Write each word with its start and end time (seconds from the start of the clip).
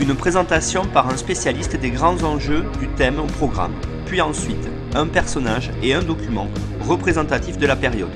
une 0.00 0.14
présentation 0.14 0.84
par 0.86 1.10
un 1.10 1.16
spécialiste 1.16 1.76
des 1.76 1.90
grands 1.90 2.22
enjeux 2.22 2.64
du 2.78 2.88
thème 2.88 3.20
au 3.20 3.26
programme, 3.26 3.74
puis 4.06 4.20
ensuite 4.20 4.68
un 4.94 5.06
personnage 5.06 5.70
et 5.82 5.94
un 5.94 6.02
document 6.02 6.48
représentatif 6.80 7.58
de 7.58 7.66
la 7.66 7.76
période. 7.76 8.10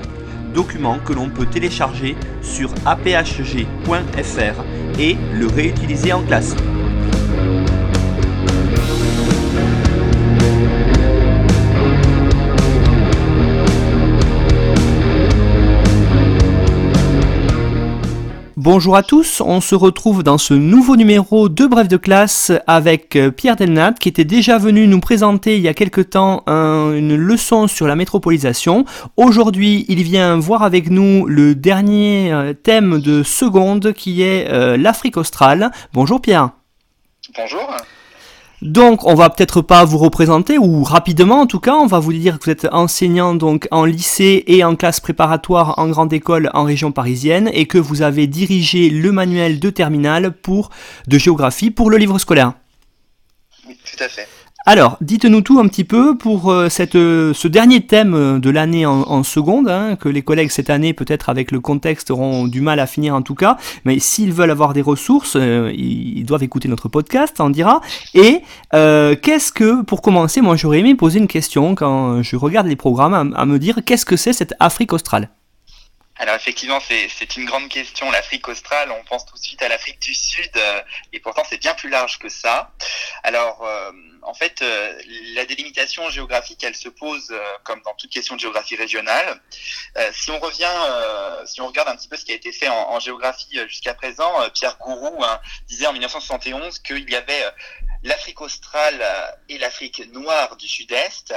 Document 0.55 0.98
que 1.05 1.12
l'on 1.12 1.28
peut 1.28 1.47
télécharger 1.47 2.16
sur 2.42 2.73
aphg.fr 2.86 4.64
et 4.98 5.17
le 5.34 5.47
réutiliser 5.47 6.12
en 6.12 6.23
classe. 6.23 6.56
Bonjour 18.65 18.97
à 18.97 19.03
tous, 19.03 19.43
on 19.43 19.61
se 19.61 19.75
retrouve 19.75 20.23
dans 20.23 20.39
ce 20.39 20.55
nouveau 20.55 20.97
numéro 20.97 21.51
de 21.51 21.67
Bref 21.67 21.87
de 21.87 21.98
classe 21.98 22.51
avec 22.67 23.15
euh, 23.15 23.31
Pierre 23.31 23.57
Delnat 23.57 23.93
qui 23.93 24.09
était 24.09 24.25
déjà 24.25 24.57
venu 24.57 24.87
nous 24.87 25.01
présenter 25.01 25.59
il 25.59 25.62
y 25.62 25.69
a 25.69 25.75
quelque 25.75 26.01
temps 26.01 26.45
une 26.47 27.15
leçon 27.15 27.67
sur 27.67 27.87
la 27.87 27.95
métropolisation. 27.95 28.87
Aujourd'hui, 29.19 29.85
il 29.89 30.03
vient 30.03 30.39
voir 30.39 30.62
avec 30.62 30.89
nous 30.89 31.27
le 31.27 31.55
dernier 31.55 32.33
euh, 32.33 32.55
thème 32.55 33.01
de 33.01 33.23
seconde 33.23 33.92
qui 33.92 34.23
est 34.23 34.51
euh, 34.51 34.79
l'Afrique 34.79 35.19
australe. 35.19 35.70
Bonjour 35.92 36.23
Pierre. 36.23 36.53
Bonjour. 37.37 37.70
Donc, 38.65 39.07
on 39.07 39.15
va 39.15 39.29
peut-être 39.29 39.61
pas 39.61 39.84
vous 39.84 39.98
représenter, 39.98 40.57
ou 40.57 40.84
rapidement 40.84 41.43
en 41.43 41.47
tout 41.47 41.61
cas, 41.61 41.75
on 41.75 41.87
va 41.87 41.98
vous 41.98 42.15
dire 42.15 42.39
que 42.39 42.45
vous 42.47 42.51
êtes 42.51 42.67
enseignant 42.73 43.34
donc 43.34 43.69
en 43.70 43.84
lycée 43.84 44.43
et 44.47 44.65
en 44.65 44.75
classe 44.75 45.01
préparatoire 45.01 45.79
en 45.79 45.89
grande 45.89 46.15
école 46.15 46.51
en 46.55 46.65
région 46.65 46.91
parisienne, 46.91 47.51
et 47.53 47.67
que 47.67 47.77
vous 47.77 48.01
avez 48.01 48.27
dirigé 48.27 48.89
le 48.89 49.12
manuel 49.12 49.61
de 49.61 49.69
terminale 49.69 50.33
pour 50.33 50.70
de 51.07 51.19
géographie 51.19 51.70
pour 51.70 51.91
le 51.91 51.98
livre 51.98 52.19
scolaire. 52.19 52.55
Oui, 53.69 53.77
tout 53.85 54.03
à 54.03 54.09
fait. 54.09 54.27
Alors, 54.67 54.97
dites-nous 55.03 55.43
tout 55.43 55.61
un 55.61 55.69
petit 55.69 55.84
peu 55.84 56.17
pour 56.17 56.51
euh, 56.51 56.70
cette, 56.70 56.95
euh, 56.95 57.34
ce 57.34 57.48
dernier 57.48 57.84
thème 57.87 58.15
euh, 58.15 58.39
de 58.39 58.48
l'année 58.48 58.87
en, 58.87 59.23
seconde, 59.23 59.69
hein, 59.69 59.95
que 59.97 60.09
les 60.09 60.23
collègues 60.23 60.48
cette 60.48 60.70
année, 60.70 60.95
peut-être 60.95 61.29
avec 61.29 61.51
le 61.51 61.61
contexte, 61.61 62.11
auront 62.11 62.47
du 62.47 62.62
mal 62.62 62.81
à 62.81 62.87
finir 62.87 63.15
en 63.15 63.20
tout 63.20 63.35
cas, 63.35 63.59
mais 63.85 63.98
s'ils 63.98 64.33
veulent 64.33 64.51
avoir 64.51 64.73
des 64.73 64.81
ressources, 64.81 65.37
ils 65.37 66.25
doivent 66.25 66.42
écouter 66.42 66.69
notre 66.69 66.89
podcast, 66.89 67.41
on 67.41 67.51
dira. 67.51 67.83
Et 68.14 68.41
qu'est-ce 68.73 69.53
que, 69.53 69.83
pour 69.83 70.01
commencer, 70.01 70.41
moi 70.41 70.57
j'aurais 70.57 70.79
aimé 70.79 70.95
poser 70.95 71.19
une 71.19 71.29
question 71.29 71.74
quand 71.74 72.23
je 72.23 72.36
regarde 72.36 72.67
les 72.67 72.77
programmes, 72.77 73.35
à 73.36 73.45
me 73.45 73.58
dire 73.58 73.80
qu'est-ce 73.85 74.07
que 74.07 74.17
c'est 74.17 74.33
cette 74.33 74.55
Afrique 74.61 74.92
australe? 74.92 75.29
Alors 76.17 76.36
effectivement, 76.36 76.79
c'est 76.80 77.36
une 77.36 77.45
grande 77.45 77.69
question. 77.69 78.08
L'Afrique 78.11 78.47
australe, 78.48 78.92
on 78.92 79.03
pense 79.05 79.27
tout 79.27 79.35
de 79.35 79.42
suite 79.42 79.61
à 79.63 79.69
l'Afrique 79.69 79.98
du 80.01 80.14
Sud, 80.14 80.51
euh, 80.57 80.80
et 81.13 81.19
pourtant 81.19 81.42
c'est 81.48 81.58
bien 81.58 81.74
plus 81.74 81.91
large 81.91 82.19
que 82.20 82.29
ça. 82.29 82.70
Alors 83.24 83.63
euh, 83.64 83.91
en 84.24 84.35
fait, 84.35 84.62
euh, 84.62 85.01
la 85.35 85.45
délimitation 85.45 86.08
géographique, 86.11 86.64
elle 86.64 86.74
se 86.74 86.89
pose 86.89 87.33
comme 87.64 87.83
dans 87.83 87.95
toute 87.95 88.11
question 88.11 88.35
de 88.36 88.40
géographie 88.40 88.77
régionale. 88.77 89.40
si 90.12 90.30
on 90.30 90.39
revient, 90.39 90.70
si 91.46 91.61
on 91.61 91.67
regarde 91.67 91.89
un 91.89 91.96
petit 91.96 92.08
peu 92.08 92.17
ce 92.17 92.24
qui 92.24 92.33
a 92.33 92.35
été 92.35 92.52
fait 92.52 92.68
en, 92.68 92.98
géographie 93.01 93.58
jusqu'à 93.68 93.95
présent, 93.95 94.33
Pierre 94.51 94.77
Gourou 94.79 95.23
hein, 95.24 95.40
disait 95.68 95.86
en 95.86 95.92
1971 95.92 96.79
qu'il 96.80 97.08
y 97.11 97.17
avait 97.17 97.45
l'Afrique 98.05 98.40
australe 98.42 99.02
et 99.48 99.58
l'Afrique 99.58 100.07
noire 100.12 100.56
du 100.56 100.68
Sud-Est. 100.68 101.35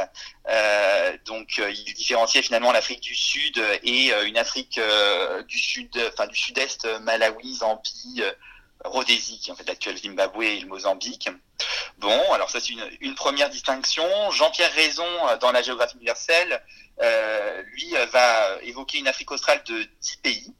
Euh, 0.49 1.17
donc, 1.25 1.59
euh, 1.59 1.71
il 1.71 1.93
différenciait 1.93 2.41
finalement 2.41 2.71
l'Afrique 2.71 3.01
du 3.01 3.15
Sud 3.15 3.57
et 3.83 4.13
euh, 4.13 4.27
une 4.27 4.37
Afrique 4.37 4.79
du 5.47 5.57
Sud, 5.57 5.89
enfin 6.13 6.27
du 6.27 6.35
Sud-Est, 6.35 6.85
Malawi, 7.01 7.55
Zambie, 7.55 8.21
Rhodésie, 8.87 9.39
qui 9.39 9.49
est 9.49 9.53
en 9.53 9.55
fait 9.55 9.67
l'actuel 9.67 9.97
Zimbabwe 9.97 10.43
et 10.43 10.59
le 10.59 10.67
Mozambique. 10.67 11.29
Bon, 11.97 12.31
alors 12.33 12.49
ça 12.49 12.59
c'est 12.59 12.73
une, 13.01 13.15
première 13.15 13.49
distinction. 13.49 14.05
Jean-Pierre 14.31 14.71
Raison, 14.73 15.07
dans 15.41 15.51
la 15.51 15.61
géographie 15.61 15.95
universelle, 15.95 16.61
euh, 17.01 17.63
lui 17.73 17.93
va 18.11 18.57
évoquer 18.63 18.99
une 18.99 19.07
Afrique 19.07 19.31
australe 19.31 19.63
de 19.65 19.83
10 20.01 20.17
pays. 20.17 20.53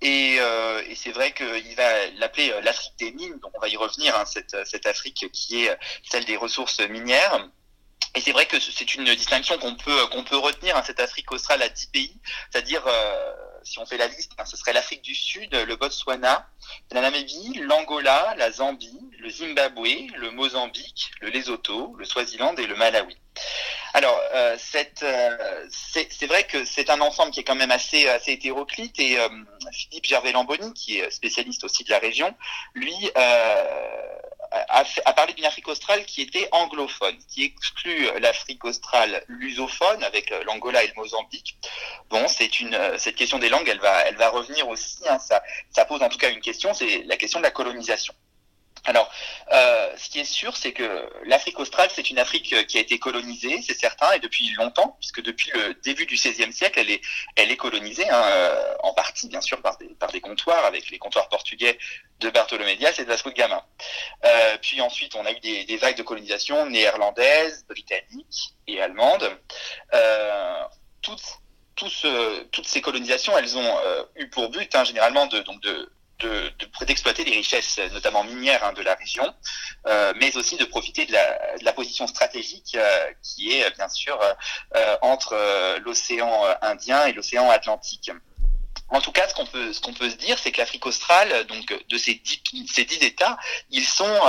Et, 0.00 0.36
euh, 0.40 0.82
c'est 0.94 1.12
vrai 1.12 1.32
qu'il 1.32 1.74
va 1.76 2.06
l'appeler 2.18 2.50
euh, 2.50 2.60
l'Afrique 2.60 2.92
des 2.98 3.12
mines, 3.12 3.38
donc 3.40 3.52
on 3.54 3.60
va 3.60 3.68
y 3.68 3.76
revenir, 3.76 4.16
hein, 4.16 4.24
cette, 4.24 4.56
cette 4.66 4.86
Afrique 4.86 5.30
qui 5.32 5.64
est 5.64 5.76
celle 6.08 6.24
des 6.24 6.36
ressources 6.36 6.80
minières. 6.80 7.48
Et 8.14 8.20
c'est 8.20 8.32
vrai 8.32 8.46
que 8.46 8.60
c'est 8.60 8.94
une 8.94 9.14
distinction 9.14 9.58
qu'on 9.58 9.74
peut 9.74 10.06
peut 10.28 10.36
retenir, 10.36 10.76
hein, 10.76 10.82
cette 10.86 11.00
Afrique 11.00 11.32
australe 11.32 11.62
à 11.62 11.68
10 11.68 11.86
pays, 11.86 12.20
c'est-à-dire 12.50 12.82
euh, 12.86 13.34
si 13.64 13.78
on 13.78 13.86
fait 13.86 13.96
la 13.96 14.06
liste, 14.06 14.32
hein, 14.38 14.44
ce 14.44 14.56
serait 14.56 14.72
l'Afrique 14.72 15.02
du 15.02 15.14
Sud, 15.14 15.54
le 15.54 15.76
Botswana, 15.76 16.48
la 16.90 17.00
Namibie, 17.00 17.60
l'Angola, 17.60 18.34
la 18.36 18.50
Zambie, 18.50 19.00
le 19.18 19.30
Zimbabwe, 19.30 20.10
le 20.16 20.30
Mozambique, 20.30 21.10
le 21.20 21.28
Lesotho, 21.28 21.94
le 21.96 22.04
Swaziland 22.04 22.54
et 22.56 22.66
le 22.66 22.74
Malawi. 22.76 23.16
Alors, 23.94 24.18
euh, 24.34 24.56
euh 25.02 25.68
c'est 25.70 26.26
vrai 26.26 26.44
que 26.44 26.64
c'est 26.64 26.90
un 26.90 27.00
ensemble 27.00 27.30
qui 27.32 27.40
est 27.40 27.44
quand 27.44 27.54
même 27.54 27.70
assez, 27.70 28.08
assez 28.08 28.32
hétéroclite 28.32 28.98
et 28.98 29.18
euh, 29.18 29.28
Philippe 29.72 30.06
Gervais-Lamboni, 30.06 30.72
qui 30.72 30.98
est 30.98 31.10
spécialiste 31.10 31.64
aussi 31.64 31.84
de 31.84 31.90
la 31.90 31.98
région, 31.98 32.34
lui 32.74 33.10
euh, 34.54 34.62
a, 34.68 34.84
a, 35.04 35.12
parlé 35.12 35.32
d'une 35.34 35.44
Afrique 35.44 35.68
australe 35.68 36.04
qui 36.04 36.22
était 36.22 36.48
anglophone, 36.52 37.16
qui 37.28 37.44
exclut 37.44 38.08
l'Afrique 38.20 38.64
australe 38.64 39.24
lusophone 39.28 40.02
avec 40.04 40.30
l'Angola 40.44 40.82
et 40.84 40.88
le 40.88 40.94
Mozambique. 40.96 41.56
Bon, 42.10 42.26
c'est 42.28 42.60
une 42.60 42.78
cette 42.98 43.16
question 43.16 43.38
des 43.38 43.48
langues, 43.48 43.68
elle 43.68 43.80
va, 43.80 44.02
elle 44.06 44.16
va 44.16 44.28
revenir 44.28 44.68
aussi. 44.68 44.98
Hein, 45.08 45.18
ça, 45.18 45.42
ça 45.70 45.84
pose 45.84 46.02
en 46.02 46.08
tout 46.08 46.18
cas 46.18 46.30
une 46.30 46.40
question, 46.40 46.74
c'est 46.74 47.02
la 47.04 47.16
question 47.16 47.38
de 47.40 47.44
la 47.44 47.50
colonisation. 47.50 48.14
Alors, 48.84 49.08
euh, 49.52 49.96
ce 49.96 50.08
qui 50.08 50.18
est 50.18 50.24
sûr, 50.24 50.56
c'est 50.56 50.72
que 50.72 51.08
l'Afrique 51.24 51.60
australe, 51.60 51.88
c'est 51.94 52.10
une 52.10 52.18
Afrique 52.18 52.52
euh, 52.52 52.64
qui 52.64 52.78
a 52.78 52.80
été 52.80 52.98
colonisée, 52.98 53.62
c'est 53.64 53.78
certain, 53.78 54.10
et 54.12 54.18
depuis 54.18 54.50
longtemps, 54.54 54.96
puisque 54.98 55.22
depuis 55.22 55.52
le 55.54 55.74
début 55.84 56.04
du 56.04 56.16
XVIe 56.16 56.52
siècle, 56.52 56.80
elle 56.80 56.90
est, 56.90 57.00
elle 57.36 57.52
est 57.52 57.56
colonisée, 57.56 58.08
hein, 58.10 58.22
euh, 58.24 58.74
en 58.82 58.92
partie, 58.92 59.28
bien 59.28 59.40
sûr, 59.40 59.62
par 59.62 59.76
des, 59.78 59.86
par 60.00 60.10
des 60.10 60.20
comptoirs, 60.20 60.64
avec 60.64 60.90
les 60.90 60.98
comptoirs 60.98 61.28
portugais 61.28 61.78
de 62.18 62.30
Bartolomé 62.30 62.74
Dias 62.74 62.96
et 62.98 63.04
de 63.04 63.08
Vasco 63.08 63.30
de 63.30 63.36
Gama. 63.36 63.64
Euh, 64.24 64.58
puis 64.60 64.80
ensuite, 64.80 65.14
on 65.14 65.24
a 65.26 65.30
eu 65.30 65.38
des, 65.38 65.76
vagues 65.76 65.96
de 65.96 66.02
colonisation 66.02 66.66
néerlandaises, 66.66 67.64
britanniques 67.68 68.54
et 68.66 68.82
allemandes. 68.82 69.30
Euh, 69.94 70.62
toutes, 71.02 71.22
toutes 71.76 72.66
ces 72.66 72.80
colonisations, 72.80 73.38
elles 73.38 73.56
ont 73.56 73.76
eu 74.16 74.28
pour 74.28 74.50
but, 74.50 74.74
hein, 74.74 74.84
généralement, 74.84 75.26
de, 75.26 75.38
donc 75.40 75.60
de 75.62 75.92
d'exploiter 76.86 77.24
de, 77.24 77.30
les 77.30 77.36
richesses, 77.36 77.78
notamment 77.92 78.24
minières, 78.24 78.64
hein, 78.64 78.72
de 78.72 78.82
la 78.82 78.94
région, 78.94 79.34
euh, 79.86 80.12
mais 80.20 80.36
aussi 80.36 80.56
de 80.56 80.64
profiter 80.64 81.06
de 81.06 81.12
la, 81.12 81.56
de 81.58 81.64
la 81.64 81.72
position 81.72 82.06
stratégique 82.06 82.74
euh, 82.74 83.06
qui 83.22 83.52
est 83.52 83.70
bien 83.76 83.88
sûr 83.88 84.18
euh, 84.76 84.96
entre 85.02 85.78
l'océan 85.80 86.44
Indien 86.62 87.06
et 87.06 87.12
l'océan 87.12 87.50
Atlantique. 87.50 88.10
En 88.88 89.00
tout 89.00 89.12
cas, 89.12 89.26
ce 89.26 89.34
qu'on 89.34 89.46
peut, 89.46 89.72
ce 89.72 89.80
qu'on 89.80 89.94
peut 89.94 90.10
se 90.10 90.16
dire, 90.16 90.38
c'est 90.38 90.52
que 90.52 90.58
l'Afrique 90.60 90.84
australe, 90.84 91.44
donc 91.46 91.74
de 91.88 91.98
ces 91.98 92.14
dix, 92.14 92.42
ces 92.70 92.84
dix 92.84 92.98
États, 93.02 93.38
ils 93.70 93.86
sont 93.86 94.20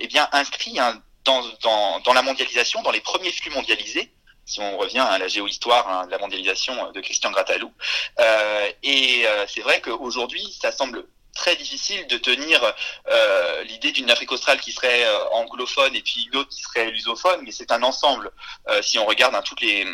eh 0.00 0.06
bien 0.08 0.28
inscrits 0.32 0.80
hein, 0.80 1.00
dans, 1.24 1.42
dans, 1.62 2.00
dans 2.00 2.12
la 2.12 2.22
mondialisation, 2.22 2.82
dans 2.82 2.90
les 2.90 3.00
premiers 3.00 3.30
flux 3.30 3.50
mondialisés, 3.50 4.12
si 4.46 4.60
on 4.60 4.76
revient 4.76 4.98
à 4.98 5.16
la 5.18 5.28
géohistoire 5.28 5.88
hein, 5.88 6.06
de 6.06 6.10
la 6.10 6.18
mondialisation 6.18 6.90
de 6.90 7.00
Christian 7.00 7.30
Gratalou. 7.30 7.72
Euh, 8.18 8.70
et 8.82 9.24
c'est 9.46 9.62
vrai 9.62 9.80
qu'aujourd'hui, 9.80 10.42
ça 10.60 10.72
semble 10.72 11.06
très 11.34 11.56
difficile 11.56 12.06
de 12.06 12.16
tenir 12.16 12.60
euh, 13.08 13.64
l'idée 13.64 13.92
d'une 13.92 14.10
Afrique 14.10 14.32
australe 14.32 14.60
qui 14.60 14.72
serait 14.72 15.04
euh, 15.04 15.28
anglophone 15.30 15.94
et 15.94 16.02
puis 16.02 16.28
une 16.32 16.38
autre 16.38 16.50
qui 16.50 16.62
serait 16.62 16.90
lusophone, 16.90 17.40
mais 17.44 17.52
c'est 17.52 17.72
un 17.72 17.82
ensemble. 17.82 18.30
Euh, 18.68 18.80
si 18.82 18.98
on 18.98 19.04
regarde 19.04 19.34
hein, 19.34 19.42
toutes 19.42 19.60
les, 19.60 19.86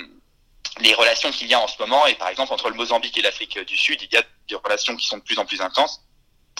relations 0.95 1.31
qu'il 1.31 1.49
y 1.49 1.55
a 1.55 1.61
en 1.61 1.67
ce 1.67 1.77
moment, 1.81 2.07
et 2.07 2.15
par 2.15 2.29
exemple 2.29 2.53
entre 2.53 2.69
le 2.69 2.77
Mozambique 2.77 3.17
et 3.19 3.23
l'Afrique 3.23 3.59
du 3.59 3.77
Sud, 3.77 4.01
il 4.03 4.13
y 4.13 4.17
a 4.17 4.23
des 4.49 4.55
relations 4.55 4.95
qui 4.97 5.07
sont 5.07 5.19
de 5.19 5.23
plus 5.23 5.39
en 5.39 5.47
plus 5.47 5.61
intenses. 5.61 6.03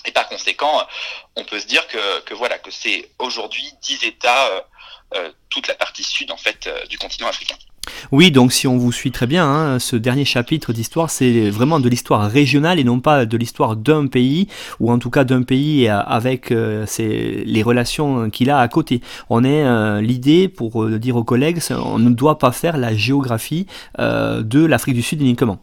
Et 0.07 0.13
par 0.13 0.29
conséquent, 0.29 0.87
on 1.37 1.45
peut 1.45 1.61
se 1.61 1.67
dire 1.67 1.87
que, 1.89 2.21
que 2.21 2.33
voilà 2.33 2.59
que 2.59 2.71
c'est 2.71 3.11
aujourd'hui 3.19 3.71
dix 3.83 4.03
États, 4.05 4.67
toute 5.51 5.67
la 5.67 5.75
partie 5.75 6.05
sud 6.05 6.31
en 6.31 6.37
fait 6.37 6.69
du 6.89 6.97
continent 6.97 7.29
africain. 7.29 7.57
Oui, 8.13 8.31
donc 8.31 8.53
si 8.53 8.67
on 8.67 8.77
vous 8.77 8.93
suit 8.93 9.11
très 9.11 9.27
bien, 9.27 9.47
hein, 9.47 9.79
ce 9.79 9.97
dernier 9.97 10.25
chapitre 10.25 10.73
d'histoire, 10.73 11.11
c'est 11.11 11.51
vraiment 11.51 11.81
de 11.81 11.89
l'histoire 11.89 12.31
régionale 12.31 12.79
et 12.79 12.85
non 12.85 13.01
pas 13.01 13.27
de 13.27 13.37
l'histoire 13.37 13.77
d'un 13.77 14.07
pays, 14.07 14.49
ou 14.79 14.91
en 14.91 14.99
tout 14.99 15.11
cas 15.11 15.25
d'un 15.25 15.43
pays 15.43 15.89
avec 15.89 16.51
euh, 16.51 16.87
les 16.99 17.63
relations 17.63 18.31
qu'il 18.31 18.51
a 18.51 18.59
à 18.59 18.69
côté. 18.69 19.01
On 19.29 19.45
est 19.45 19.65
euh, 19.65 20.01
l'idée, 20.01 20.49
pour 20.49 20.85
euh, 20.85 20.99
dire 20.99 21.17
aux 21.17 21.25
collègues, 21.25 21.61
on 21.71 21.99
ne 21.99 22.11
doit 22.11 22.39
pas 22.39 22.53
faire 22.53 22.77
la 22.77 22.95
géographie 22.95 23.67
de 23.99 24.65
l'Afrique 24.65 24.95
du 24.95 25.03
Sud 25.03 25.21
uniquement. 25.21 25.59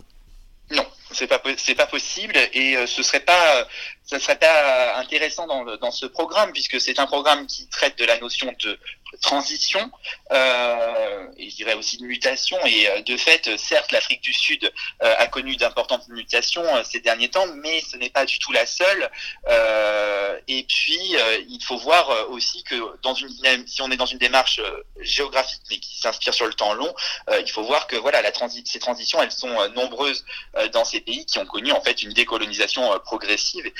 Non, 0.72 0.86
c'est 1.12 1.28
pas 1.28 1.40
pas 1.40 1.86
possible 1.88 2.34
et 2.54 2.76
ce 2.86 3.04
serait 3.04 3.20
pas 3.20 3.68
serait 4.06 4.38
pas 4.38 4.98
intéressant 4.98 5.48
dans 5.48 5.92
ce 5.92 6.06
programme 6.06 6.52
puisque 6.52 6.80
c'est 6.80 7.00
un 7.00 7.06
programme 7.06 7.46
qui 7.46 7.68
traite 7.68 7.98
de 8.00 8.06
la 8.06 8.20
notion 8.20 8.54
de 8.64 8.80
transition 9.22 9.92
euh, 10.32 11.28
et 11.38 11.50
je 11.50 11.56
dirais 11.56 11.74
aussi 11.76 11.98
de 11.98 12.04
mutation. 12.04 12.58
Et 12.66 12.90
euh, 12.90 13.02
de 13.02 13.18
fait 13.18 13.58
certes 13.58 13.92
l'Afrique 13.92 14.22
du 14.22 14.34
Sud 14.34 14.72
euh, 15.04 15.16
a 15.18 15.28
connu 15.28 15.56
d'importantes 15.56 16.08
mutations 16.10 16.64
euh, 16.76 16.84
ces 16.84 17.00
derniers 17.00 17.30
temps 17.30 17.48
mais 17.64 17.82
ce 17.82 17.98
n'est 17.98 18.10
pas 18.10 18.26
du 18.26 18.40
tout 18.40 18.52
la 18.52 18.66
seule. 18.66 19.10
Euh, 19.48 20.40
et 20.48 20.64
puis 20.64 21.16
il 21.50 21.64
faut 21.64 21.78
voir 21.78 22.30
aussi 22.30 22.64
que 22.64 22.76
dans 23.02 23.14
une 23.14 23.30
si 23.68 23.82
on 23.82 23.92
est 23.92 23.98
dans 23.98 24.06
une 24.06 24.18
démarche 24.18 24.62
géographique 25.02 25.62
mais 25.70 25.78
qui 25.78 26.00
s'inspire 26.00 26.34
sur 26.34 26.48
le 26.48 26.54
temps 26.54 26.74
long 26.74 26.94
il 27.30 27.50
faut 27.52 27.64
voir 27.64 27.88
que 27.88 27.96
voilà 27.96 28.22
ces 28.66 28.80
transitions 28.80 29.22
elles 29.22 29.32
sont 29.32 29.70
nombreuses 29.70 30.26
dans 30.74 30.86
ces 30.86 31.02
pays 31.02 31.26
qui 31.26 31.40
ont 31.40 31.46
connu 31.46 31.72
en 31.72 31.82
fait 31.82 32.04
une 32.04 32.14
décolonisation 32.14 32.98
progressive. 33.04 33.72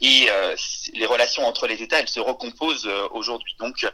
Et 0.00 0.28
les 0.94 1.06
relations 1.06 1.46
entre 1.46 1.66
les 1.66 1.82
États 1.82 2.00
elles 2.00 2.08
se 2.08 2.20
recomposent 2.20 2.90
aujourd'hui. 3.12 3.54
Donc 3.58 3.86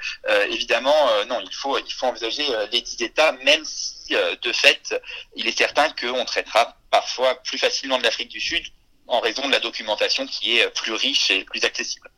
évidemment, 0.49 0.95
euh, 1.11 1.25
non, 1.27 1.39
il 1.43 1.55
faut, 1.55 1.79
il 1.79 1.93
faut 1.93 2.07
envisager 2.07 2.45
euh, 2.51 2.67
les 2.73 2.81
dix 2.81 3.01
États, 3.03 3.33
même 3.45 3.63
si 3.65 4.15
euh, 4.15 4.35
de 4.43 4.53
fait, 4.53 4.95
il 5.37 5.47
est 5.47 5.57
certain 5.57 5.89
qu'on 5.91 6.25
traitera 6.25 6.77
parfois 6.91 7.35
plus 7.45 7.59
facilement 7.59 7.99
de 7.99 8.03
l'Afrique 8.03 8.31
du 8.31 8.41
Sud 8.41 8.63
en 9.07 9.21
raison 9.21 9.47
de 9.47 9.53
la 9.53 9.61
documentation 9.61 10.27
qui 10.27 10.59
est 10.59 10.69
plus 10.75 10.93
riche 10.93 11.31
et 11.31 11.45
plus 11.45 11.65
accessible. 11.65 12.09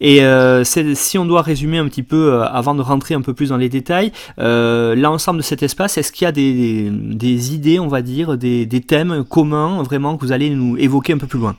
Et 0.00 0.20
si 0.94 1.18
on 1.18 1.24
doit 1.24 1.42
résumer 1.42 1.78
un 1.78 1.88
petit 1.88 2.02
peu, 2.02 2.42
avant 2.44 2.74
de 2.74 2.82
rentrer 2.82 3.14
un 3.14 3.22
peu 3.22 3.34
plus 3.34 3.48
dans 3.48 3.56
les 3.56 3.68
détails, 3.68 4.12
l'ensemble 4.38 5.38
de 5.38 5.44
cet 5.44 5.62
espace, 5.62 5.98
est-ce 5.98 6.12
qu'il 6.12 6.24
y 6.24 6.28
a 6.28 6.32
des, 6.32 7.54
idées, 7.54 7.78
on 7.78 7.88
va 7.88 8.00
dire, 8.00 8.38
des, 8.38 8.80
thèmes 8.86 9.24
communs 9.24 9.82
vraiment 9.82 10.16
que 10.16 10.24
vous 10.24 10.32
allez 10.32 10.50
nous 10.50 10.78
évoquer 10.78 11.12
un 11.12 11.18
peu 11.18 11.26
plus 11.26 11.38
loin? 11.38 11.56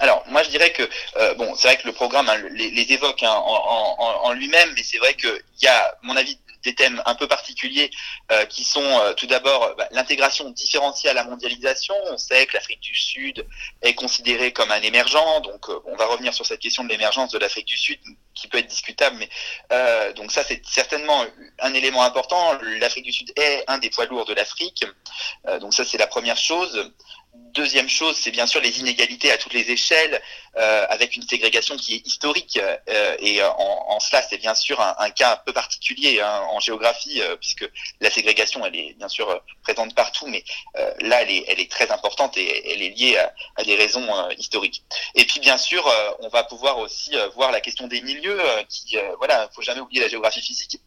Alors, 0.00 0.24
moi, 0.28 0.42
je 0.42 0.48
dirais 0.48 0.72
que 0.72 0.88
euh, 1.16 1.34
bon, 1.34 1.54
c'est 1.54 1.68
vrai 1.68 1.76
que 1.76 1.86
le 1.86 1.92
programme 1.92 2.28
hein, 2.30 2.42
les, 2.52 2.92
évoque 2.92 3.22
hein, 3.22 3.30
en 3.30 4.32
lui-même, 4.32 4.72
mais 4.74 4.82
c'est 4.82 4.98
vrai 4.98 5.14
qu'il 5.14 5.42
y 5.62 5.66
a, 5.66 5.94
mon 6.02 6.16
avis, 6.16 6.38
des 6.62 6.74
thèmes 6.74 7.02
un 7.06 7.14
peu 7.14 7.26
particuliers 7.26 7.90
euh, 8.32 8.44
qui 8.46 8.64
sont 8.64 8.82
euh, 8.82 9.12
tout 9.14 9.26
d'abord 9.26 9.74
bah, 9.76 9.88
l'intégration 9.92 10.50
différenciée 10.50 11.10
à 11.10 11.14
la 11.14 11.24
mondialisation. 11.24 11.94
On 12.06 12.18
sait 12.18 12.46
que 12.46 12.54
l'Afrique 12.54 12.80
du 12.80 12.94
Sud 12.94 13.46
est 13.82 13.94
considérée 13.94 14.52
comme 14.52 14.70
un 14.70 14.82
émergent, 14.82 15.40
donc 15.40 15.68
euh, 15.68 15.80
on 15.86 15.96
va 15.96 16.06
revenir 16.06 16.34
sur 16.34 16.46
cette 16.46 16.60
question 16.60 16.84
de 16.84 16.88
l'émergence 16.88 17.32
de 17.32 17.38
l'Afrique 17.38 17.66
du 17.66 17.76
Sud 17.76 17.98
qui 18.34 18.48
peut 18.48 18.58
être 18.58 18.68
discutable, 18.68 19.16
mais 19.18 20.12
donc 20.14 20.32
ça 20.32 20.42
c'est 20.44 20.62
certainement 20.64 21.26
un 21.58 21.74
élément 21.74 22.02
important. 22.02 22.58
L'Afrique 22.78 23.04
du 23.04 23.12
Sud 23.12 23.30
est 23.36 23.64
un 23.66 23.76
des 23.78 23.90
poids 23.90 24.06
lourds 24.06 24.24
de 24.24 24.32
l'Afrique, 24.32 24.84
donc 25.60 25.74
ça 25.74 25.84
c'est 25.84 25.98
la 25.98 26.06
première 26.06 26.38
chose. 26.38 26.90
Deuxième 27.32 27.88
chose, 27.88 28.16
c'est 28.16 28.30
bien 28.30 28.46
sûr 28.46 28.60
les 28.60 28.80
inégalités 28.80 29.30
à 29.30 29.38
toutes 29.38 29.54
les 29.54 29.70
échelles, 29.70 30.20
euh, 30.56 30.86
avec 30.88 31.16
une 31.16 31.22
ségrégation 31.22 31.76
qui 31.76 31.94
est 31.94 32.06
historique. 32.06 32.60
Euh, 32.88 33.16
et 33.18 33.42
en, 33.42 33.84
en, 33.88 34.00
cela, 34.00 34.22
c'est 34.22 34.38
bien 34.38 34.54
sûr 34.54 34.80
un, 34.80 34.94
un, 34.98 35.10
cas 35.10 35.32
un 35.32 35.36
peu 35.36 35.52
particulier 35.52 36.20
hein, 36.20 36.42
en 36.50 36.60
géographie, 36.60 37.20
euh, 37.20 37.36
puisque 37.36 37.68
la 38.00 38.10
ségrégation, 38.10 38.64
elle 38.66 38.76
est 38.76 38.94
bien 38.94 39.08
sûr 39.08 39.28
euh, 39.30 39.38
présente 39.62 39.94
partout, 39.94 40.26
mais 40.26 40.44
euh, 40.76 40.92
là, 41.00 41.22
elle 41.22 41.30
est, 41.30 41.44
elle 41.48 41.60
est, 41.60 41.70
très 41.70 41.90
importante 41.90 42.36
et 42.36 42.72
elle 42.72 42.82
est 42.82 42.90
liée 42.90 43.16
à, 43.16 43.32
à 43.56 43.64
des 43.64 43.76
raisons 43.76 44.28
historiques. 44.38 44.82
Et 45.14 45.24
puis, 45.24 45.40
bien 45.40 45.58
sûr, 45.58 45.88
on 46.20 46.28
va 46.28 46.44
pouvoir 46.44 46.78
aussi 46.78 47.12
voir 47.34 47.52
la 47.52 47.60
question 47.60 47.86
des 47.86 48.00
milieux, 48.02 48.40
qui, 48.68 48.96
voilà, 49.18 49.48
faut 49.54 49.62
jamais 49.62 49.80
oublier 49.80 50.02
la 50.02 50.08
géographie 50.08 50.42
physique 50.42 50.80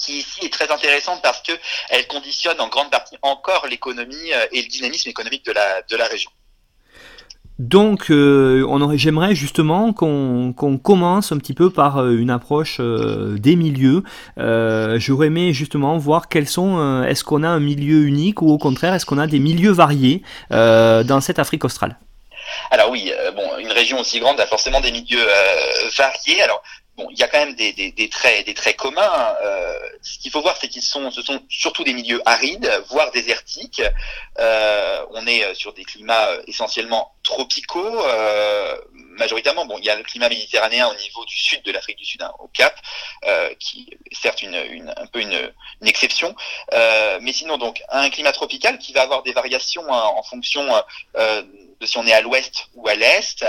qui 0.00 0.18
ici 0.18 0.46
est 0.46 0.52
très 0.52 0.70
intéressante 0.70 1.20
parce 1.22 1.42
que 1.42 1.52
elle 1.90 2.06
conditionne 2.06 2.60
en 2.60 2.68
grande 2.68 2.90
partie 2.90 3.16
encore 3.22 3.66
l'économie 3.68 4.32
euh, 4.32 4.46
et 4.52 4.62
le 4.62 4.68
dynamisme 4.68 5.08
économique 5.08 5.44
de 5.44 5.52
la, 5.52 5.82
de 5.82 5.96
la 5.96 6.06
région. 6.06 6.30
Donc, 7.60 8.10
euh, 8.10 8.96
j'aimerais 8.96 9.34
justement 9.34 9.92
qu'on 9.92 10.80
commence 10.82 11.30
un 11.30 11.36
petit 11.36 11.52
peu 11.52 11.68
par 11.68 11.98
euh, 11.98 12.16
une 12.16 12.30
approche 12.30 12.78
euh, 12.80 13.36
des 13.38 13.54
milieux. 13.54 14.02
Euh, 14.38 14.98
J'aurais 14.98 15.26
aimé 15.26 15.52
justement 15.52 15.98
voir 15.98 16.30
quels 16.30 16.48
sont. 16.48 17.04
est-ce 17.04 17.22
qu'on 17.22 17.42
a 17.42 17.48
un 17.48 17.60
milieu 17.60 18.06
unique 18.06 18.40
ou 18.40 18.50
au 18.50 18.56
contraire, 18.56 18.94
est-ce 18.94 19.04
qu'on 19.04 19.18
a 19.18 19.26
des 19.26 19.40
milieux 19.40 19.72
variés 19.72 20.22
dans 20.50 21.20
cette 21.20 21.38
Afrique 21.38 21.66
australe? 21.66 21.98
Alors 22.70 22.90
oui, 22.90 23.12
bon, 23.36 23.58
une 23.58 23.70
région 23.72 24.00
aussi 24.00 24.20
grande 24.20 24.40
a 24.40 24.46
forcément 24.46 24.80
des 24.80 24.90
milieux 24.90 25.26
variés. 25.98 26.40
Alors 26.42 26.62
Bon, 27.00 27.08
il 27.10 27.18
y 27.18 27.22
a 27.22 27.28
quand 27.28 27.38
même 27.38 27.54
des, 27.54 27.72
des, 27.72 27.92
des 27.92 28.10
traits, 28.10 28.44
des 28.44 28.52
traits 28.52 28.76
communs. 28.76 29.34
Euh, 29.42 29.78
ce 30.02 30.18
qu'il 30.18 30.30
faut 30.30 30.42
voir, 30.42 30.58
c'est 30.60 30.68
qu'ils 30.68 30.82
sont, 30.82 31.10
ce 31.10 31.22
sont 31.22 31.40
surtout 31.48 31.82
des 31.82 31.94
milieux 31.94 32.20
arides, 32.26 32.70
voire 32.90 33.10
désertiques. 33.10 33.80
Euh, 34.38 35.06
on 35.12 35.26
est 35.26 35.54
sur 35.54 35.72
des 35.72 35.84
climats 35.84 36.28
euh, 36.28 36.42
essentiellement 36.46 37.14
tropicaux, 37.22 38.04
euh, 38.04 38.76
majoritairement. 38.94 39.64
Bon, 39.64 39.78
il 39.78 39.84
y 39.86 39.90
a 39.90 39.96
le 39.96 40.02
climat 40.02 40.28
méditerranéen 40.28 40.88
au 40.88 40.94
niveau 40.94 41.24
du 41.24 41.36
sud 41.36 41.62
de 41.62 41.72
l'Afrique 41.72 41.96
du 41.96 42.04
Sud, 42.04 42.20
hein, 42.20 42.32
au 42.38 42.48
Cap, 42.48 42.74
euh, 43.24 43.54
qui 43.58 43.88
est 44.10 44.14
certes 44.14 44.42
une, 44.42 44.62
une, 44.70 44.92
un 44.94 45.06
peu 45.06 45.20
une, 45.20 45.52
une 45.80 45.88
exception, 45.88 46.34
euh, 46.74 47.18
mais 47.22 47.32
sinon 47.32 47.56
donc 47.56 47.82
un 47.88 48.10
climat 48.10 48.32
tropical 48.32 48.78
qui 48.78 48.92
va 48.92 49.02
avoir 49.02 49.22
des 49.22 49.32
variations 49.32 49.84
hein, 49.90 50.02
en 50.16 50.22
fonction 50.22 50.66
de 51.80 51.86
si 51.86 51.98
on 51.98 52.06
est 52.06 52.12
à 52.12 52.20
l'ouest 52.20 52.66
ou 52.74 52.88
à 52.88 52.94
l'est. 52.94 53.44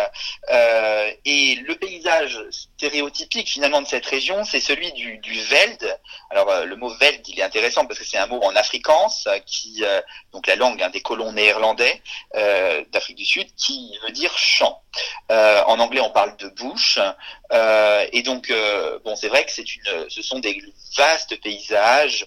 Euh, 0.49 1.11
et 1.25 1.55
le 1.55 1.75
paysage 1.75 2.39
stéréotypique 2.49 3.49
finalement 3.49 3.81
de 3.81 3.87
cette 3.87 4.05
région, 4.05 4.43
c'est 4.43 4.59
celui 4.59 4.91
du, 4.93 5.17
du 5.17 5.39
veld. 5.41 5.99
Alors 6.29 6.49
euh, 6.49 6.65
le 6.65 6.75
mot 6.75 6.89
veld, 6.97 7.27
il 7.27 7.39
est 7.39 7.43
intéressant 7.43 7.85
parce 7.85 7.99
que 7.99 8.05
c'est 8.05 8.17
un 8.17 8.27
mot 8.27 8.41
en 8.41 8.55
afrikaans, 8.55 9.11
qui 9.45 9.83
euh, 9.83 10.01
donc 10.31 10.47
la 10.47 10.55
langue 10.55 10.81
hein, 10.81 10.89
des 10.89 11.01
colons 11.01 11.33
néerlandais 11.33 12.01
euh, 12.35 12.83
d'Afrique 12.91 13.17
du 13.17 13.25
Sud, 13.25 13.47
qui 13.55 13.97
veut 14.03 14.11
dire 14.11 14.35
champ. 14.37 14.81
en 15.29 15.79
anglais, 15.79 16.01
on 16.01 16.11
parle 16.11 16.35
de 16.37 16.47
bush. 16.49 16.99
et 18.11 18.23
donc 18.23 18.51
bon, 19.03 19.15
c'est 19.15 19.27
vrai 19.27 19.45
que 19.45 19.51
c'est 19.51 19.75
une, 19.75 20.09
ce 20.09 20.21
sont 20.21 20.39
des 20.39 20.61
vastes 20.95 21.39
paysages 21.41 22.25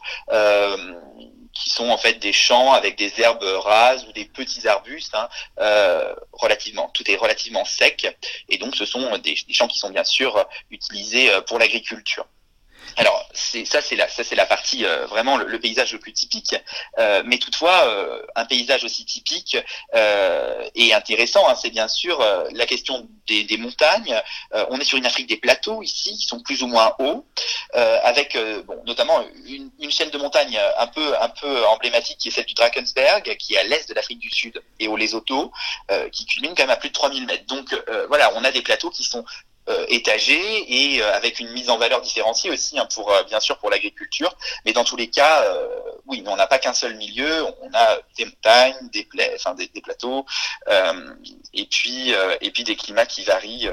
qui 1.55 1.71
sont 1.71 1.89
en 1.89 1.97
fait 1.97 2.15
des 2.15 2.33
champs 2.33 2.73
avec 2.73 2.97
des 2.97 3.21
herbes 3.21 3.43
rases 3.43 4.05
ou 4.09 4.13
des 4.13 4.25
petits 4.25 4.67
arbustes, 4.67 5.15
hein, 5.15 5.29
euh, 5.61 6.15
relativement, 6.33 6.91
tout 6.93 7.09
est 7.11 7.17
relativement 7.17 7.65
sec, 7.65 8.07
et 8.49 8.59
donc 8.59 8.75
ce 8.77 8.85
sont 8.85 9.17
des, 9.19 9.37
champs 9.51 9.69
qui 9.69 9.79
sont 9.79 9.91
bien 9.91 10.05
sûr 10.05 10.47
utilisés 10.71 11.31
euh, 11.31 11.41
pour 11.41 11.59
l'agriculture. 11.59 12.27
Alors 12.97 13.29
c'est 13.33 13.65
ça 13.65 13.81
c'est 13.81 13.97
la 13.97 14.09
ça 14.09 14.23
c'est 14.23 14.37
la 14.37 14.47
partie 14.47 14.85
euh, 14.85 15.07
vraiment 15.07 15.37
le, 15.37 15.47
le, 15.47 15.59
paysage 15.59 15.93
le 15.93 15.99
plus 15.99 16.13
typique, 16.13 16.55
euh, 16.99 17.23
mais 17.27 17.39
toutefois 17.39 17.87
euh, 17.87 18.23
un 18.37 18.45
paysage 18.45 18.85
aussi 18.85 19.05
typique 19.05 19.57
euh, 19.95 20.69
et 20.75 20.95
intéressant, 20.95 21.49
hein, 21.49 21.57
c'est 21.61 21.71
bien 21.71 21.89
sûr 21.89 22.21
euh, 22.21 22.45
la 22.53 22.67
question 22.67 23.09
des, 23.27 23.45
des 23.45 23.57
montagnes. 23.57 24.21
on 24.71 24.79
est 24.79 24.85
sur 24.85 24.99
une 24.99 25.07
Afrique 25.07 25.27
des 25.27 25.37
plateaux 25.37 25.83
ici 25.83 26.17
qui 26.17 26.27
sont 26.27 26.41
plus 26.41 26.63
ou 26.63 26.67
moins 26.67 26.95
hauts, 26.99 27.25
avec 27.73 28.37
bon 28.67 28.83
notamment 28.87 29.25
une, 29.47 29.71
une, 29.81 29.91
chaîne 29.91 30.11
de 30.11 30.19
montagnes 30.19 30.61
un 30.79 30.87
peu 30.87 31.19
un 31.19 31.29
peu 31.31 31.67
emblématique 31.67 32.19
qui 32.19 32.29
est 32.29 32.31
celle 32.31 32.45
du 32.45 32.55
Drakensberg, 32.55 33.37
qui 33.39 33.55
est 33.55 33.59
à 33.59 33.65
l'est 33.65 33.89
de 33.89 33.95
l'Afrique 33.95 34.19
du 34.19 34.31
Sud 34.31 34.63
et 34.79 34.89
au 34.89 34.97
Lesotho, 34.97 35.53
qui 36.13 36.27
culmine 36.27 36.55
quand 36.55 36.65
même 36.65 36.71
à 36.71 36.77
plus 36.77 36.91
de 36.91 36.95
3000 36.95 37.27
mètres. 37.27 37.47
Donc 37.47 37.75
voilà, 38.09 38.31
on 38.35 38.45
a 38.45 38.53
des 38.53 38.63
plateaux 38.63 38.91
qui 38.91 39.05
sont 39.05 39.25
euh, 39.69 39.87
et 39.89 41.01
euh, 41.01 41.15
avec 41.15 41.41
une 41.41 41.51
mise 41.53 41.71
en 41.71 41.79
valeur 41.79 42.01
différenciée 42.03 42.51
aussi 42.51 42.79
hein, 42.79 42.87
pour 42.95 43.11
euh, 43.11 43.23
bien 43.25 43.41
sûr 43.41 43.59
pour 43.59 43.71
l'agriculture. 43.71 44.37
Mais 44.65 44.73
dans 44.73 44.85
tous 44.85 44.97
les 44.97 45.09
cas 45.09 45.43
euh, 45.43 45.69
oui 46.07 46.23
on 46.27 46.37
n'a 46.37 46.47
pas 46.47 46.59
qu'un 46.59 46.75
seul 46.75 46.97
milieu. 46.97 47.45
On 47.63 47.71
a 47.73 47.99
des 48.17 48.27
montagnes 48.27 48.89
des, 48.93 49.05
pla 49.05 49.25
des 49.55 49.81
plateaux 49.81 50.27
et 51.55 51.67
puis 51.67 52.13
et 52.41 52.51
puis 52.51 52.65
des 52.65 52.77
climats 52.77 53.07
qui 53.07 53.25
varient 53.25 53.69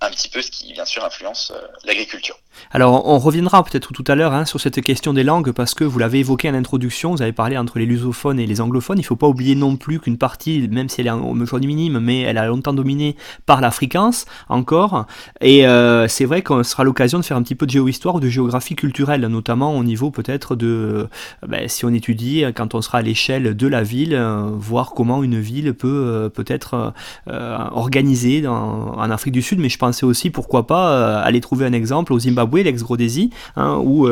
un 0.00 0.10
petit 0.10 0.28
peu 0.28 0.42
ce 0.42 0.50
qui 0.50 0.72
bien 0.72 0.84
sûr 0.84 1.04
influence 1.04 1.52
euh, 1.54 1.66
l'agriculture. 1.84 2.36
Alors 2.70 3.06
on 3.06 3.18
reviendra 3.18 3.62
peut-être 3.64 3.92
tout 3.92 4.04
à 4.06 4.14
l'heure 4.14 4.32
hein, 4.32 4.44
sur 4.44 4.60
cette 4.60 4.80
question 4.82 5.12
des 5.12 5.22
langues 5.22 5.52
parce 5.52 5.74
que 5.74 5.84
vous 5.84 5.98
l'avez 5.98 6.20
évoqué 6.20 6.50
en 6.50 6.54
introduction, 6.54 7.12
vous 7.12 7.22
avez 7.22 7.32
parlé 7.32 7.56
entre 7.56 7.78
les 7.78 7.86
lusophones 7.86 8.38
et 8.38 8.46
les 8.46 8.60
anglophones, 8.60 8.98
il 8.98 9.02
ne 9.02 9.06
faut 9.06 9.16
pas 9.16 9.26
oublier 9.26 9.54
non 9.54 9.76
plus 9.76 10.00
qu'une 10.00 10.18
partie, 10.18 10.68
même 10.68 10.88
si 10.88 11.00
elle 11.00 11.06
est 11.06 11.10
aujourd'hui 11.10 11.68
minime, 11.68 11.98
mais 11.98 12.22
elle 12.22 12.38
a 12.38 12.46
longtemps 12.46 12.72
dominé 12.72 13.16
par 13.46 13.60
l'afrikaans 13.60 14.24
encore, 14.48 15.06
et 15.40 15.66
euh, 15.66 16.08
c'est 16.08 16.24
vrai 16.24 16.42
qu'on 16.42 16.62
sera 16.62 16.84
l'occasion 16.84 17.18
de 17.18 17.24
faire 17.24 17.36
un 17.36 17.42
petit 17.42 17.54
peu 17.54 17.66
de 17.66 17.70
géohistoire 17.70 18.16
ou 18.16 18.20
de 18.20 18.28
géographie 18.28 18.74
culturelle, 18.74 19.20
notamment 19.22 19.76
au 19.76 19.84
niveau 19.84 20.10
peut-être 20.10 20.56
de, 20.56 20.66
euh, 20.66 21.06
ben, 21.46 21.68
si 21.68 21.84
on 21.84 21.90
étudie 21.90 22.44
quand 22.54 22.74
on 22.74 22.82
sera 22.82 22.98
à 22.98 23.02
l'échelle 23.02 23.56
de 23.56 23.66
la 23.66 23.82
ville, 23.82 24.16
voir 24.54 24.92
comment 24.92 25.22
une 25.22 25.38
ville 25.40 25.74
peut 25.74 26.30
peut-être 26.34 26.92
organisée 27.26 28.40
dans, 28.40 28.94
en 28.94 29.10
Afrique 29.10 29.32
du 29.32 29.42
Sud, 29.42 29.58
mais 29.58 29.68
je 29.68 29.78
penser 29.86 30.06
aussi, 30.06 30.30
pourquoi 30.30 30.66
pas, 30.66 31.20
aller 31.20 31.40
trouver 31.40 31.66
un 31.66 31.72
exemple 31.72 32.12
au 32.12 32.18
Zimbabwe, 32.18 32.58
l'ex-Rhodésie, 32.58 33.30
hein, 33.56 33.76
où 33.82 34.08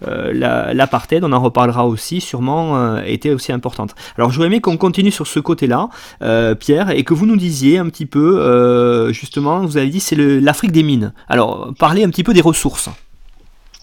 l'apartheid, 0.00 1.24
on 1.24 1.32
en 1.32 1.40
reparlera 1.40 1.86
aussi, 1.86 2.20
sûrement 2.20 2.98
était 3.02 3.30
aussi 3.30 3.52
importante. 3.52 3.94
Alors 4.16 4.30
j'aurais 4.30 4.48
aimé 4.48 4.60
qu'on 4.60 4.76
continue 4.76 5.10
sur 5.10 5.26
ce 5.26 5.40
côté-là, 5.40 5.88
Pierre, 6.60 6.90
et 6.90 7.04
que 7.04 7.14
vous 7.14 7.26
nous 7.26 7.36
disiez 7.36 7.78
un 7.78 7.88
petit 7.88 8.06
peu, 8.06 9.10
justement, 9.12 9.60
vous 9.60 9.76
avez 9.76 9.88
dit 9.88 10.00
c'est 10.00 10.16
l'Afrique 10.16 10.72
des 10.72 10.82
mines. 10.82 11.12
Alors 11.28 11.72
parlez 11.78 12.04
un 12.04 12.10
petit 12.10 12.24
peu 12.24 12.34
des 12.34 12.42
ressources. 12.42 12.88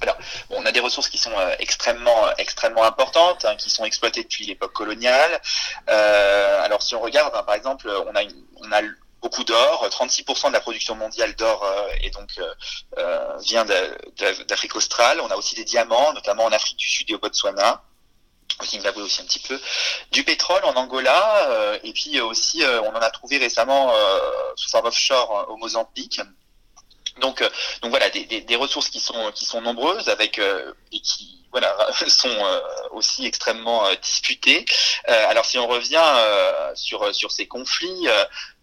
Alors, 0.01 0.17
on 0.49 0.65
a 0.65 0.71
des 0.71 0.79
ressources 0.79 1.09
qui 1.09 1.17
sont 1.17 1.31
euh, 1.37 1.55
extrêmement, 1.59 2.27
euh, 2.27 2.31
extrêmement 2.37 2.83
importantes, 2.83 3.45
hein, 3.45 3.55
qui 3.57 3.69
sont 3.69 3.85
exploitées 3.85 4.23
depuis 4.23 4.45
l'époque 4.45 4.73
coloniale. 4.73 5.41
Euh, 5.89 6.65
alors, 6.65 6.81
si 6.81 6.95
on 6.95 7.01
regarde, 7.01 7.33
hein, 7.35 7.43
par 7.43 7.55
exemple, 7.55 7.89
on 7.89 8.15
a, 8.15 8.21
on 8.61 8.71
a 8.71 8.81
beaucoup 9.25 9.43
d'or, 9.43 9.87
36% 9.89 10.49
de 10.49 10.53
la 10.53 10.59
production 10.59 10.93
mondiale 10.93 11.35
d'or 11.35 11.65
et 12.01 12.11
donc 12.11 12.29
vient 13.41 13.65
d'Afrique 14.47 14.75
australe. 14.75 15.19
On 15.19 15.31
a 15.31 15.35
aussi 15.35 15.55
des 15.55 15.63
diamants, 15.63 16.13
notamment 16.13 16.45
en 16.45 16.51
Afrique 16.51 16.77
du 16.77 16.87
Sud 16.87 17.09
et 17.09 17.15
au 17.15 17.19
Botswana 17.19 17.81
au 18.61 18.65
Zimbabwe 18.65 18.99
aussi 18.99 19.21
un 19.21 19.25
petit 19.25 19.39
peu, 19.39 19.59
du 20.11 20.23
pétrole 20.23 20.63
en 20.63 20.75
Angola, 20.75 21.79
et 21.83 21.91
puis 21.91 22.21
aussi 22.21 22.63
on 22.63 22.89
en 22.89 23.01
a 23.07 23.09
trouvé 23.09 23.37
récemment 23.37 23.91
sous 24.55 24.69
forme 24.69 24.85
offshore 24.85 25.47
au 25.49 25.57
Mozambique. 25.57 26.21
Donc, 27.19 27.41
euh, 27.41 27.49
donc 27.81 27.91
voilà, 27.91 28.09
des, 28.09 28.25
des, 28.25 28.41
des, 28.41 28.55
ressources 28.55 28.89
qui 28.89 28.99
sont 28.99 29.31
qui 29.33 29.45
sont 29.45 29.61
nombreuses 29.61 30.09
avec 30.09 30.37
euh, 30.37 30.73
et 30.91 30.99
qui 30.99 31.45
voilà 31.51 31.73
sont 32.07 32.27
euh, 32.27 32.59
aussi 32.91 33.25
extrêmement 33.25 33.83
disputées. 34.01 34.65
alors 35.05 35.45
si 35.45 35.57
on 35.57 35.67
revient 35.67 36.03
sur 36.75 37.13
sur 37.15 37.31
ces 37.31 37.47
conflits, 37.47 38.07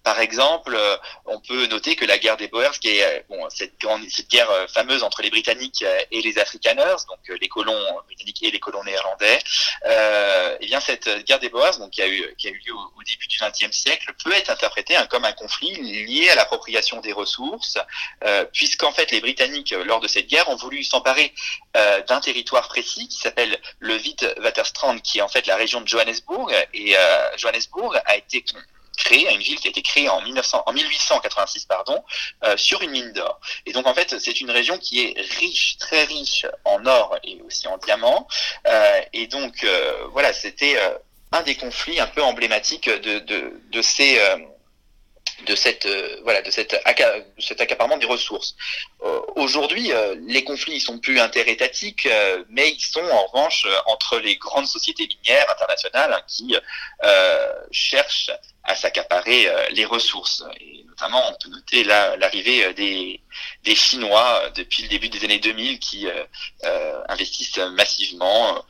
par 0.02 0.20
exemple, 0.20 0.74
euh, 0.74 0.96
on 1.26 1.38
peut 1.40 1.66
noter 1.66 1.94
que 1.94 2.04
la 2.04 2.18
guerre 2.18 2.36
des 2.36 2.48
Boers, 2.48 2.78
qui 2.80 2.88
est 2.88 3.04
euh, 3.04 3.48
cette, 3.50 3.80
grande, 3.80 4.02
cette 4.10 4.28
guerre 4.28 4.50
euh, 4.50 4.66
fameuse 4.66 5.02
entre 5.02 5.22
les 5.22 5.30
Britanniques 5.30 5.84
et 6.10 6.20
les 6.20 6.38
Afrikaners, 6.38 6.96
donc 7.08 7.40
les 7.40 7.48
colons 7.48 8.00
britanniques 8.06 8.42
et 8.42 8.50
les 8.50 8.58
colons 8.58 8.82
néerlandais, 8.84 9.38
et 9.84 10.56
eh 10.60 10.66
bien 10.66 10.80
cette 10.80 11.08
guerre 11.24 11.38
des 11.38 11.48
Boers, 11.48 11.78
donc 11.78 11.90
qui 11.90 12.02
a 12.02 12.06
eu 12.06 12.20
lieu 12.20 12.74
au, 12.74 13.02
début 13.04 13.26
du 13.26 13.38
XXe 13.38 13.76
siècle, 13.76 14.12
peut 14.22 14.32
être 14.32 14.50
interprétée 14.50 14.96
hein, 14.96 15.06
comme 15.08 15.24
un 15.24 15.32
conflit 15.32 15.74
lié 16.04 16.28
à 16.30 16.34
l'appropriation 16.34 17.00
des 17.00 17.12
ressources, 17.12 17.78
euh, 18.24 18.44
puisqu'en 18.52 18.92
fait 18.92 19.10
les 19.10 19.20
Britanniques 19.20 19.74
lors 19.84 20.00
de 20.00 20.08
cette 20.08 20.26
guerre 20.26 20.48
ont 20.48 20.56
voulu 20.56 20.82
s'emparer 20.82 21.32
d'un 21.74 22.20
territoire 22.20 22.68
précis 22.68 23.08
qui 23.08 23.18
s'appelle 23.18 23.58
le 23.78 23.96
Witwatersrand, 23.96 24.98
qui 24.98 25.18
est 25.18 25.22
en 25.22 25.28
fait 25.28 25.46
la 25.46 25.56
région 25.56 25.80
de 25.80 25.88
Johannesburg, 25.88 26.52
et 26.74 26.94
Johannesburg 27.36 27.98
a 28.04 28.16
été 28.16 28.44
créée, 29.12 29.32
une 29.32 29.40
ville 29.40 29.58
qui 29.58 29.68
a 29.68 29.70
été 29.70 29.82
créée 29.82 30.08
en, 30.08 30.20
1900, 30.22 30.62
en 30.66 30.72
1886 30.72 31.66
pardon, 31.66 32.02
euh, 32.44 32.56
sur 32.56 32.82
une 32.82 32.90
mine 32.90 33.12
d'or. 33.12 33.40
Et 33.66 33.72
donc 33.72 33.86
en 33.86 33.94
fait, 33.94 34.18
c'est 34.18 34.40
une 34.40 34.50
région 34.50 34.78
qui 34.78 35.00
est 35.00 35.20
riche, 35.38 35.76
très 35.78 36.04
riche 36.04 36.46
en 36.64 36.84
or 36.86 37.16
et 37.24 37.40
aussi 37.46 37.68
en 37.68 37.78
diamants. 37.78 38.26
Euh, 38.66 39.00
et 39.12 39.26
donc 39.26 39.64
euh, 39.64 40.06
voilà, 40.12 40.32
c'était 40.32 40.78
un 41.32 41.42
des 41.42 41.54
conflits 41.54 42.00
un 42.00 42.06
peu 42.06 42.22
emblématiques 42.22 42.88
de, 42.88 43.18
de, 43.20 43.60
de 43.70 43.82
ces 43.82 44.18
de 45.46 45.54
cette 45.54 45.86
euh, 45.86 46.20
voilà 46.22 46.42
de 46.42 46.50
cette 46.50 46.76
cet 47.38 47.60
accaparement 47.60 47.96
des 47.96 48.06
ressources. 48.06 48.54
Euh, 49.04 49.20
aujourd'hui, 49.36 49.92
euh, 49.92 50.14
les 50.26 50.44
conflits 50.44 50.76
ils 50.76 50.80
sont 50.80 50.98
plus 50.98 51.18
interétatiques, 51.20 52.08
mais 52.48 52.70
ils 52.70 52.80
sont 52.80 53.00
en 53.00 53.26
revanche 53.26 53.66
entre 53.86 54.18
les 54.18 54.36
grandes 54.36 54.66
sociétés 54.66 55.06
minières 55.06 55.50
internationales 55.50 56.12
hein, 56.12 56.22
qui 56.26 56.56
cherchent 57.70 58.30
à 58.64 58.74
s'accaparer 58.76 59.48
les 59.72 59.84
ressources. 59.84 60.44
Et 60.60 60.84
notamment, 60.88 61.22
on 61.28 61.34
peut 61.42 61.48
noter 61.48 61.84
l'arrivée 61.84 62.72
des, 62.74 63.20
des 63.64 63.74
Chinois 63.74 64.50
depuis 64.54 64.82
le 64.84 64.88
début 64.88 65.08
des 65.08 65.24
années 65.24 65.38
2000 65.38 65.78
qui 65.78 66.06
investissent 67.08 67.58
massivement 67.58 68.64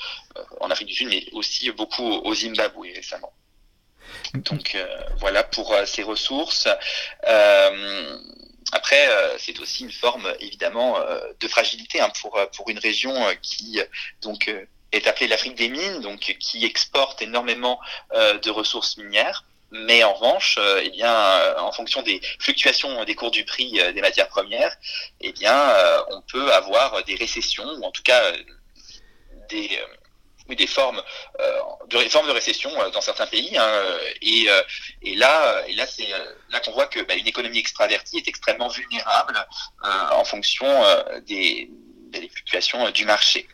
en 0.61 0.71
Afrique 0.71 0.89
du 0.89 0.95
Sud, 0.95 1.09
mais 1.09 1.27
aussi 1.33 1.71
beaucoup 1.71 2.11
au 2.11 2.35
Zimbabwe 2.35 2.87
récemment. 2.95 3.33
Donc 4.35 4.75
euh, 4.75 4.87
voilà 5.19 5.43
pour 5.43 5.73
euh, 5.73 5.85
ces 5.87 6.03
ressources. 6.03 6.69
Euh, 7.27 8.19
après, 8.73 9.07
c'est 9.39 9.61
aussi 9.61 9.85
une 9.85 9.93
forme 9.93 10.33
évidemment 10.41 10.97
de 11.39 11.49
fragilité 11.49 12.01
hein, 12.01 12.11
pour 12.23 12.41
pour 12.57 12.71
une 12.71 12.79
région 12.79 13.15
qui 13.43 13.79
donc 14.23 14.51
est 14.93 15.07
appelée 15.07 15.29
l'Afrique 15.29 15.57
des 15.57 15.69
mines, 15.69 16.01
donc 16.01 16.21
qui 16.41 16.65
exporte 16.65 17.21
énormément 17.21 17.79
de 18.15 18.49
ressources 18.49 18.97
minières. 18.97 19.45
Mais 19.73 20.05
en 20.05 20.15
revanche, 20.15 20.59
eh 20.83 20.89
bien, 20.89 21.55
en 21.59 21.71
fonction 21.71 22.01
des 22.01 22.23
fluctuations 22.39 23.05
des 23.05 23.15
cours 23.15 23.31
du 23.31 23.45
prix 23.45 23.73
des 23.73 24.01
matières 24.01 24.29
premières, 24.29 24.75
eh 25.21 25.33
bien, 25.33 25.77
on 26.09 26.23
peut 26.23 26.51
avoir 26.55 27.05
des 27.05 27.17
récessions 27.17 27.69
ou 27.75 27.85
en 27.85 27.91
tout 27.91 28.03
cas 28.03 28.23
des 29.51 29.69
des 30.57 30.67
formes 30.67 31.01
euh, 31.41 31.45
de 31.91 31.99
formes 32.09 32.27
de 32.27 32.33
récession 32.33 32.71
euh, 32.81 32.91
dans 32.91 33.01
certains 33.01 33.27
pays 33.27 33.57
hein, 33.57 33.69
et, 34.21 34.47
euh, 34.49 34.63
et 35.03 35.15
là 35.15 35.63
et 35.69 35.75
là 35.75 35.87
c'est 35.87 36.09
là 36.51 36.61
qu'on 36.61 36.73
voit 36.73 36.87
que 36.87 37.01
bah, 37.01 37.15
une 37.15 37.27
économie 37.27 37.59
extravertie 37.59 38.19
est 38.19 38.29
extrêmement 38.29 38.69
vulnérable 38.69 39.35
en 40.13 40.25
fonction 40.25 40.67
des, 41.27 41.71
fluctuations 42.35 42.91
du 42.91 43.07
marché. 43.07 43.47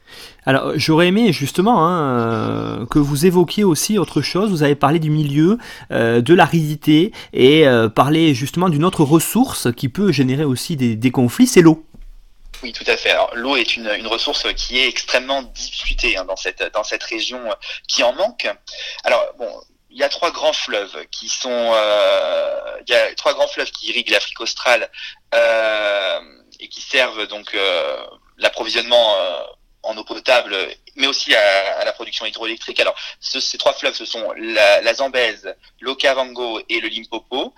Alors 0.44 0.72
j'aurais 0.74 1.06
aimé 1.08 1.32
justement 1.32 1.86
hein, 1.86 2.86
que 2.90 2.98
vous 2.98 3.24
évoquiez 3.24 3.62
aussi 3.62 3.98
autre 3.98 4.20
chose. 4.20 4.50
Vous 4.50 4.64
avez 4.64 4.74
parlé 4.74 4.98
du 4.98 5.10
milieu, 5.10 5.58
de 5.90 6.34
l'aridité 6.34 7.12
et 7.32 7.64
parlé 7.94 8.34
justement 8.34 8.68
d'une 8.68 8.84
autre 8.84 9.04
ressource 9.04 9.72
qui 9.72 9.88
peut 9.88 10.10
générer 10.10 10.44
aussi 10.44 10.76
des 10.76 11.10
conflits, 11.10 11.46
c'est 11.46 11.62
l'eau. 11.62 11.87
Oui, 12.62 12.72
tout 12.72 12.84
à 12.86 12.96
fait. 12.96 13.14
l'eau 13.34 13.56
est 13.56 13.76
une, 13.76 14.06
ressource 14.06 14.52
qui 14.54 14.78
est 14.78 14.88
extrêmement 14.88 15.42
discutée 15.42 16.16
hein, 16.16 16.24
dans 16.24 16.36
cette 16.36 16.62
dans 16.72 16.84
cette 16.84 17.04
région 17.04 17.40
qui 17.86 18.02
en 18.02 18.12
manque. 18.12 18.48
Alors 19.04 19.24
bon, 19.38 19.48
il 19.90 19.98
y 19.98 20.02
a 20.02 20.08
trois 20.08 20.30
grands 20.30 20.52
fleuves 20.52 21.06
qui 21.10 21.28
sont, 21.28 21.72
euh, 21.74 22.80
il 22.86 22.92
y 22.92 22.96
a 22.96 23.14
trois 23.14 23.34
grands 23.34 23.48
fleuves 23.48 23.70
qui 23.70 23.88
irriguent 23.88 24.10
l'Afrique 24.10 24.40
australe 24.40 24.90
euh, 25.34 26.20
et 26.60 26.68
qui 26.68 26.80
servent 26.80 27.26
donc 27.26 27.54
euh, 27.54 27.96
l'approvisionnement 28.36 29.16
euh, 29.16 29.42
en 29.82 29.96
eau 29.96 30.04
potable, 30.04 30.56
mais 30.96 31.06
aussi 31.06 31.34
à, 31.34 31.84
la 31.84 31.92
production 31.92 32.26
hydroélectrique. 32.26 32.80
Alors, 32.80 32.94
ce, 33.20 33.40
ces 33.40 33.56
trois 33.56 33.72
fleuves, 33.72 33.94
ce 33.94 34.04
sont 34.04 34.32
la, 34.36 34.82
la 34.82 34.94
Zambèze, 34.94 35.54
l'Okavango 35.80 36.60
et 36.68 36.80
le 36.80 36.88
Limpopo. 36.88 37.54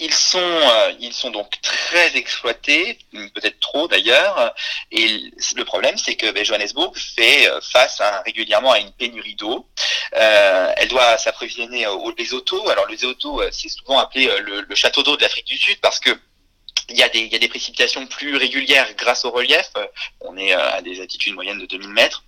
Euh, 0.00 0.04
ils 0.04 0.12
sont, 0.12 0.38
euh, 0.38 0.92
ils 1.00 1.12
sont 1.12 1.30
donc 1.30 1.60
très 1.62 2.16
exploités, 2.16 2.98
peut-être 3.12 3.60
trop 3.60 3.88
d'ailleurs. 3.88 4.54
Et 4.90 5.30
le 5.56 5.64
problème, 5.64 5.96
c'est 5.96 6.16
que 6.16 6.30
ben, 6.30 6.44
Johannesburg 6.44 6.96
fait 6.96 7.48
euh, 7.48 7.60
face 7.60 8.00
régulièrement 8.24 8.72
à 8.72 8.78
une 8.78 8.92
pénurie 8.92 9.34
d'eau. 9.36 9.68
Euh, 10.16 10.72
elle 10.76 10.88
doit 10.88 11.18
s'approvisionner 11.18 11.86
aux 11.86 12.12
autos. 12.32 12.68
Alors 12.68 12.86
les 12.88 13.04
autos, 13.04 13.42
c'est 13.50 13.68
souvent 13.68 13.98
appelé 13.98 14.26
le, 14.40 14.62
le 14.62 14.74
château 14.74 15.02
d'eau 15.02 15.16
de 15.16 15.22
l'Afrique 15.22 15.46
du 15.46 15.58
Sud 15.58 15.78
parce 15.80 16.00
que 16.00 16.10
il 16.90 16.98
y, 16.98 17.02
a 17.02 17.08
des, 17.08 17.20
il 17.20 17.32
y 17.32 17.36
a 17.36 17.38
des 17.38 17.48
précipitations 17.48 18.06
plus 18.06 18.36
régulières 18.36 18.92
grâce 18.94 19.24
au 19.24 19.30
relief. 19.30 19.70
On 20.20 20.36
est 20.36 20.52
à 20.52 20.82
des 20.82 21.00
altitudes 21.00 21.34
moyennes 21.34 21.58
de 21.58 21.64
2000 21.64 21.88
mètres. 21.88 22.24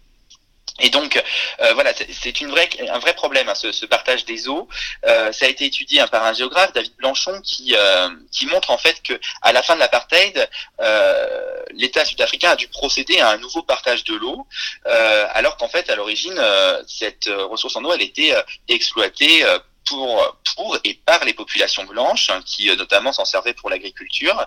Et 0.78 0.90
donc, 0.90 1.22
euh, 1.60 1.72
voilà, 1.72 1.92
c'est 1.94 2.40
une 2.40 2.50
vraie, 2.50 2.68
un 2.90 2.98
vrai 2.98 3.14
problème, 3.14 3.48
hein, 3.48 3.54
ce, 3.54 3.72
ce, 3.72 3.86
partage 3.86 4.26
des 4.26 4.46
eaux. 4.48 4.68
Euh, 5.06 5.32
ça 5.32 5.46
a 5.46 5.48
été 5.48 5.64
étudié 5.64 6.00
hein, 6.00 6.06
par 6.06 6.24
un 6.24 6.34
géographe, 6.34 6.72
David 6.74 6.94
Blanchon, 6.96 7.40
qui, 7.42 7.74
euh, 7.74 8.10
qui 8.30 8.46
montre 8.46 8.70
en 8.70 8.76
fait 8.76 9.02
que 9.02 9.18
à 9.40 9.52
la 9.52 9.62
fin 9.62 9.74
de 9.74 9.80
l'apartheid, 9.80 10.48
euh, 10.80 11.62
l'État 11.72 12.04
sud-africain 12.04 12.50
a 12.50 12.56
dû 12.56 12.68
procéder 12.68 13.20
à 13.20 13.30
un 13.30 13.38
nouveau 13.38 13.62
partage 13.62 14.04
de 14.04 14.14
l'eau, 14.16 14.46
euh, 14.86 15.26
alors 15.32 15.56
qu'en 15.56 15.68
fait, 15.68 15.88
à 15.88 15.96
l'origine, 15.96 16.38
cette 16.86 17.28
ressource 17.28 17.76
en 17.76 17.84
eau, 17.84 17.92
elle 17.92 18.02
était 18.02 18.34
exploitée 18.68 19.44
pour, 19.86 20.38
pour 20.56 20.78
et 20.84 20.94
par 20.94 21.24
les 21.24 21.34
populations 21.34 21.84
blanches, 21.84 22.30
hein, 22.30 22.40
qui 22.44 22.70
euh, 22.70 22.76
notamment 22.76 23.12
s'en 23.12 23.24
servaient 23.24 23.54
pour 23.54 23.70
l'agriculture. 23.70 24.46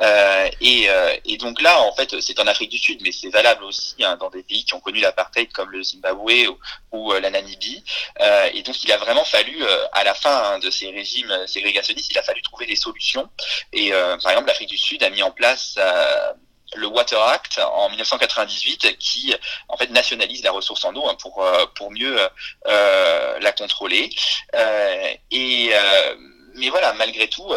Euh, 0.00 0.48
et, 0.60 0.88
euh, 0.88 1.16
et, 1.24 1.36
donc 1.36 1.60
là, 1.60 1.80
en 1.80 1.94
fait, 1.94 2.20
c'est 2.20 2.38
en 2.40 2.46
Afrique 2.46 2.70
du 2.70 2.78
Sud, 2.78 3.00
mais 3.02 3.12
c'est 3.12 3.30
valable 3.30 3.64
aussi 3.64 3.94
hein, 4.02 4.16
dans 4.16 4.30
des 4.30 4.42
pays 4.42 4.64
qui 4.64 4.74
ont 4.74 4.80
connu 4.80 5.00
l'apartheid 5.00 5.52
comme 5.52 5.70
le 5.70 5.82
Zimbabwe 5.82 6.48
ou, 6.48 6.58
ou 6.92 7.12
la 7.12 7.30
Namibie. 7.30 7.82
et 8.54 8.62
donc, 8.62 8.82
il 8.84 8.92
a 8.92 8.96
vraiment 8.96 9.24
fallu, 9.24 9.62
à 9.92 10.04
la 10.04 10.14
fin 10.14 10.54
hein, 10.54 10.58
de 10.58 10.70
ces 10.70 10.90
régimes 10.90 11.32
ségrégationnistes, 11.46 12.10
il 12.10 12.18
a 12.18 12.22
fallu 12.22 12.42
trouver 12.42 12.66
des 12.66 12.76
solutions. 12.76 13.28
Et 13.72 13.90
par 13.90 14.30
exemple, 14.32 14.48
l'Afrique 14.48 14.70
du 14.70 14.78
Sud 14.78 15.02
a 15.02 15.10
mis 15.10 15.22
en 15.22 15.30
place 15.30 15.76
le 16.76 16.86
Water 16.86 17.20
Act 17.20 17.60
en 17.72 17.88
1998 17.88 18.98
qui 18.98 19.34
en 19.68 19.76
fait 19.76 19.90
nationalise 19.90 20.42
la 20.42 20.52
ressource 20.52 20.84
en 20.84 20.94
eau 20.94 21.08
hein, 21.08 21.16
pour 21.20 21.42
euh, 21.42 21.66
pour 21.74 21.90
mieux 21.90 22.18
euh, 22.66 23.38
la 23.40 23.52
contrôler. 23.52 24.10
Euh, 24.54 25.14
et 25.30 25.70
mais 26.58 26.70
voilà 26.70 26.92
malgré 26.94 27.28
tout 27.28 27.52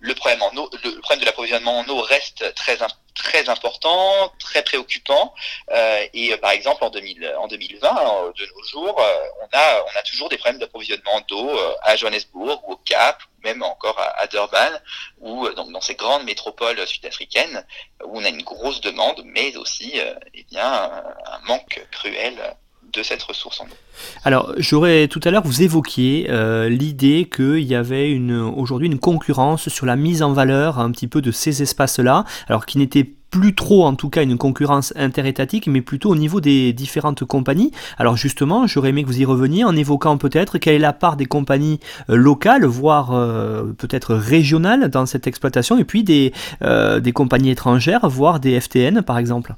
le 0.00 0.14
problème 0.14 0.42
en 0.42 0.54
eau 0.56 0.70
le 0.84 1.00
problème 1.00 1.20
de 1.20 1.26
l'approvisionnement 1.26 1.78
en 1.78 1.88
eau 1.88 2.00
reste 2.00 2.54
très 2.54 2.82
très 3.14 3.48
important, 3.48 4.32
très 4.38 4.62
préoccupant. 4.62 5.34
Euh, 5.70 6.06
et 6.12 6.36
par 6.38 6.52
exemple, 6.52 6.84
en, 6.84 6.90
2000, 6.90 7.34
en 7.38 7.48
2020, 7.48 8.32
de 8.36 8.46
nos 8.46 8.62
jours, 8.64 9.02
on, 9.42 9.48
a, 9.52 10.02
toujours 10.02 10.28
des 10.28 10.38
problèmes 10.38 10.60
d'approvisionnement 10.60 11.20
d'eau 11.28 11.50
à 11.82 11.96
Johannesburg 11.96 12.66
ou 12.68 12.72
au 12.72 12.76
Cap, 12.76 13.22
même 13.44 13.62
encore 13.62 13.98
à, 13.98 14.26
Durban, 14.26 14.70
ou 15.18 15.48
donc 15.50 15.72
dans 15.72 15.80
ces 15.80 15.94
grandes 15.94 16.24
métropoles 16.24 16.86
sud-africaines 16.86 17.64
où 18.04 18.18
on 18.18 18.24
a 18.24 18.28
une 18.28 18.42
grosse 18.42 18.80
demande, 18.80 19.22
mais 19.24 19.56
aussi 19.56 20.00
eh 20.34 20.44
bien, 20.44 20.90
un 21.26 21.38
manque 21.44 21.86
cruel 21.90 22.56
de 22.92 23.02
cette 23.02 23.22
ressource. 23.22 23.62
Alors, 24.24 24.52
j'aurais 24.56 25.08
tout 25.08 25.20
à 25.24 25.30
l'heure, 25.30 25.42
vous 25.44 25.62
évoquiez 25.62 26.26
euh, 26.30 26.68
l'idée 26.68 27.28
qu'il 27.34 27.62
y 27.62 27.74
avait 27.74 28.18
aujourd'hui 28.56 28.88
une 28.88 28.98
concurrence 28.98 29.68
sur 29.68 29.86
la 29.86 29.96
mise 29.96 30.22
en 30.22 30.32
valeur 30.32 30.78
un 30.78 30.90
petit 30.90 31.08
peu 31.08 31.20
de 31.20 31.30
ces 31.30 31.62
espaces-là, 31.62 32.24
alors 32.48 32.66
qui 32.66 32.78
n'était 32.78 33.04
plus 33.04 33.54
trop 33.54 33.84
en 33.84 33.94
tout 33.94 34.10
cas 34.10 34.24
une 34.24 34.38
concurrence 34.38 34.92
interétatique, 34.96 35.68
mais 35.68 35.82
plutôt 35.82 36.10
au 36.10 36.16
niveau 36.16 36.40
des 36.40 36.72
différentes 36.72 37.24
compagnies. 37.24 37.70
Alors 37.96 38.16
justement, 38.16 38.66
j'aurais 38.66 38.88
aimé 38.88 39.02
que 39.04 39.08
vous 39.08 39.20
y 39.20 39.24
reveniez 39.24 39.62
en 39.62 39.76
évoquant 39.76 40.18
peut-être 40.18 40.58
quelle 40.58 40.74
est 40.74 40.80
la 40.80 40.92
part 40.92 41.16
des 41.16 41.26
compagnies 41.26 41.78
euh, 42.08 42.16
locales, 42.16 42.64
voire 42.64 43.12
euh, 43.12 43.72
peut-être 43.78 44.14
régionales 44.14 44.88
dans 44.88 45.06
cette 45.06 45.28
exploitation, 45.28 45.78
et 45.78 45.84
puis 45.84 46.02
des 46.02 46.32
compagnies 47.14 47.50
étrangères, 47.50 48.08
voire 48.08 48.40
des 48.40 48.60
FTN 48.60 49.02
par 49.02 49.18
exemple. 49.18 49.54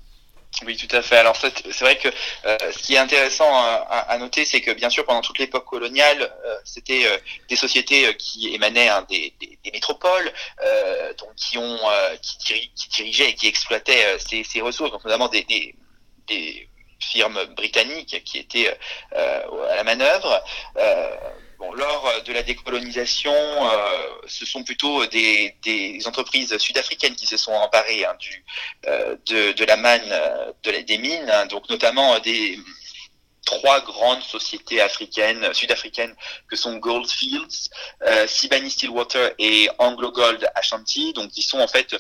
Oui, 0.67 0.77
tout 0.77 0.95
à 0.95 1.03
fait. 1.03 1.17
Alors 1.17 1.35
c'est 1.37 1.81
vrai 1.81 1.97
que 1.97 2.09
euh, 2.45 2.57
ce 2.73 2.79
qui 2.79 2.95
est 2.95 2.99
intéressant 2.99 3.51
à, 3.55 4.17
noter, 4.19 4.45
c'est 4.45 4.61
que 4.61 4.71
bien 4.71 4.91
sûr 4.91 5.05
pendant 5.05 5.23
toute 5.23 5.39
l'époque 5.39 5.65
coloniale, 5.65 6.23
euh, 6.23 6.57
c'était 6.65 7.07
euh, 7.07 7.17
des 7.49 7.57
sociétés 7.57 8.15
qui 8.17 8.55
émanaient 8.55 8.89
hein, 8.89 9.05
des, 9.09 9.33
métropoles, 9.73 10.31
donc 11.19 11.35
qui 11.37 11.57
ont 11.57 11.79
qui, 12.21 12.71
dirigeaient 12.91 13.31
et 13.31 13.35
qui 13.35 13.47
exploitaient 13.47 14.19
ces, 14.19 14.61
ressources, 14.61 14.91
donc 14.91 15.05
notamment 15.05 15.29
des, 15.29 15.45
des 16.29 16.69
firmes 17.01 17.45
britanniques 17.57 18.23
qui 18.25 18.39
étaient 18.39 18.77
à 19.15 19.77
la 19.77 19.85
manœuvre 19.85 20.45
lors 21.71 22.07
euh, 22.07 22.21
de 22.21 22.33
la 22.33 22.43
décolonisation, 22.43 23.33
euh, 23.33 24.09
ce 24.27 24.45
sont 24.45 24.65
plutôt 24.65 25.07
des, 25.07 25.55
entreprises 26.07 26.57
sud-africaines 26.59 27.15
qui 27.15 27.27
se 27.27 27.37
sont 27.37 27.53
emparées 27.53 28.05
hein, 28.05 28.17
euh, 28.87 29.17
de, 29.27 29.65
la 29.65 29.77
manne 29.77 30.13
de 30.65 30.73
des 30.83 30.99
mines, 30.99 31.31
hein, 31.31 31.47
donc 31.47 31.69
notamment 31.71 32.19
des 32.21 32.59
trois 33.45 33.81
grandes 33.81 34.23
sociétés 34.23 34.81
africaines, 34.81 35.53
sud-africaines, 35.53 36.15
que 36.49 36.57
sont 36.57 36.77
Goldfields, 36.77 37.71
Sibani 38.27 38.71
Stillwater 38.71 39.35
et 39.39 39.69
Anglo 39.79 40.11
Gold 40.13 40.49
Ashanti, 40.55 41.13
donc 41.13 41.31
qui 41.31 41.43
sont 41.43 41.59
en 41.59 41.69
fait 41.69 41.95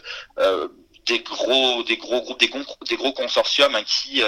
des 1.06 1.18
gros, 1.20 1.82
des 1.82 1.96
gros 1.96 2.22
groupes, 2.22 2.38
des, 2.38 2.96
gros 2.96 3.12
consortiums 3.12 3.74
hein, 3.74 3.82
qui 3.84 4.22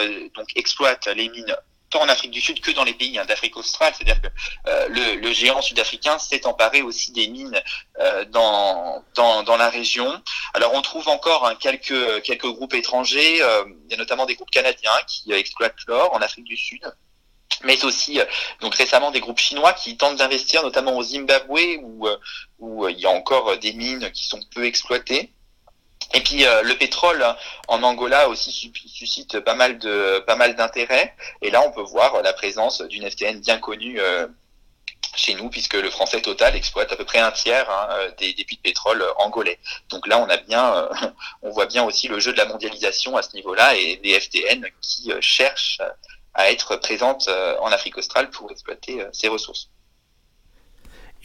exploitent 0.56 1.06
les 1.06 1.28
mines 1.28 1.56
en 2.00 2.08
Afrique 2.08 2.30
du 2.30 2.40
Sud 2.40 2.60
que 2.60 2.70
dans 2.70 2.84
les 2.84 2.94
pays 2.94 3.18
hein, 3.18 3.24
d'Afrique 3.24 3.56
australe. 3.56 3.92
C'est-à-dire 3.96 4.20
que 4.20 4.28
euh, 4.68 5.16
le, 5.20 5.32
géant 5.32 5.62
sud-africain 5.62 6.18
s'est 6.18 6.46
emparé 6.46 6.82
aussi 6.82 7.12
des 7.12 7.28
mines 7.28 7.60
euh, 8.00 8.24
dans, 8.26 9.04
dans, 9.14 9.56
la 9.56 9.68
région. 9.68 10.22
Alors 10.54 10.74
on 10.74 10.82
trouve 10.82 11.08
encore 11.08 11.46
hein, 11.46 11.54
quelques, 11.58 12.22
quelques 12.22 12.46
groupes 12.46 12.74
étrangers, 12.74 13.42
euh, 13.42 13.64
il 13.86 13.92
y 13.92 13.94
a 13.94 13.98
notamment 13.98 14.26
des 14.26 14.34
groupes 14.34 14.50
canadiens 14.50 14.90
qui 15.06 15.32
exploitent 15.32 15.74
l'or 15.86 16.12
en 16.12 16.20
Afrique 16.20 16.44
du 16.44 16.56
Sud 16.56 16.80
mais 17.62 17.84
aussi 17.84 18.18
donc 18.60 18.74
récemment 18.74 19.12
des 19.12 19.20
groupes 19.20 19.38
chinois 19.38 19.72
qui 19.72 19.96
tentent 19.96 20.16
d'investir 20.16 20.62
notamment 20.62 20.96
au 20.96 21.02
Zimbabwe 21.02 21.78
où, 21.82 22.08
où 22.58 22.88
il 22.88 22.98
y 22.98 23.06
a 23.06 23.10
encore 23.10 23.56
des 23.58 23.72
mines 23.72 24.10
qui 24.10 24.26
sont 24.26 24.40
peu 24.54 24.64
exploitées. 24.64 25.32
Et 26.12 26.20
puis 26.20 26.44
euh, 26.44 26.62
le 26.62 26.76
pétrole 26.76 27.25
en 27.68 27.82
Angola 27.82 28.28
aussi 28.28 28.52
suscite 28.87 29.40
pas 29.40 29.54
mal 29.54 29.78
de 29.78 30.18
pas 30.26 30.37
mal 30.37 30.54
d'intérêt. 30.56 31.14
Et 31.42 31.50
là, 31.50 31.62
on 31.66 31.73
peut 31.73 31.82
voir 31.82 32.23
la 32.23 32.32
présence 32.32 32.82
d'une 32.82 33.08
FTN 33.08 33.40
bien 33.40 33.58
connue 33.58 34.00
euh, 34.00 34.26
chez 35.16 35.34
nous, 35.34 35.49
puisque 35.49 35.75
le 35.75 35.90
français 35.90 36.20
Total 36.20 36.54
exploite 36.56 36.92
à 36.92 36.96
peu 36.96 37.04
près 37.04 37.20
un 37.20 37.30
tiers 37.30 37.68
hein, 37.70 37.88
euh, 37.92 38.10
des, 38.19 38.34
puits 38.45 38.56
de 38.56 38.62
pétrole 38.62 39.04
angolais. 39.17 39.58
Donc 39.88 40.06
là, 40.06 40.19
on 40.19 40.28
a 40.28 40.36
bien, 40.36 40.88
on 41.43 41.50
voit 41.50 41.67
bien 41.67 41.84
aussi 41.84 42.08
le 42.08 42.21
jeu 42.21 42.32
de 42.32 42.38
la 42.38 42.47
mondialisation 42.47 43.17
à 43.17 43.23
ce 43.23 43.34
niveau-là 43.34 43.75
et 43.76 43.97
des 43.97 44.19
FTN 44.21 44.67
qui 44.80 45.12
cherchent 45.21 45.80
à 46.34 46.50
être 46.50 46.76
présentes 46.76 47.28
en 47.60 47.69
Afrique 47.69 47.97
australe 47.97 48.28
pour 48.30 48.50
exploiter 48.50 49.04
ces 49.12 49.28
ressources. 49.28 49.71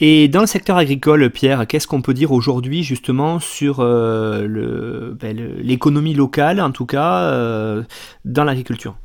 Et 0.02 0.28
dans 0.28 0.40
le 0.40 0.46
secteur 0.46 0.78
agricole, 0.78 1.28
Pierre, 1.30 1.66
qu'est-ce 1.66 1.86
qu'on 1.86 2.00
peut 2.00 2.14
dire 2.14 2.32
aujourd'hui 2.32 2.82
justement 2.82 3.38
sur 3.38 3.80
euh, 3.80 5.12
ben, 5.12 5.36
l'économie 5.62 6.14
locale, 6.14 6.58
en 6.62 6.72
tout 6.72 6.86
cas, 6.86 7.24
euh, 7.24 7.82
dans 8.24 8.44
l'agriculture? 8.44 8.96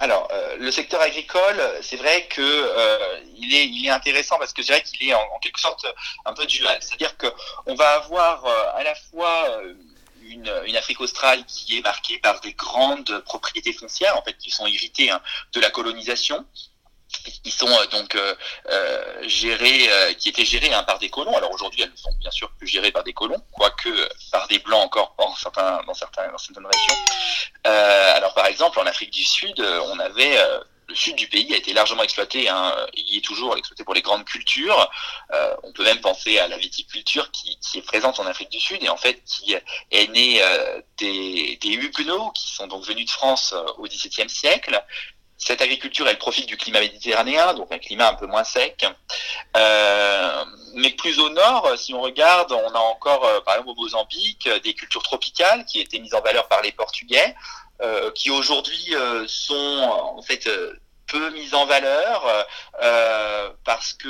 Alors, 0.00 0.28
euh, 0.30 0.56
le 0.60 0.70
secteur 0.70 1.00
agricole, 1.00 1.58
c'est 1.80 1.96
vrai 1.96 2.28
que 2.28 2.42
est, 2.42 3.66
il 3.66 3.86
est 3.86 3.90
intéressant 3.90 4.36
parce 4.38 4.52
que 4.52 4.60
je 4.60 4.66
dirais 4.66 4.82
qu'il 4.82 5.08
est 5.08 5.14
en, 5.14 5.38
quelque 5.40 5.58
sorte 5.58 5.86
un 6.26 6.34
peu 6.34 6.44
dual. 6.44 6.76
C'est-à-dire 6.80 7.16
qu'on 7.16 7.74
va 7.74 7.88
avoir 8.02 8.44
à 8.76 8.82
la 8.84 8.94
fois 8.94 9.62
une, 10.28 10.52
une, 10.66 10.76
Afrique 10.76 11.00
australe 11.00 11.42
qui 11.46 11.78
est 11.78 11.82
marquée 11.82 12.18
par 12.18 12.38
des 12.42 12.52
grandes 12.52 13.22
propriétés 13.24 13.72
foncières, 13.72 14.16
en 14.18 14.22
fait, 14.22 14.36
qui 14.36 14.50
sont 14.50 14.66
héritées 14.66 15.10
hein, 15.10 15.22
de 15.54 15.60
la 15.60 15.70
colonisation, 15.70 16.44
ils 17.44 17.52
sont 17.52 17.68
euh, 17.68 17.86
donc 17.86 18.14
euh, 18.14 18.34
euh, 18.70 19.22
gérés, 19.22 19.88
qui 20.18 20.28
étaient 20.28 20.44
gérés 20.44 20.72
hein, 20.72 20.82
par 20.82 20.98
des 20.98 21.08
colons. 21.08 21.36
Alors 21.36 21.52
aujourd'hui, 21.52 21.82
elles 21.82 21.90
ne 21.90 21.96
sont 21.96 22.12
bien 22.18 22.30
sûr 22.30 22.50
plus 22.52 22.66
gérées 22.66 22.92
par 22.92 23.04
des 23.04 23.12
colons, 23.12 23.42
quoique 23.52 23.88
par 24.30 24.46
des 24.48 24.58
blancs 24.58 24.84
encore 24.84 25.14
dans, 25.18 25.34
certains, 25.34 25.80
dans, 25.86 25.94
certaines 25.94 26.30
régions. 26.30 26.94
alors 27.64 28.34
par 28.34 28.46
exemple, 28.46 28.78
en 28.80 28.86
Afrique 28.86 29.10
du 29.10 29.24
Sud, 29.24 29.60
on 29.60 29.98
avait 29.98 30.36
le 30.90 30.94
sud 30.94 31.16
du 31.16 31.28
pays 31.28 31.52
a 31.52 31.58
été 31.58 31.74
largement 31.74 32.02
exploité, 32.02 32.48
hein, 32.48 32.74
il 32.94 33.18
est 33.18 33.24
toujours 33.24 33.54
exploité 33.58 33.84
pour 33.84 33.92
les 33.92 34.00
grandes 34.00 34.24
cultures. 34.24 34.90
on 35.62 35.72
peut 35.72 35.84
même 35.84 36.00
penser 36.00 36.38
à 36.38 36.48
la 36.48 36.56
viticulture 36.56 37.30
qui, 37.30 37.58
qui, 37.58 37.78
est 37.78 37.82
présente 37.82 38.18
en 38.20 38.26
Afrique 38.26 38.50
du 38.50 38.60
Sud 38.60 38.82
et 38.82 38.88
en 38.88 38.96
fait 38.96 39.22
qui 39.24 39.54
est 39.54 40.12
née 40.12 40.40
des, 40.96 41.58
des 41.60 41.72
Huguenots 41.72 42.30
qui 42.30 42.54
sont 42.54 42.66
donc 42.66 42.84
venus 42.84 43.04
de 43.04 43.10
France 43.10 43.54
au 43.76 43.82
XVIIe 43.84 44.30
siècle 44.30 44.82
cette 45.38 45.62
agriculture, 45.62 46.08
elle 46.08 46.18
profite 46.18 46.46
du 46.46 46.56
climat 46.56 46.80
méditerranéen, 46.80 47.54
donc 47.54 47.70
un 47.70 47.78
climat 47.78 48.08
un 48.08 48.14
peu 48.14 48.26
moins 48.26 48.42
sec. 48.42 48.84
Euh, 49.56 50.44
mais 50.74 50.90
plus 50.90 51.20
au 51.20 51.30
nord, 51.30 51.72
si 51.76 51.94
on 51.94 52.00
regarde, 52.00 52.50
on 52.50 52.74
a 52.74 52.78
encore, 52.78 53.24
euh, 53.24 53.40
par 53.42 53.54
exemple 53.54 53.70
au 53.70 53.82
Mozambique, 53.82 54.48
des 54.64 54.74
cultures 54.74 55.02
tropicales 55.02 55.64
qui 55.64 55.80
étaient 55.80 56.00
mises 56.00 56.14
en 56.14 56.20
valeur 56.20 56.48
par 56.48 56.60
les 56.62 56.72
Portugais, 56.72 57.36
euh, 57.80 58.10
qui 58.10 58.30
aujourd'hui 58.30 58.94
sont 59.28 60.14
en 60.16 60.22
fait 60.22 60.50
peu 61.06 61.30
mises 61.30 61.54
en 61.54 61.66
valeur 61.66 62.46
parce 63.64 63.94
que 63.94 64.08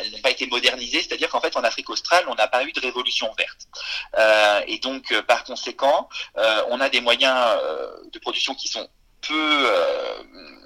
elles 0.00 0.10
n'ont 0.10 0.22
pas 0.22 0.30
été 0.30 0.46
modernisées. 0.46 1.02
C'est-à-dire 1.02 1.28
qu'en 1.28 1.40
fait, 1.42 1.54
en 1.54 1.64
Afrique 1.64 1.90
australe, 1.90 2.24
on 2.28 2.34
n'a 2.34 2.48
pas 2.48 2.64
eu 2.64 2.72
de 2.72 2.80
révolution 2.80 3.30
verte. 3.36 4.66
et 4.66 4.78
donc, 4.78 5.14
par 5.28 5.44
conséquent, 5.44 6.08
on 6.70 6.80
a 6.80 6.88
des 6.88 7.02
moyens 7.02 7.36
de 8.10 8.18
production 8.18 8.54
qui 8.54 8.68
sont 8.68 8.88
peu 9.26 9.66
euh, 9.66 10.22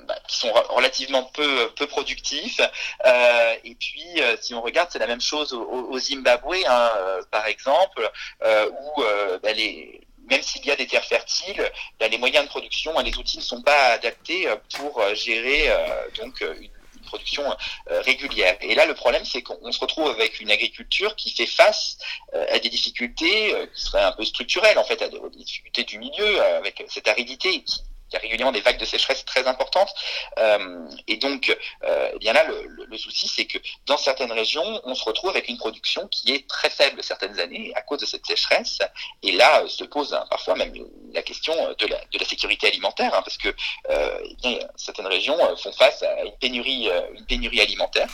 bah, 0.07 0.17
qui 0.27 0.39
sont 0.39 0.53
relativement 0.71 1.25
peu 1.25 1.71
peu 1.77 1.87
productifs 1.87 2.61
euh, 3.07 3.55
et 3.65 3.75
puis 3.75 4.05
euh, 4.19 4.37
si 4.41 4.55
on 4.55 4.63
regarde 4.63 4.89
c'est 4.91 4.99
la 4.99 5.07
même 5.07 5.21
chose 5.21 5.53
au, 5.53 5.99
Zimbabwe 5.99 6.57
hein, 6.67 6.91
par 7.31 7.47
exemple 7.47 8.11
où 8.41 9.03
bah, 9.43 9.53
les 9.53 10.01
même 10.29 10.43
s'il 10.43 10.67
y 10.67 10.73
a 10.73 10.77
des 10.77 10.89
terres 10.89 11.05
fertiles, 11.05 11.71
bah, 12.01 12.09
les 12.09 12.19
moyens 12.19 12.45
de 12.47 12.51
production, 12.51 12.99
les 12.99 13.17
outils 13.17 13.39
ne 13.39 13.43
sont 13.45 13.63
pas 13.63 13.93
adaptés 13.93 14.49
pour 14.75 15.01
gérer 15.15 15.71
donc 16.19 16.41
une, 16.41 16.71
production 17.07 17.45
régulière. 17.87 18.57
Et 18.61 18.75
là, 18.75 18.85
le 18.85 18.95
problème, 18.95 19.25
c'est 19.25 19.41
qu'on 19.41 19.71
se 19.71 19.79
retrouve 19.79 20.11
avec 20.11 20.41
une 20.41 20.51
agriculture 20.51 21.15
qui 21.15 21.31
fait 21.31 21.47
face 21.47 21.99
à 22.33 22.59
des 22.59 22.69
difficultés 22.69 23.55
qui 23.73 23.81
seraient 23.81 24.03
un 24.03 24.11
peu 24.11 24.25
structurelles, 24.25 24.77
en 24.77 24.83
fait, 24.83 25.01
à 25.03 25.09
des 25.09 25.21
difficultés 25.37 25.85
du 25.85 26.01
milieu, 26.01 26.43
avec 26.43 26.85
cette 26.89 27.07
aridité 27.07 27.63
il 28.11 28.15
y 28.15 28.17
a 28.17 28.21
régulièrement 28.21 28.53
des 28.53 28.61
vagues 28.61 28.79
de 28.79 28.85
sécheresse 28.85 29.25
très 29.25 29.47
importantes. 29.47 29.93
Euh, 30.39 30.89
et 31.07 31.17
donc, 31.17 31.57
euh, 31.85 32.11
eh 32.15 32.19
bien 32.19 32.33
là, 32.33 32.45
le, 32.47 32.99
souci, 32.99 33.29
c'est 33.29 33.47
que 33.47 33.59
dans 33.87 33.97
certaines 33.97 34.33
régions, 34.33 34.81
on 34.85 34.95
se 34.95 35.05
retrouve 35.05 35.31
avec 35.31 35.49
une 35.49 35.59
production 35.59 36.09
qui 36.09 36.33
est 36.33 36.49
très 36.49 36.71
faible 36.71 37.03
certaines 37.03 37.39
années 37.39 37.73
à 37.75 37.83
cause 37.83 38.01
de 38.01 38.07
cette 38.07 38.27
sécheresse. 38.27 38.79
Et 39.23 39.33
là, 39.33 39.67
se 39.69 39.85
pose 39.85 40.15
hein, 40.15 40.25
parfois 40.31 40.55
même 40.55 40.73
la 41.13 41.23
question 41.23 41.55
de 41.79 41.87
la, 41.87 41.99
sécurité 42.27 42.67
alimentaire, 42.67 43.15
hein, 43.15 43.23
parce 43.23 43.37
que 43.37 43.49
euh, 43.91 44.19
eh 44.45 44.59
certaines 44.77 45.07
régions 45.07 45.39
euh, 45.39 45.57
font 45.57 45.73
face 45.73 46.03
à 46.03 46.25
une 46.25 46.37
pénurie, 46.39 46.89
euh, 46.91 47.03
une 47.15 47.25
pénurie 47.25 47.61
alimentaire, 47.61 48.09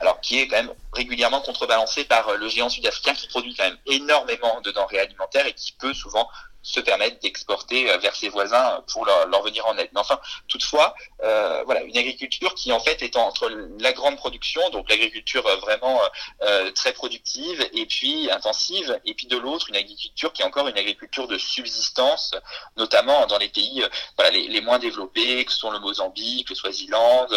alors 0.00 0.20
qui 0.20 0.38
est 0.38 0.48
quand 0.48 0.56
même 0.56 0.72
régulièrement 0.94 1.40
contrebalancée 1.42 2.04
par 2.04 2.34
le 2.34 2.48
géant 2.48 2.70
sud-africain 2.70 3.14
qui 3.14 3.28
produit 3.28 3.54
quand 3.54 3.64
même 3.64 3.78
énormément 3.86 4.60
de 4.62 4.70
denrées 4.70 5.00
alimentaires 5.00 5.46
et 5.46 5.52
qui 5.52 5.72
peut 5.72 5.92
souvent 5.92 6.28
se 6.62 6.80
permettre 6.80 7.18
d'exporter 7.20 7.90
euh, 7.90 7.98
vers 7.98 8.14
ses 8.14 8.28
voisins 8.28 8.82
pour 8.92 9.04
leur, 9.06 9.26
leur, 9.28 9.42
venir 9.42 9.66
en 9.66 9.76
aide. 9.78 9.88
Mais 9.92 10.00
enfin, 10.00 10.20
toutefois, 10.48 10.94
euh, 11.22 11.62
voilà, 11.64 11.82
une 11.82 11.96
agriculture 11.96 12.54
qui 12.54 12.72
en 12.72 12.80
fait 12.80 13.02
est 13.02 13.16
entre 13.16 13.48
la 13.80 13.92
grande 13.92 14.16
production, 14.16 14.68
donc 14.70 14.88
l'agriculture 14.88 15.46
euh, 15.46 15.56
vraiment 15.56 16.00
euh, 16.42 16.70
très 16.72 16.92
productive 16.92 17.66
et 17.72 17.86
puis 17.86 18.30
intensive, 18.30 19.00
et 19.04 19.14
puis 19.14 19.26
de 19.26 19.36
l'autre 19.36 19.68
une 19.68 19.76
agriculture 19.76 20.32
qui 20.32 20.42
est 20.42 20.44
encore 20.44 20.68
une 20.68 20.78
agriculture 20.78 21.28
de 21.28 21.38
subsistance, 21.38 22.34
notamment 22.76 23.26
dans 23.26 23.38
les 23.38 23.48
pays 23.48 23.84
voilà, 24.16 24.30
les, 24.30 24.48
les, 24.48 24.60
moins 24.60 24.78
développés, 24.78 25.44
que 25.44 25.52
sont 25.52 25.70
le 25.70 25.78
Mozambique, 25.78 26.50
le 26.50 26.54
Swaziland, 26.54 27.28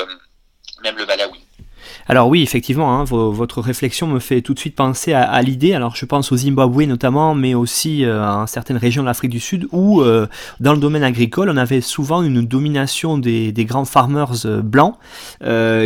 même 0.81 0.97
le 0.97 1.05
Malawi. 1.05 1.39
Alors 2.07 2.27
oui, 2.27 2.41
effectivement, 2.41 2.99
hein, 2.99 3.03
votre 3.03 3.61
réflexion 3.61 4.07
me 4.07 4.19
fait 4.19 4.41
tout 4.41 4.53
de 4.53 4.59
suite 4.59 4.75
penser 4.75 5.13
à, 5.13 5.41
l'idée. 5.41 5.73
Alors 5.73 5.95
je 5.95 6.05
pense 6.05 6.31
au 6.31 6.37
Zimbabwe 6.37 6.83
notamment, 6.83 7.35
mais 7.35 7.53
aussi 7.53 8.05
euh, 8.05 8.23
à 8.23 8.45
certaines 8.47 8.77
régions 8.77 9.01
de 9.01 9.07
l'Afrique 9.07 9.31
du 9.31 9.39
Sud 9.39 9.67
où, 9.71 10.01
euh, 10.01 10.27
dans 10.59 10.73
le 10.73 10.79
domaine 10.79 11.03
agricole, 11.03 11.49
on 11.49 11.57
avait 11.57 11.81
souvent 11.81 12.23
une 12.23 12.41
domination 12.41 13.17
des, 13.17 13.53
grands 13.59 13.85
farmers 13.85 14.45
euh, 14.45 14.61
blancs 14.61 14.95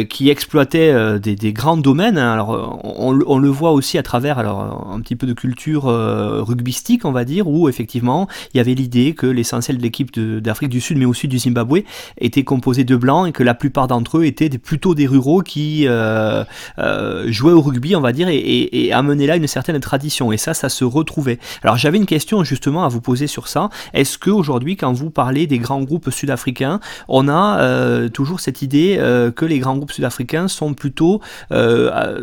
qui 0.10 0.30
exploitaient 0.30 1.20
des, 1.20 1.54
grands 1.54 1.78
domaines. 1.78 2.18
Alors 2.18 2.80
on, 2.84 3.12
le 3.12 3.50
voit 3.50 3.72
aussi 3.72 3.98
à 3.98 4.04
travers 4.04 4.40
alors 4.40 4.90
un 4.92 5.00
petit 5.02 5.16
peu 5.16 5.28
de 5.28 5.34
culture 5.34 5.84
rugbystique, 5.84 7.06
on 7.06 7.12
va 7.12 7.26
dire, 7.26 7.48
où 7.48 7.70
effectivement 7.70 8.28
il 8.54 8.58
y 8.58 8.60
avait 8.60 8.74
l'idée 8.74 9.14
que 9.14 9.28
l'essentiel 9.28 9.78
de 9.78 9.82
l'équipe 9.82 10.18
d'Afrique 10.20 10.70
du 10.70 10.82
Sud, 10.82 10.98
mais 10.98 11.06
aussi 11.06 11.28
du 11.28 11.40
Zimbabwe, 11.40 11.80
était 12.18 12.44
composé 12.44 12.84
de 12.84 12.96
blancs 12.96 13.28
et 13.28 13.32
que 13.32 13.44
la 13.44 13.54
plupart 13.54 13.88
d'entre 13.88 14.20
eux 14.20 14.26
étaient 14.26 14.50
plutôt 14.50 14.96
des 14.96 15.08
ruraux 15.08 15.42
qui 15.42 15.85
euh, 15.88 16.44
euh, 16.80 17.32
jouer 17.32 17.54
au 17.54 17.62
rugby, 17.62 17.96
on 17.96 18.02
va 18.02 18.12
dire, 18.12 18.28
et, 18.30 18.92
amener 18.94 19.28
là 19.28 19.36
une 19.36 19.48
certaine 19.48 19.80
tradition. 19.80 20.32
Et 20.32 20.38
ça, 20.38 20.54
ça 20.54 20.70
se 20.70 20.84
retrouvait. 20.84 21.40
Alors 21.64 21.78
j'avais 21.78 21.98
une 21.98 22.06
question 22.06 22.44
justement 22.44 22.86
à 22.86 22.88
vous 22.88 23.02
poser 23.02 23.28
sur 23.28 23.48
ça. 23.48 23.70
Est-ce 23.94 24.18
que 24.18 24.30
aujourd'hui, 24.30 24.78
quand 24.78 24.94
vous 24.94 25.10
parlez 25.10 25.48
des 25.48 25.58
grands 25.58 25.82
groupes 25.82 26.12
sud-africains, 26.12 26.80
on 27.08 27.28
a 27.28 27.60
euh, 27.60 28.10
toujours 28.10 28.40
cette 28.40 28.62
idée 28.62 28.98
que 29.36 29.46
les 29.46 29.60
grands 29.60 29.76
groupes 29.76 29.92
sud-africains 29.92 30.48
sont 30.48 30.74
plutôt 30.74 31.22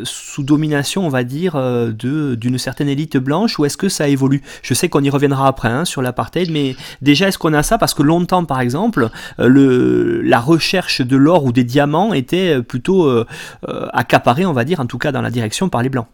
sous 0.05 0.43
domination, 0.43 1.07
on 1.07 1.09
va 1.09 1.25
dire, 1.25 1.57
d'une 1.93 2.59
certaine 2.59 2.89
élite 2.89 3.17
blanche, 3.17 3.59
ou 3.59 3.65
est-ce 3.65 3.77
que 3.77 3.89
ça 3.89 4.09
évolue? 4.09 4.43
Je 4.63 4.75
sais 4.75 4.89
qu'on 4.89 5.03
y 5.03 5.11
reviendra 5.11 5.49
après 5.49 5.69
hein, 5.69 5.85
sur 5.85 6.03
l'apartheid, 6.03 6.51
mais 6.51 6.77
déjà 7.01 7.29
est-ce 7.29 7.39
qu'on 7.39 7.55
a 7.55 7.63
ça? 7.63 7.79
Parce 7.79 7.95
que 7.95 8.03
longtemps, 8.03 8.45
par 8.45 8.61
exemple, 8.61 9.11
le, 9.39 10.21
la 10.23 10.41
recherche 10.41 11.01
de 11.01 11.17
l'or 11.17 11.45
ou 11.45 11.53
des 11.53 11.65
diamants 11.65 12.13
était 12.13 12.63
plutôt 12.63 13.25
accaparé, 13.93 14.47
on 14.47 14.53
va 14.53 14.65
dire, 14.65 14.81
en 14.81 14.87
tout 14.87 14.99
cas 14.99 15.13
dans 15.13 15.23
la 15.23 15.31
direction 15.31 15.69
par 15.69 15.83
les 15.83 15.89
Blancs. 15.89 16.07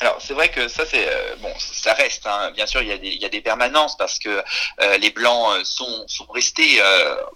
Alors 0.00 0.16
c'est 0.18 0.32
vrai 0.32 0.48
que 0.48 0.66
ça 0.66 0.84
euh, 0.94 1.34
ça 1.58 1.92
reste. 1.92 2.26
Hein. 2.26 2.52
Bien 2.52 2.66
sûr, 2.66 2.80
il 2.80 2.88
y, 2.88 3.24
a 3.24 3.28
des, 3.28 3.40
permanences 3.42 3.98
parce 3.98 4.18
que 4.18 4.30
euh, 4.80 4.96
les 4.96 5.10
blancs 5.10 5.62
sont, 5.64 6.04
sont 6.08 6.24
restés 6.32 6.80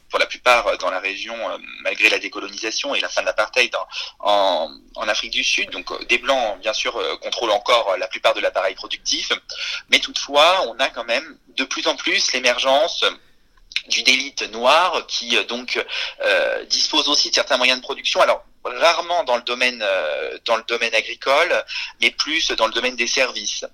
pour 0.09 0.19
la 0.19 0.25
plupart 0.25 0.79
dans 0.79 0.91
la 0.91 0.99
région 0.99 1.35
malgré 1.83 2.09
la 2.09 2.19
décolonisation 2.19 2.95
et 2.95 3.01
la 3.01 3.09
fin 3.11 3.21
de 3.21 3.27
l'apartheid 3.27 3.75
en, 4.21 4.71
en, 4.95 5.09
Afrique 5.09 5.33
du 5.33 5.45
Sud. 5.45 5.71
Donc 5.71 6.07
des 6.09 6.19
blancs 6.19 6.59
bien 6.61 6.73
sûr 6.73 6.99
contrôlent 7.21 7.51
encore 7.51 7.97
la 7.99 8.07
plupart 8.07 8.33
de 8.33 8.41
l'appareil 8.41 8.75
productif, 8.75 9.31
mais 9.91 9.99
toutefois 9.99 10.67
on 10.69 10.79
a 10.81 10.89
quand 10.89 11.05
même 11.05 11.37
de 11.57 11.65
plus 11.65 11.87
en 11.87 11.97
plus 11.97 12.33
l'émergence 12.33 13.05
d'une 13.89 14.09
élite 14.09 14.51
noire 14.53 15.07
qui 15.07 15.37
donc 15.47 15.85
dispose 16.69 17.09
aussi 17.09 17.31
de 17.31 17.35
certains 17.35 17.57
moyens 17.57 17.81
de 17.81 17.85
production. 17.85 18.21
Alors 18.21 18.45
rarement 18.65 19.25
dans 19.25 19.37
le 19.37 19.43
domaine 19.43 19.83
euh, 19.83 20.39
dans 20.45 20.57
le 20.57 20.65
domaine 20.65 20.95
agricole, 20.95 21.65
mais 22.01 22.11
plus 22.11 22.51
dans 22.53 22.67
le 22.67 22.73
domaine 22.73 22.97
des 22.97 23.07
services. 23.07 23.65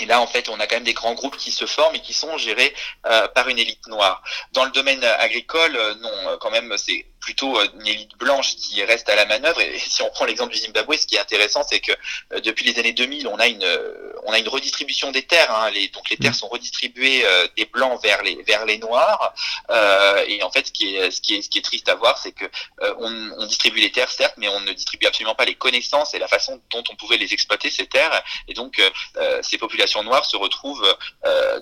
Et 0.00 0.06
là, 0.06 0.20
en 0.20 0.26
fait, 0.26 0.48
on 0.48 0.58
a 0.58 0.66
quand 0.66 0.76
même 0.76 0.84
des 0.84 0.92
grands 0.92 1.14
groupes 1.14 1.36
qui 1.36 1.52
se 1.52 1.66
forment 1.66 1.94
et 1.94 2.00
qui 2.00 2.12
sont 2.12 2.36
gérés 2.36 2.74
euh, 3.06 3.28
par 3.28 3.48
une 3.48 3.60
élite 3.60 3.86
noire. 3.86 4.24
Dans 4.52 4.64
le 4.64 4.72
domaine 4.72 5.04
agricole, 5.04 5.76
euh, 5.76 5.94
non, 5.96 6.38
quand 6.40 6.50
même, 6.50 6.76
c'est 6.76 7.06
plutôt 7.24 7.58
euh, 7.58 7.66
une 7.80 7.86
élite 7.86 8.16
blanche 8.18 8.54
qui 8.56 8.84
reste 8.84 9.08
à 9.08 9.16
la 9.16 9.24
manœuvre. 9.24 9.60
Et 9.60 9.78
si 9.78 10.02
on 10.02 10.10
prend 10.10 10.26
l'exemple 10.26 10.52
du 10.52 10.58
Zimbabwe, 10.58 10.96
ce 10.96 11.06
qui 11.06 11.16
est 11.16 11.20
intéressant, 11.20 11.62
c'est 11.68 11.80
que 11.80 11.92
euh, 12.32 12.40
depuis 12.40 12.70
les 12.70 12.78
années 12.78 12.92
2000, 12.92 13.26
on 13.28 13.38
a 13.38 13.46
une, 13.48 13.64
euh, 13.64 14.12
on 14.24 14.32
a 14.32 14.38
une 14.38 14.48
redistribution 14.48 15.10
des 15.10 15.22
terres. 15.22 15.50
Hein. 15.54 15.70
Les, 15.70 15.88
donc 15.88 16.10
les 16.10 16.18
terres 16.18 16.32
mmh. 16.32 16.34
sont 16.34 16.48
redistribuées 16.48 17.24
des 17.56 17.64
blancs 17.66 18.00
vers 18.02 18.22
les, 18.22 18.42
vers 18.42 18.66
les 18.66 18.78
noirs. 18.78 19.34
et 20.26 20.42
en 20.42 20.50
fait, 20.50 20.66
ce 20.66 20.72
qui 20.72 20.96
est, 20.96 21.10
ce 21.10 21.20
qui 21.20 21.36
est, 21.36 21.42
ce 21.42 21.48
qui 21.48 21.58
est 21.58 21.62
triste 21.62 21.88
à 21.88 21.94
voir, 21.94 22.18
c'est 22.18 22.32
que 22.32 22.44
on, 22.98 23.32
on, 23.38 23.46
distribue 23.46 23.80
les 23.80 23.90
terres, 23.90 24.10
certes, 24.10 24.34
mais 24.36 24.48
on 24.48 24.60
ne 24.60 24.72
distribue 24.72 25.06
absolument 25.06 25.34
pas 25.34 25.44
les 25.44 25.54
connaissances 25.54 26.14
et 26.14 26.18
la 26.18 26.28
façon 26.28 26.60
dont 26.72 26.84
on 26.90 26.96
pouvait 26.96 27.16
les 27.16 27.32
exploiter 27.32 27.70
ces 27.70 27.86
terres. 27.86 28.22
Et 28.48 28.54
donc, 28.54 28.80
ces 29.42 29.58
populations 29.58 30.02
noires 30.02 30.24
se 30.24 30.36
retrouvent 30.36 30.86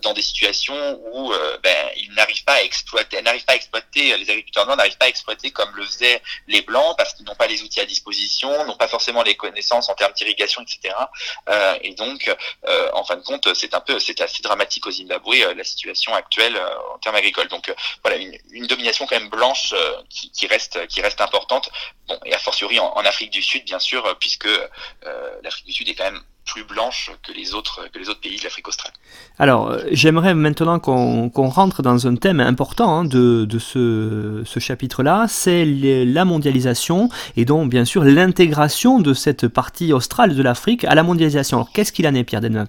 dans 0.02 0.12
des 0.12 0.22
situations 0.22 1.00
où 1.12 1.32
ben, 1.62 1.90
ils 1.96 2.12
n'arrivent 2.14 2.44
pas 2.44 2.54
à 2.54 2.62
exploiter, 2.62 3.20
n'arrivent 3.22 3.44
pas 3.44 3.54
à 3.54 3.56
exploiter, 3.56 4.16
les 4.16 4.30
agriculteurs 4.30 4.66
noirs 4.66 4.76
n'arrivent 4.76 4.98
pas 4.98 5.06
à 5.06 5.08
exploiter 5.08 5.51
comme 5.52 5.74
le 5.76 5.84
faisaient 5.84 6.22
les 6.46 6.62
blancs 6.62 6.96
parce 6.96 7.14
qu'ils 7.14 7.26
n'ont 7.26 7.34
pas 7.34 7.46
les 7.46 7.62
outils 7.62 7.80
à 7.80 7.84
disposition, 7.84 8.64
n'ont 8.64 8.76
pas 8.76 8.88
forcément 8.88 9.22
les 9.22 9.34
connaissances 9.34 9.88
en 9.88 9.94
termes 9.94 10.12
d'irrigation, 10.12 10.62
etc. 10.62 10.94
Euh, 11.48 11.78
et 11.82 11.94
donc, 11.94 12.34
euh, 12.66 12.90
en 12.94 13.04
fin 13.04 13.16
de 13.16 13.22
compte, 13.22 13.52
c'est 13.54 13.74
un 13.74 13.80
peu, 13.80 13.98
c'est 13.98 14.20
assez 14.20 14.42
dramatique 14.42 14.86
au 14.86 14.90
Zimbabwe 14.90 15.34
euh, 15.42 15.54
la 15.54 15.64
situation 15.64 16.14
actuelle 16.14 16.60
en 16.94 16.98
termes 16.98 17.16
agricoles. 17.16 17.48
Donc 17.48 17.72
voilà, 18.02 18.16
une, 18.16 18.66
domination 18.66 19.06
quand 19.06 19.18
même 19.18 19.28
blanche 19.28 19.74
qui, 20.08 20.46
reste, 20.46 20.86
qui 20.86 21.00
reste 21.02 21.20
importante. 21.20 21.70
Et 22.24 22.34
a 22.34 22.38
fortiori 22.38 22.78
en, 22.78 22.86
en 22.86 23.04
Afrique 23.04 23.30
du 23.30 23.42
Sud, 23.42 23.64
bien 23.64 23.78
sûr, 23.78 24.16
puisque 24.18 24.48
l'Afrique 25.42 25.66
du 25.66 25.72
Sud 25.72 25.88
est 25.88 25.94
quand 25.94 26.04
même 26.04 26.22
plus 26.44 26.64
blanche 26.64 27.10
que 27.26 27.32
les 27.32 27.54
autres, 27.54 27.88
que 27.92 27.98
les 27.98 28.08
autres 28.08 28.20
pays 28.20 28.36
de 28.38 28.44
l'Afrique 28.44 28.68
australe. 28.68 28.92
Alors, 29.38 29.70
euh, 29.70 29.82
j'aimerais 29.90 30.34
maintenant 30.34 30.78
qu'on 30.78 31.48
rentre 31.48 31.82
dans 31.82 32.06
un 32.06 32.16
thème 32.16 32.40
important 32.40 32.98
hein, 32.98 33.04
de, 33.04 33.44
de, 33.44 33.58
ce, 33.58 34.42
ce 34.44 34.60
chapitre-là, 34.60 35.26
c'est 35.28 35.64
la 35.64 36.24
mondialisation 36.24 37.08
et 37.36 37.44
donc 37.44 37.70
bien 37.70 37.84
sûr 37.84 38.04
l'intégration 38.04 38.98
de 38.98 39.14
cette 39.14 39.48
partie 39.48 39.92
australe 39.92 40.34
de 40.34 40.42
l'Afrique 40.42 40.84
à 40.84 40.94
la 40.94 41.02
mondialisation. 41.02 41.58
Alors, 41.58 41.72
qu'est-ce 41.72 41.92
qu'il 41.92 42.06
en 42.06 42.14
est, 42.14 42.24
Pierre 42.24 42.40
Denot 42.40 42.64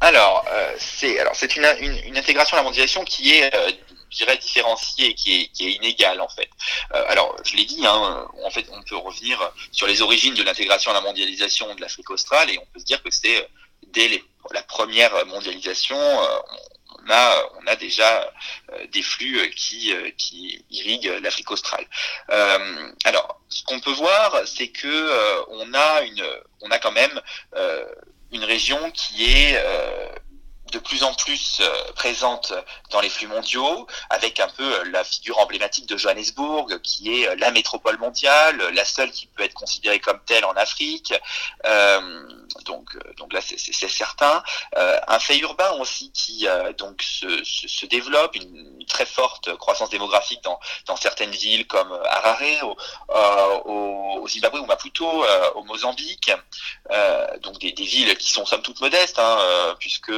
alors, 0.00 0.44
euh, 0.52 0.74
c'est 0.76 1.18
alors 1.18 1.34
c'est 1.34 1.56
une, 1.56 1.64
une, 1.80 1.96
une, 2.08 2.18
intégration 2.18 2.58
à 2.58 2.60
la 2.60 2.64
mondialisation 2.64 3.04
qui 3.04 3.36
est 3.36 3.54
euh, 3.54 3.70
je 4.14 4.18
dirais, 4.18 4.36
différencié, 4.36 5.14
qui 5.14 5.42
est, 5.42 5.46
qui 5.48 5.66
est 5.66 5.72
inégal 5.72 6.20
en 6.20 6.28
fait. 6.28 6.48
Euh, 6.94 7.04
alors, 7.08 7.36
je 7.44 7.56
l'ai 7.56 7.64
dit, 7.64 7.84
hein, 7.84 8.28
en 8.44 8.50
fait, 8.50 8.66
on 8.70 8.82
peut 8.82 8.96
revenir 8.96 9.52
sur 9.72 9.86
les 9.86 10.02
origines 10.02 10.34
de 10.34 10.42
l'intégration 10.42 10.92
à 10.92 10.94
la 10.94 11.00
mondialisation 11.00 11.74
de 11.74 11.80
l'Afrique 11.80 12.10
australe 12.10 12.50
et 12.50 12.58
on 12.58 12.66
peut 12.72 12.78
se 12.78 12.84
dire 12.84 13.02
que 13.02 13.10
c'est 13.10 13.36
euh, 13.36 13.46
dès 13.88 14.22
la 14.52 14.62
première 14.62 15.26
mondialisation, 15.26 15.98
euh, 15.98 16.38
on 17.06 17.10
a, 17.10 17.50
on 17.60 17.66
a 17.66 17.76
déjà 17.76 18.32
des 18.92 19.02
flux 19.02 19.50
qui, 19.50 19.92
qui 20.16 20.64
irriguent 20.70 21.18
l'Afrique 21.22 21.50
australe. 21.50 21.86
alors, 23.04 23.40
ce 23.50 23.62
qu'on 23.64 23.78
peut 23.80 23.92
voir, 23.92 24.40
c'est 24.46 24.68
que 24.68 25.44
on 25.50 25.74
a 25.74 26.02
une, 26.02 26.24
on 26.62 26.70
a 26.70 26.78
quand 26.78 26.92
même 26.92 27.20
une 28.32 28.44
région 28.44 28.90
qui 28.92 29.24
est 29.24 29.62
de 30.74 30.80
plus 30.80 31.04
en 31.04 31.14
plus 31.14 31.58
euh, 31.60 31.92
présente 31.94 32.52
dans 32.90 33.00
les 33.00 33.08
flux 33.08 33.28
mondiaux, 33.28 33.86
avec 34.10 34.40
un 34.40 34.48
peu 34.48 34.64
euh, 34.64 34.84
la 34.90 35.04
figure 35.04 35.38
emblématique 35.38 35.86
de 35.86 35.96
Johannesburg, 35.96 36.80
qui 36.82 37.22
est 37.22 37.28
euh, 37.28 37.36
la 37.38 37.52
métropole 37.52 37.96
mondiale, 37.98 38.56
la 38.74 38.84
seule 38.84 39.12
qui 39.12 39.26
peut 39.26 39.44
être 39.44 39.54
considérée 39.54 40.00
comme 40.00 40.18
telle 40.26 40.44
en 40.44 40.52
Afrique. 40.52 41.14
donc, 42.64 42.96
donc 43.16 43.32
là, 43.32 43.40
c'est 43.40 43.88
certain. 43.88 44.42
un 44.74 45.18
fait 45.18 45.38
urbain 45.38 45.70
aussi 45.80 46.10
qui 46.12 46.46
donc 46.78 47.02
se, 47.02 47.86
développe, 47.86 48.34
une, 48.36 48.84
très 48.86 49.06
forte 49.06 49.54
croissance 49.56 49.90
démographique 49.90 50.42
dans, 50.44 50.58
dans 50.86 50.96
certaines 50.96 51.30
villes 51.30 51.66
comme 51.66 51.92
Harare, 52.04 52.76
au, 53.66 54.26
Zimbabwe 54.28 54.60
ou 54.60 54.66
Maputo, 54.66 55.24
au 55.54 55.62
Mozambique. 55.64 56.30
donc 57.42 57.58
des, 57.58 57.72
des, 57.72 57.84
villes 57.84 58.16
qui 58.16 58.32
sont 58.32 58.46
somme 58.46 58.62
toute 58.62 58.80
modestes, 58.80 59.18
hein, 59.18 59.76
puisque 59.78 60.12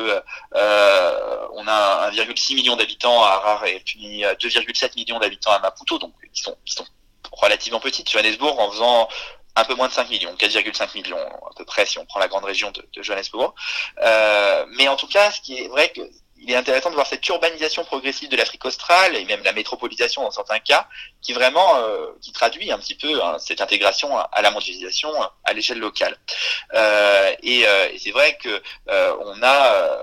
euh, 0.54 1.48
on 1.52 1.66
a 1.66 2.10
1,6 2.10 2.54
million 2.54 2.76
d'habitants 2.76 3.22
à 3.22 3.28
Harare 3.28 3.66
et 3.66 3.80
puis 3.80 4.22
2,7 4.22 4.94
millions 4.96 5.18
d'habitants 5.18 5.52
à 5.52 5.58
Maputo, 5.58 5.98
donc 5.98 6.12
qui 6.32 6.42
sont, 6.42 6.56
qui 6.64 6.74
sont 6.74 6.86
relativement 7.32 7.80
petites. 7.80 8.10
Johannesburg 8.10 8.58
en 8.58 8.70
faisant 8.70 9.08
un 9.56 9.64
peu 9.64 9.74
moins 9.74 9.88
de 9.88 9.92
5 9.92 10.10
millions, 10.10 10.34
4,5 10.34 10.94
millions 10.94 11.16
à 11.18 11.54
peu 11.56 11.64
près 11.64 11.86
si 11.86 11.98
on 11.98 12.04
prend 12.04 12.20
la 12.20 12.28
grande 12.28 12.44
région 12.44 12.70
de, 12.72 13.02
Johannesburg. 13.02 13.54
Euh, 14.02 14.66
mais 14.76 14.88
en 14.88 14.96
tout 14.96 15.08
cas, 15.08 15.30
ce 15.30 15.40
qui 15.40 15.58
est 15.58 15.68
vrai 15.68 15.90
que 15.90 16.02
il 16.38 16.50
est 16.50 16.56
intéressant 16.56 16.90
de 16.90 16.94
voir 16.94 17.06
cette 17.06 17.26
urbanisation 17.28 17.84
progressive 17.84 18.28
de 18.28 18.36
l'Afrique 18.36 18.64
australe 18.64 19.16
et 19.16 19.24
même 19.24 19.42
la 19.42 19.52
métropolisation 19.52 20.22
dans 20.22 20.30
certains 20.30 20.58
cas, 20.58 20.86
qui 21.22 21.32
vraiment 21.32 21.76
euh, 21.76 22.08
qui 22.20 22.32
traduit 22.32 22.70
un 22.70 22.78
petit 22.78 22.94
peu 22.94 23.22
hein, 23.22 23.36
cette 23.38 23.60
intégration 23.60 24.16
à, 24.16 24.42
la 24.42 24.50
mondialisation 24.50 25.10
à 25.44 25.52
l'échelle 25.52 25.78
locale. 25.78 26.16
Euh, 26.74 27.34
et, 27.42 27.66
euh, 27.66 27.88
et 27.92 27.98
c'est 27.98 28.10
vrai 28.10 28.38
que 28.42 28.62
on 28.88 29.42
a 29.42 29.98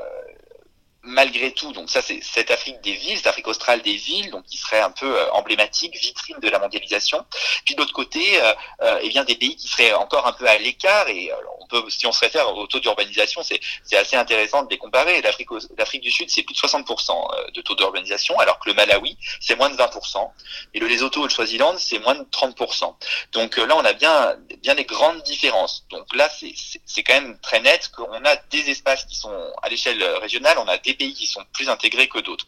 malgré 1.03 1.51
tout, 1.51 1.73
donc 1.73 1.89
ça 1.89 2.01
c'est 2.01 2.21
cette 2.23 2.49
Afrique 2.49 2.79
des 2.81 2.93
villes, 2.93 3.17
cette 3.17 3.27
Afrique 3.27 3.47
australe 3.47 3.81
des 3.81 3.95
villes, 3.95 4.31
donc 4.31 4.45
qui 4.45 4.57
serait 4.57 4.79
un 4.79 4.91
peu 4.91 5.19
euh, 5.19 5.31
emblématique, 5.31 5.95
vitrine 5.97 6.37
de 6.39 6.49
la 6.49 6.59
mondialisation. 6.59 7.25
Puis 7.65 7.75
de 7.75 7.81
l'autre 7.81 7.93
côté, 7.93 8.41
euh, 8.41 8.53
euh, 8.83 8.99
eh 9.01 9.09
bien 9.09 9.25
des 9.25 9.35
pays 9.35 9.55
qui 9.57 9.67
seraient 9.67 9.93
encore 9.93 10.25
un 10.25 10.31
peu 10.31 10.47
à 10.47 10.57
l'écart 10.57 11.09
et 11.09 11.29
on 11.59 11.67
peut, 11.67 11.83
si 11.89 12.07
on 12.07 12.13
se 12.13 12.21
réfère 12.21 12.55
au 12.55 12.67
taux 12.67 12.79
d'urbanisation, 12.79 13.43
c'est 13.43 13.59
c'est 13.83 13.97
assez 13.97 14.15
intéressant 14.15 14.63
de 14.63 14.69
les 14.69 14.77
comparer. 14.77 15.21
L'Afrique 15.21 15.49
l'Afrique 15.77 16.01
du 16.01 16.11
Sud 16.11 16.29
c'est 16.29 16.43
plus 16.43 16.53
de 16.53 16.59
60% 16.59 17.51
de 17.53 17.61
taux 17.61 17.75
d'urbanisation, 17.75 18.39
alors 18.39 18.59
que 18.59 18.69
le 18.69 18.75
Malawi 18.75 19.17
c'est 19.41 19.57
moins 19.57 19.69
de 19.69 19.75
20% 19.75 20.31
et 20.73 20.79
le 20.79 20.87
Lesotho 20.87 21.21
ou 21.21 21.23
le 21.25 21.29
Swaziland 21.29 21.75
c'est 21.77 21.99
moins 21.99 22.15
de 22.15 22.23
30%. 22.23 22.95
Donc 23.33 23.57
là 23.57 23.75
on 23.75 23.83
a 23.83 23.93
bien 23.93 24.37
bien 24.61 24.75
des 24.75 24.85
grandes 24.85 25.21
différences. 25.23 25.85
Donc 25.89 26.15
là 26.15 26.29
c'est 26.29 26.53
c'est 26.85 27.03
quand 27.03 27.15
même 27.15 27.37
très 27.41 27.59
net 27.59 27.91
qu'on 27.93 28.23
a 28.23 28.35
des 28.51 28.69
espaces 28.69 29.03
qui 29.03 29.15
sont 29.15 29.35
à 29.61 29.67
l'échelle 29.67 30.01
régionale, 30.21 30.57
on 30.59 30.67
a 30.67 30.77
des 30.77 30.92
pays 30.93 31.13
qui 31.13 31.27
sont 31.27 31.43
plus 31.53 31.69
intégrés 31.69 32.07
que 32.07 32.19
d'autres. 32.19 32.47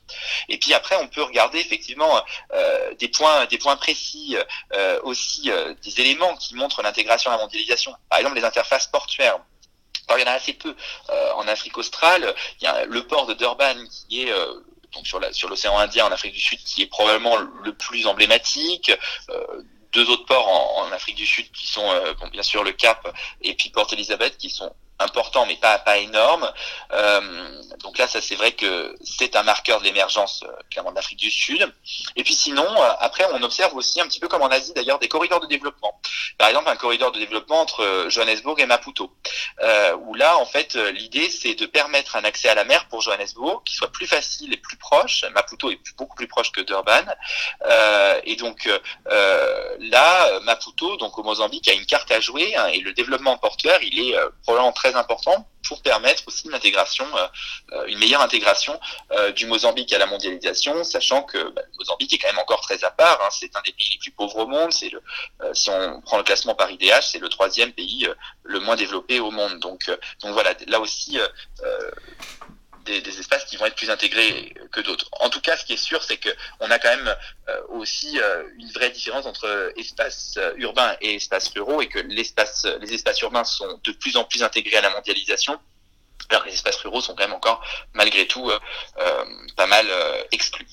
Et 0.50 0.58
puis 0.58 0.74
après, 0.74 0.96
on 0.98 1.08
peut 1.08 1.24
regarder 1.24 1.60
effectivement 1.60 2.22
euh, 2.54 2.94
des 2.96 3.08
points, 3.08 3.46
des 3.46 3.58
points 3.58 3.76
précis, 3.76 4.38
euh, 4.74 5.00
aussi 5.04 5.52
euh, 5.52 5.74
des 5.84 6.02
éléments 6.02 6.36
qui 6.36 6.56
montrent 6.56 6.82
l'intégration 6.82 7.32
à 7.32 7.36
la 7.36 7.42
mondialisation. 7.42 7.94
Par 8.10 8.20
exemple, 8.20 8.38
les 8.38 8.46
interfaces 8.46 8.88
portuaires. 8.88 9.40
Alors, 10.08 10.20
il 10.20 10.22
y 10.22 10.26
en 10.26 10.32
a 10.32 10.36
assez 10.36 10.54
peu 10.54 10.76
en 11.36 11.48
Afrique 11.48 11.78
australe. 11.80 12.36
Il 12.62 12.66
y 12.66 12.68
a 12.68 12.86
le 12.86 13.08
port 13.08 13.26
de 13.26 13.34
Durban 13.34 13.74
qui 13.90 14.22
est 14.22 14.32
donc 14.94 15.08
sur 15.08 15.50
l'océan 15.50 15.80
Indien 15.80 16.06
en 16.06 16.12
Afrique 16.12 16.34
du 16.34 16.40
Sud 16.40 16.60
qui 16.60 16.84
est 16.84 16.88
probablement 16.88 17.38
le 17.38 17.74
plus 17.74 18.06
emblématique 18.06 18.92
deux 19.94 20.08
autres 20.12 20.26
ports 20.26 20.48
en, 20.48 20.92
Afrique 20.92 21.16
du 21.16 21.26
Sud 21.26 21.52
qui 21.52 21.66
sont 21.66 21.90
bien 22.32 22.44
sûr 22.44 22.64
le 22.64 22.72
Cap 22.72 23.12
et 23.42 23.56
puis 23.56 23.70
Port 23.70 23.92
Elizabeth 23.94 24.38
qui 24.38 24.52
sont 24.52 24.72
important 25.00 25.46
mais 25.46 25.56
pas 25.58 25.78
pas 25.80 25.98
énorme. 25.98 26.50
Euh, 26.94 27.22
donc 27.84 27.98
là, 27.98 28.08
ça 28.08 28.22
c'est 28.22 28.36
vrai 28.36 28.54
que 28.54 28.96
c'est 29.04 29.36
un 29.36 29.44
marqueur 29.44 29.80
de 29.80 29.86
l'émergence 29.86 30.44
euh, 30.44 30.52
clairement 30.72 30.92
de 30.92 30.96
l'Afrique 30.96 31.20
du 31.20 31.32
Sud. 31.32 31.74
Et 32.16 32.24
puis 32.24 32.34
sinon, 32.34 32.66
euh, 32.66 32.90
après, 33.00 33.26
on 33.34 33.44
observe 33.44 33.76
aussi 33.76 34.00
un 34.00 34.08
petit 34.08 34.20
peu 34.20 34.28
comme 34.28 34.42
en 34.42 34.48
Asie 34.48 34.74
d'ailleurs 34.74 35.00
des 35.00 35.08
corridors 35.08 35.42
de 35.42 35.48
développement. 35.48 36.00
Par 36.38 36.48
exemple, 36.48 36.70
un 36.70 36.76
corridor 36.76 37.12
de 37.12 37.20
développement 37.20 37.62
entre 37.62 38.06
Johannesburg 38.10 38.60
et 38.60 38.66
Maputo, 38.66 39.12
où 40.02 40.16
là, 40.16 40.38
en 40.38 40.46
fait, 40.46 40.76
l'idée 40.76 41.30
c'est 41.30 41.56
de 41.56 41.66
permettre 41.66 42.16
un 42.16 42.24
accès 42.24 42.50
à 42.50 42.56
la 42.56 42.64
mer 42.64 42.88
pour 42.88 43.02
Johannesburg 43.02 43.64
qui 43.66 43.76
soit 43.76 43.92
plus 43.92 44.08
facile 44.08 44.54
et 44.54 44.58
plus 44.58 44.78
proche. 44.78 45.24
Maputo 45.34 45.72
est 45.72 45.80
beaucoup 45.98 46.16
plus 46.16 46.28
proche 46.28 46.52
que 46.52 46.62
Durban, 46.62 47.06
et 48.24 48.36
donc 48.36 48.70
là, 49.80 50.40
Maputo, 50.42 50.98
donc 50.98 51.18
au 51.18 51.24
Mozambique, 51.24 51.68
a 51.70 51.74
une 51.74 51.86
carte 51.86 52.12
à 52.12 52.20
jouer 52.20 52.56
hein, 52.56 52.68
et 52.68 52.80
le 52.80 52.94
développement 52.94 53.38
portuaire, 53.38 53.80
il 53.82 54.00
est 54.00 54.16
probablement 54.44 54.74
très 54.74 54.85
important 54.94 55.48
pour 55.68 55.82
permettre 55.82 56.24
aussi 56.28 56.48
une 56.48 56.54
intégration, 56.54 57.06
euh, 57.18 57.28
euh, 57.74 57.86
une 57.88 57.98
meilleure 57.98 58.22
intégration 58.22 58.80
euh, 59.12 59.32
du 59.32 59.46
Mozambique 59.46 59.92
à 59.94 59.98
la 59.98 60.06
mondialisation, 60.06 60.84
sachant 60.84 61.24
que 61.24 61.38
bah, 61.50 61.62
le 61.66 61.78
Mozambique 61.80 62.14
est 62.14 62.18
quand 62.18 62.28
même 62.28 62.40
encore 62.40 62.62
très 62.62 62.84
à 62.84 62.92
part. 62.92 63.20
Hein. 63.24 63.30
c'est 63.32 63.56
un 63.56 63.62
des 63.62 63.72
pays 63.72 63.90
les 63.94 64.00
plus 64.00 64.12
pauvres 64.12 64.38
au 64.38 64.48
monde. 64.48 64.72
C'est 64.72 64.90
le, 64.90 65.02
si 65.54 65.70
on 65.70 66.02
prend 66.02 66.18
le 66.18 66.24
classement 66.24 66.56
par 66.56 66.70
IDH, 66.70 67.02
c'est 67.02 67.20
le 67.20 67.30
troisième 67.30 67.72
pays 67.72 68.08
le 68.44 68.60
moins 68.60 68.76
développé 68.76 69.20
au 69.20 69.32
monde. 69.32 69.60
Donc, 69.60 69.90
donc 70.22 70.34
voilà, 70.34 70.54
là 70.68 70.80
aussi 70.80 71.18
des, 72.86 73.20
espaces 73.20 73.46
qui 73.46 73.58
vont 73.58 73.66
être 73.66 73.76
plus 73.76 73.90
intégrés 73.90 74.54
que 74.72 74.82
d'autres. 74.82 75.10
En 75.20 75.30
tout 75.30 75.42
cas, 75.42 75.58
ce 75.58 75.66
qui 75.66 75.74
est 75.74 75.78
sûr, 75.78 76.04
c'est 76.04 76.18
qu'on 76.18 76.70
a 76.72 76.80
quand 76.80 76.96
même 76.96 77.16
euh, 77.50 77.62
aussi 77.70 78.20
euh, 78.20 78.44
une 78.58 78.72
vraie 78.72 78.92
différence 78.92 79.26
entre 79.26 79.74
espaces 79.76 80.36
euh, 80.38 80.54
urbains 80.58 80.96
et 81.02 81.16
espaces 81.16 81.50
ruraux 81.50 81.82
et 81.82 81.88
que 81.88 82.00
l'espace, 82.00 82.66
les 82.82 82.94
espaces 82.94 83.22
urbains 83.22 83.44
sont 83.44 83.80
de 83.84 83.92
plus 83.92 84.18
en 84.18 84.24
plus 84.24 84.44
intégrés 84.44 84.78
à 84.78 84.82
la 84.82 84.92
mondialisation. 84.92 85.60
Alors 86.30 86.44
que 86.44 86.50
les 86.50 86.56
espaces 86.56 86.78
ruraux 86.78 87.02
sont 87.02 87.14
quand 87.16 87.24
même 87.24 87.34
encore, 87.34 87.64
malgré 87.94 88.26
tout, 88.26 88.50
pas 89.56 89.68
mal 89.68 89.86
exclus. 90.32 90.66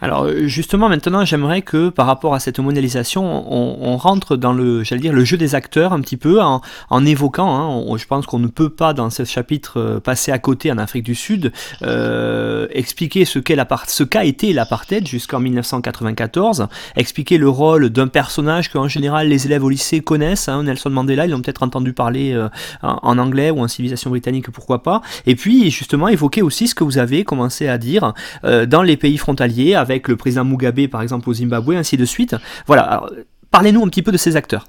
Alors 0.00 0.24
euh, 0.24 0.46
justement 0.46 0.88
maintenant 0.88 1.24
j'aimerais 1.24 1.62
que 1.62 1.88
par 1.88 2.06
rapport 2.06 2.34
à 2.34 2.40
cette 2.40 2.58
mondialisation 2.58 3.22
on, 3.22 3.96
rentre 3.96 4.36
dans 4.36 4.52
le 4.52 4.82
j'allais 4.82 5.02
dire 5.02 5.12
le 5.12 5.24
jeu 5.24 5.36
des 5.36 5.54
acteurs 5.54 5.92
un 5.92 6.00
petit 6.00 6.16
peu 6.16 6.40
en, 6.40 6.60
évoquant 7.06 7.54
hein, 7.54 7.96
je 7.96 8.06
pense 8.06 8.26
qu'on 8.26 8.38
ne 8.38 8.48
peut 8.48 8.70
pas 8.70 8.94
dans 8.94 9.10
ce 9.10 9.24
chapitre 9.24 9.78
euh, 9.78 10.00
passer 10.00 10.32
à 10.32 10.38
côté 10.38 10.72
en 10.72 10.78
Afrique 10.78 11.04
du 11.04 11.14
Sud 11.14 11.52
euh, 11.82 12.66
expliquer 12.70 13.24
ce 13.24 13.38
qu'a 13.38 14.24
été 14.24 14.52
l'apartheid 14.52 15.06
jusqu'en 15.06 15.40
1994 15.40 16.66
expliquer 16.96 17.38
le 17.38 17.48
rôle 17.48 17.90
d'un 17.90 18.08
personnage 18.08 18.70
que 18.70 18.78
en 18.78 18.88
général 18.88 19.28
les 19.28 19.46
élèves 19.46 19.62
au 19.62 19.68
lycée 19.68 20.00
connaissent 20.00 20.48
hein, 20.48 20.64
Nelson 20.64 20.90
Mandela 20.90 21.26
ils 21.26 21.34
ont 21.34 21.42
peut-être 21.42 21.62
entendu 21.62 21.92
parler 21.92 22.36
en, 22.82 23.18
anglais 23.18 23.50
ou 23.50 23.60
en 23.60 23.68
civilisation 23.68 24.10
britannique 24.10 24.50
pourquoi 24.50 24.82
pas. 24.82 25.02
Et 25.26 25.36
puis 25.36 25.70
justement 25.70 26.08
évoquer 26.08 26.42
aussi 26.42 26.66
ce 26.66 26.74
que 26.74 26.82
vous 26.82 26.98
avez 26.98 27.24
commencé 27.24 27.68
à 27.68 27.78
dire 27.78 28.14
dans 28.42 28.82
les 28.82 28.96
pays 28.96 29.18
frontaliers 29.18 29.61
avec 29.74 30.08
le 30.08 30.16
président 30.16 30.44
Mugabe 30.44 30.88
par 30.88 31.02
exemple 31.02 31.28
au 31.28 31.34
Zimbabwe, 31.34 31.72
ainsi 31.76 31.96
de 31.96 32.04
suite. 32.04 32.36
Voilà, 32.66 33.02
parlez-nous 33.50 33.84
un 33.84 33.88
petit 33.88 34.02
peu 34.02 34.12
de 34.12 34.16
ces 34.16 34.36
acteurs. 34.36 34.66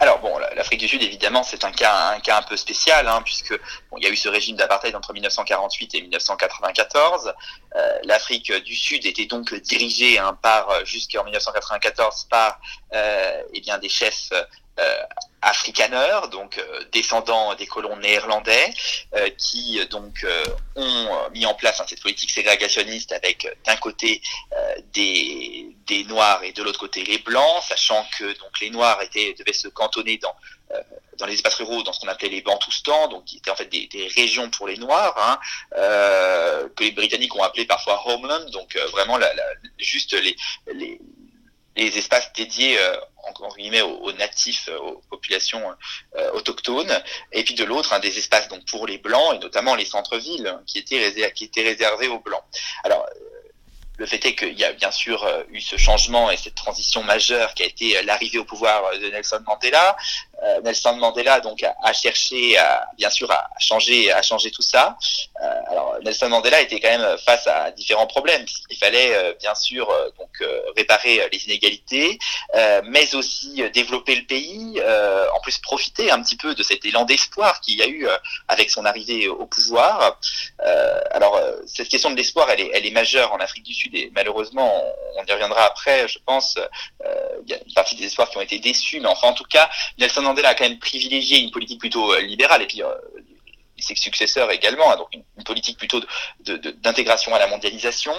Alors 0.00 0.20
bon, 0.20 0.32
l'Afrique 0.56 0.80
du 0.80 0.88
Sud, 0.88 1.02
évidemment, 1.02 1.42
c'est 1.42 1.64
un 1.64 1.72
cas, 1.72 2.14
un 2.14 2.20
cas 2.20 2.38
un 2.38 2.42
peu 2.42 2.56
spécial, 2.56 3.06
hein, 3.08 3.20
puisque 3.22 3.58
il 3.96 4.04
y 4.04 4.06
a 4.06 4.10
eu 4.10 4.16
ce 4.16 4.28
régime 4.28 4.56
d'apartheid 4.56 4.94
entre 4.94 5.12
1948 5.12 5.94
et 5.94 6.00
1994. 6.02 7.32
Euh, 7.76 7.98
L'Afrique 8.04 8.52
du 8.64 8.74
Sud 8.74 9.06
était 9.06 9.26
donc 9.26 9.54
dirigée 9.54 10.18
hein, 10.18 10.36
par 10.40 10.84
jusqu'en 10.84 11.24
1994 11.24 12.26
par 12.30 12.58
euh, 12.94 13.42
eh 13.52 13.60
bien 13.60 13.78
des 13.78 13.88
chefs 13.88 14.30
euh, 14.78 15.02
afrikaners, 15.40 16.28
donc 16.32 16.58
euh, 16.58 16.84
descendants 16.92 17.54
des 17.54 17.66
colons 17.66 17.96
néerlandais, 17.96 18.74
euh, 19.14 19.30
qui 19.38 19.80
donc 19.86 20.26
ont 20.74 21.30
mis 21.32 21.46
en 21.46 21.54
place 21.54 21.80
hein, 21.80 21.84
cette 21.88 22.02
politique 22.02 22.30
ségrégationniste 22.30 23.12
avec 23.12 23.46
d'un 23.64 23.76
côté 23.76 24.20
des, 24.92 25.68
des 25.86 26.04
noirs 26.04 26.42
et 26.42 26.52
de 26.52 26.62
l'autre 26.62 26.80
côté 26.80 27.04
les 27.04 27.18
blancs, 27.18 27.62
sachant 27.68 28.04
que 28.18 28.24
donc 28.24 28.60
les 28.60 28.70
noirs 28.70 29.00
étaient 29.02 29.34
devaient 29.38 29.52
se 29.52 29.68
cantonner 29.68 30.18
dans 30.18 30.34
dans 31.18 31.26
les 31.26 31.34
espaces 31.34 31.54
ruraux, 31.54 31.82
dans 31.84 31.92
ce 31.92 32.00
qu'on 32.00 32.08
appelait 32.08 32.28
les 32.28 32.42
Bantoustans, 32.42 33.08
donc 33.08 33.24
qui 33.24 33.38
étaient 33.38 33.50
en 33.50 33.56
fait 33.56 33.70
des, 33.70 33.86
des 33.86 34.08
régions 34.08 34.50
pour 34.50 34.66
les 34.66 34.76
Noirs, 34.76 35.14
hein, 35.16 35.38
euh, 35.78 36.68
que 36.76 36.84
les 36.84 36.90
Britanniques 36.90 37.34
ont 37.36 37.42
appelé 37.42 37.64
parfois 37.64 38.02
homeland, 38.06 38.50
donc 38.50 38.76
vraiment 38.90 39.16
la, 39.16 39.32
la, 39.32 39.44
juste 39.78 40.12
les, 40.12 40.36
les, 40.74 41.00
les 41.76 41.98
espaces 41.98 42.32
dédiés 42.32 42.78
euh, 42.78 42.96
en 43.40 43.54
guillemets 43.54 43.82
aux, 43.82 44.12
natifs, 44.12 44.68
euh, 44.68 44.78
aux 44.78 45.02
populations 45.10 45.62
euh, 46.16 46.30
autochtones, 46.32 47.02
et 47.32 47.44
puis 47.44 47.54
de 47.54 47.64
l'autre 47.64 47.98
des 48.00 48.18
espaces 48.18 48.48
donc 48.48 48.64
pour 48.66 48.86
les 48.86 48.98
blancs 48.98 49.34
et 49.34 49.38
notamment 49.38 49.74
les 49.74 49.84
centres-villes 49.84 50.58
qui 50.66 50.78
étaient 50.78 50.98
réservés, 50.98 51.32
qui 51.32 51.44
étaient 51.44 51.62
réservés 51.62 52.08
aux 52.08 52.20
blancs. 52.20 52.42
Alors 52.84 53.06
le 53.98 54.06
fait 54.06 54.24
est 54.26 54.34
qu'il 54.34 54.58
y 54.58 54.64
a 54.64 54.72
bien 54.72 54.90
sûr 54.90 55.26
eu 55.50 55.60
ce 55.60 55.76
changement 55.78 56.30
et 56.30 56.36
cette 56.36 56.54
transition 56.54 57.02
majeure 57.02 57.54
qui 57.54 57.62
a 57.62 57.66
été 57.66 58.02
l'arrivée 58.02 58.38
au 58.38 58.44
pouvoir 58.44 58.92
de 58.98 59.08
Nelson 59.08 59.42
Mandela. 59.46 59.96
Nelson 60.62 60.96
Mandela 60.96 61.40
donc 61.40 61.62
a, 61.62 61.92
cherché 61.92 62.56
à, 62.58 62.86
bien 62.96 63.10
sûr 63.10 63.30
à 63.30 63.48
changer 63.58 64.12
à 64.12 64.22
changer 64.22 64.50
tout 64.50 64.62
ça. 64.62 64.96
alors 65.68 65.96
Nelson 66.04 66.28
Mandela 66.28 66.60
était 66.60 66.80
quand 66.80 66.88
même 66.88 67.18
face 67.18 67.46
à 67.46 67.70
différents 67.70 68.06
problèmes. 68.06 68.44
Il 68.70 68.76
fallait 68.76 69.34
bien 69.40 69.54
sûr 69.54 69.88
donc 70.18 70.48
réparer 70.76 71.28
les 71.32 71.44
inégalités, 71.46 72.18
mais 72.84 73.14
aussi 73.14 73.62
développer 73.72 74.14
le 74.14 74.24
pays, 74.24 74.80
en 75.34 75.40
plus 75.40 75.58
profiter 75.58 76.10
un 76.10 76.22
petit 76.22 76.36
peu 76.36 76.54
de 76.54 76.62
cet 76.62 76.84
élan 76.84 77.04
d'espoir 77.04 77.60
qu'il 77.60 77.76
y 77.76 77.82
a 77.82 77.88
eu 77.88 78.06
avec 78.48 78.70
son 78.70 78.84
arrivée 78.84 79.28
au 79.28 79.46
pouvoir. 79.46 80.18
alors 81.10 81.40
cette 81.66 81.88
question 81.88 82.10
de 82.10 82.16
l'espoir, 82.16 82.50
elle 82.50 82.60
est, 82.60 82.70
elle 82.72 82.86
est 82.86 82.90
majeure 82.90 83.32
en 83.32 83.38
Afrique 83.38 83.64
du 83.64 83.74
Sud 83.74 83.94
et 83.94 84.10
malheureusement, 84.14 84.72
on, 85.16 85.24
y 85.24 85.32
reviendra 85.32 85.64
après, 85.64 86.08
je 86.08 86.18
pense. 86.24 86.58
Il 87.44 87.50
y 87.50 87.54
a 87.54 87.58
une 87.64 87.74
partie 87.74 87.96
des 87.96 88.04
espoirs 88.04 88.28
qui 88.30 88.38
ont 88.38 88.42
été 88.42 88.58
déçus, 88.58 89.00
mais 89.00 89.08
enfin 89.08 89.28
en 89.28 89.32
tout 89.32 89.44
cas, 89.44 89.68
Nelson 89.98 90.25
Mandela 90.26 90.50
a 90.50 90.54
quand 90.54 90.68
même 90.68 90.78
privilégié 90.78 91.38
une 91.38 91.50
politique 91.50 91.80
plutôt 91.80 92.14
libérale 92.20 92.62
et 92.62 92.66
puis 92.66 92.82
ses 93.78 93.94
successeurs 93.94 94.50
également, 94.50 94.92
hein, 94.92 94.96
donc 94.96 95.08
une, 95.12 95.22
politique 95.44 95.78
plutôt 95.78 96.00
d'intégration 96.40 97.32
à 97.34 97.38
la 97.38 97.46
mondialisation 97.46 98.12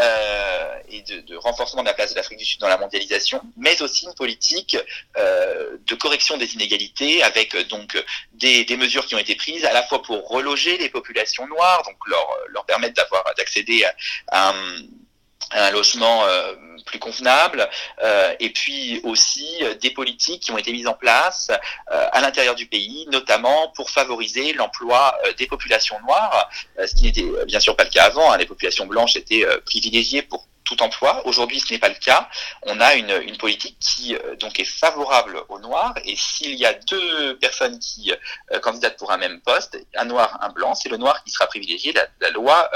euh, 0.00 0.78
et 0.88 1.02
de, 1.02 1.36
renforcement 1.36 1.82
de 1.82 1.86
la 1.86 1.94
place 1.94 2.10
de 2.10 2.16
l'Afrique 2.16 2.38
du 2.38 2.44
Sud 2.44 2.60
dans 2.60 2.68
la 2.68 2.78
mondialisation, 2.78 3.40
mais 3.56 3.80
aussi 3.80 4.06
une 4.06 4.14
politique 4.14 4.76
euh, 5.16 5.76
de 5.86 5.94
correction 5.94 6.36
des 6.36 6.54
inégalités 6.54 7.22
avec 7.22 7.56
donc 7.68 8.02
des, 8.32 8.66
mesures 8.76 9.06
qui 9.06 9.14
ont 9.14 9.18
été 9.18 9.36
prises 9.36 9.64
à 9.64 9.72
la 9.72 9.84
fois 9.84 10.02
pour 10.02 10.28
reloger 10.28 10.78
les 10.78 10.88
populations 10.88 11.46
noires, 11.46 11.82
donc 11.84 11.96
leur, 12.08 12.26
leur 12.48 12.66
permettre 12.66 12.94
d'avoir 12.94 13.22
d'accéder 13.36 13.84
à, 13.84 14.48
à 14.48 14.54
un 15.54 15.70
logement 15.70 16.24
euh, 16.26 16.54
plus 16.86 16.98
convenable, 16.98 17.68
euh, 18.02 18.34
et 18.40 18.50
puis 18.50 19.00
aussi 19.04 19.48
euh, 19.62 19.74
des 19.74 19.90
politiques 19.90 20.42
qui 20.42 20.50
ont 20.50 20.58
été 20.58 20.72
mises 20.72 20.86
en 20.86 20.94
place 20.94 21.50
à 21.88 22.20
l'intérieur 22.20 22.54
du 22.54 22.66
pays, 22.66 23.06
notamment 23.10 23.72
pour 23.76 23.90
favoriser 23.90 24.52
l'emploi 24.52 25.16
des 25.38 25.46
populations 25.46 25.98
noires, 26.00 26.48
ce 26.78 26.94
qui 26.94 27.04
n'était 27.04 27.24
bien 27.46 27.60
sûr 27.60 27.76
pas 27.76 27.84
le 27.84 27.90
cas 27.90 28.04
avant. 28.04 28.32
Hein. 28.32 28.36
Les 28.36 28.46
populations 28.46 28.86
blanches 28.86 29.16
étaient 29.16 29.44
privilégiées 29.64 30.22
pour 30.22 30.46
tout 30.64 30.82
emploi. 30.82 31.26
Aujourd'hui, 31.26 31.60
ce 31.60 31.72
n'est 31.72 31.78
pas 31.78 31.88
le 31.88 31.94
cas. 31.94 32.28
On 32.62 32.80
a 32.80 32.94
une, 32.94 33.10
une 33.26 33.36
politique 33.36 33.76
qui 33.78 34.16
donc 34.40 34.58
est 34.58 34.64
favorable 34.64 35.42
aux 35.48 35.58
Noirs. 35.58 35.94
Et 36.04 36.16
s'il 36.16 36.54
y 36.54 36.66
a 36.66 36.72
deux 36.72 37.36
personnes 37.38 37.78
qui 37.78 38.12
candidatent 38.62 38.96
pour 38.96 39.12
un 39.12 39.18
même 39.18 39.40
poste, 39.40 39.78
un 39.94 40.06
Noir, 40.06 40.38
un 40.40 40.48
Blanc, 40.48 40.74
c'est 40.74 40.88
le 40.88 40.96
Noir 40.96 41.22
qui 41.24 41.30
sera 41.30 41.46
privilégié. 41.46 41.92
La, 41.92 42.06
la 42.20 42.30
loi 42.30 42.70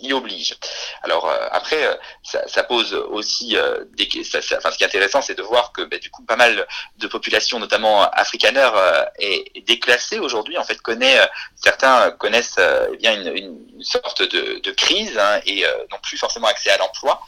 y 0.00 0.12
oblige. 0.12 0.56
Alors 1.02 1.28
euh, 1.28 1.48
après, 1.50 1.84
euh, 1.84 1.94
ça, 2.22 2.46
ça, 2.46 2.62
pose 2.62 2.94
aussi 2.94 3.56
euh, 3.56 3.84
des 3.96 4.08
ça, 4.24 4.38
enfin, 4.56 4.70
ce 4.70 4.76
qui 4.76 4.84
est 4.84 4.86
intéressant, 4.86 5.22
c'est 5.22 5.34
de 5.34 5.42
voir 5.42 5.72
que 5.72 5.82
bah, 5.82 5.98
du 5.98 6.10
coup 6.10 6.24
pas 6.24 6.36
mal 6.36 6.66
de 6.98 7.06
populations, 7.06 7.58
notamment 7.58 8.08
africaneurs, 8.10 8.76
est, 9.18 9.64
déclassée 9.66 10.18
aujourd'hui. 10.18 10.56
En 10.58 10.64
fait, 10.64 10.80
connaît 10.80 11.18
certains 11.56 12.10
connaissent 12.12 12.58
eh 12.92 12.96
bien 12.96 13.20
une, 13.20 13.36
une, 13.36 13.84
sorte 13.84 14.22
de, 14.22 14.60
de 14.60 14.70
crise 14.72 15.18
hein, 15.18 15.40
et 15.46 15.64
n'ont 15.90 15.98
plus 16.02 16.16
forcément 16.16 16.46
accès 16.46 16.70
à 16.70 16.78
l'emploi, 16.78 17.20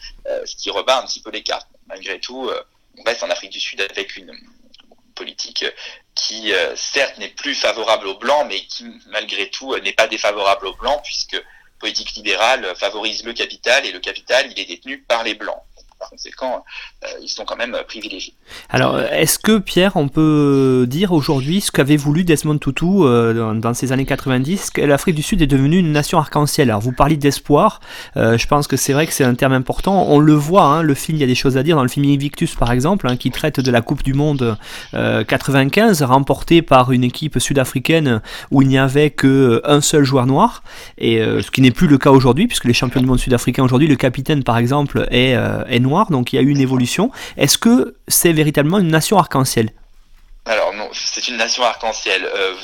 ce 0.45 0.57
qui 0.57 0.71
rebat 0.71 0.99
un 0.99 1.07
petit 1.07 1.21
peu 1.21 1.31
les 1.31 1.43
cartes. 1.43 1.69
Malgré 1.87 2.21
tout, 2.21 2.51
on 2.99 3.03
reste 3.05 3.23
en 3.23 3.31
Afrique 3.31 3.53
du 3.53 3.61
Sud 3.61 3.81
avec 3.81 4.17
une 4.17 4.33
politique 5.15 5.65
qui 6.15 6.53
certes 6.77 7.19
n'est 7.19 7.29
plus 7.29 7.55
favorable 7.55 8.07
aux 8.07 8.19
blancs, 8.19 8.47
mais 8.49 8.61
qui 8.67 8.87
malgré 9.09 9.51
tout 9.51 9.77
n'est 9.79 9.93
pas 9.93 10.07
défavorable 10.07 10.67
aux 10.67 10.75
blancs 10.75 11.01
puisque 11.05 11.41
politique 11.81 12.14
libérale 12.14 12.73
favorise 12.77 13.25
le 13.25 13.33
capital 13.33 13.85
et 13.87 13.93
le 13.93 13.99
capital, 13.99 14.47
il 14.53 14.61
est 14.61 14.66
détenu 14.66 14.99
par 14.99 15.25
les 15.25 15.35
blancs 15.35 15.62
par 16.01 16.11
conséquent, 16.11 16.65
euh, 17.05 17.07
ils 17.23 17.29
sont 17.29 17.45
quand 17.45 17.57
même 17.57 17.77
privilégiés. 17.87 18.35
Alors, 18.71 18.99
est-ce 18.99 19.39
que, 19.39 19.59
Pierre, 19.59 19.97
on 19.97 20.09
peut 20.09 20.87
dire 20.89 21.13
aujourd'hui 21.13 21.61
ce 21.61 21.71
qu'avait 21.71 21.99
voulu 21.99 22.25
Desmond 22.25 22.59
Tutu 22.59 22.87
euh, 22.87 23.55
dans, 23.55 23.75
ces 23.75 23.93
années 23.93 24.07
90, 24.07 24.71
que 24.71 24.81
l'Afrique 24.81 25.15
du 25.15 25.23
Sud 25.23 25.43
est 25.43 25.47
devenue 25.47 25.77
une 25.79 25.93
nation 25.93 26.19
arc-en-ciel? 26.19 26.71
Alors, 26.71 26.81
vous 26.81 26.93
parlez 26.93 27.19
d'espoir, 27.19 27.81
euh, 28.17 28.39
je 28.39 28.47
pense 28.47 28.67
que 28.67 28.77
c'est 28.77 28.95
vrai 28.95 29.07
que 29.07 29.13
c'est 29.13 29.25
un 29.25 29.35
terme 29.35 29.53
important. 29.53 30.07
On 30.09 30.19
le 30.19 30.33
voit, 30.33 30.65
hein, 30.65 30.83
le 30.83 30.95
film, 30.95 31.19
il 31.19 31.21
y 31.21 31.25
a 31.25 31.27
des 31.27 31.35
choses 31.35 31.59
à 31.59 31.63
dire. 31.63 31.77
Dans 31.77 31.83
le 31.83 31.89
film 31.89 32.07
Invictus, 32.07 32.55
par 32.55 32.73
exemple, 32.73 33.07
hein, 33.07 33.17
qui 33.17 33.31
traite 33.31 33.61
de 33.61 33.71
la 33.71 33.83
Coupe 33.83 34.03
du 34.03 34.15
Monde 34.15 34.57
95, 34.93 36.03
remportée 36.03 36.63
par 36.63 36.93
une 36.93 37.05
équipe 37.05 37.39
sud-africaine 37.39 38.23
où 38.51 38.63
il 38.63 38.69
n'y 38.69 38.79
avait 38.79 39.11
qu'un 39.11 39.81
seul 39.83 40.05
joueur 40.05 40.27
noir, 40.27 40.63
et 40.97 41.19
ce 41.19 41.51
qui 41.51 41.61
n'est 41.61 41.71
plus 41.71 41.87
le 41.89 41.99
cas 41.99 42.11
aujourd'hui, 42.11 42.47
puisque 42.47 42.65
les 42.65 42.73
champions 42.73 43.01
du 43.01 43.07
monde 43.07 43.19
sud-africains 43.19 43.63
aujourd'hui, 43.63 43.87
le 43.87 43.97
capitaine, 43.97 44.43
par 44.43 44.57
exemple, 44.57 45.07
est, 45.11 45.37
est 45.69 45.79
noir 45.79 45.89
donc 46.11 46.33
il 46.33 46.37
y 46.37 46.38
a 46.38 46.42
eu 46.42 46.48
une 46.48 46.61
évolution. 46.61 47.11
Est-ce 47.37 47.59
que 47.59 47.96
c'est 48.09 48.33
véritablement 48.33 48.79
une 48.79 48.88
nation 48.88 49.18
arc-en-ciel? 49.18 49.70
Alors 50.46 50.72
non, 50.72 50.88
c'est 50.94 51.29
une 51.29 51.37
nation 51.37 51.62
arc-en-ciel. 51.62 52.24
Euh, 52.24 52.55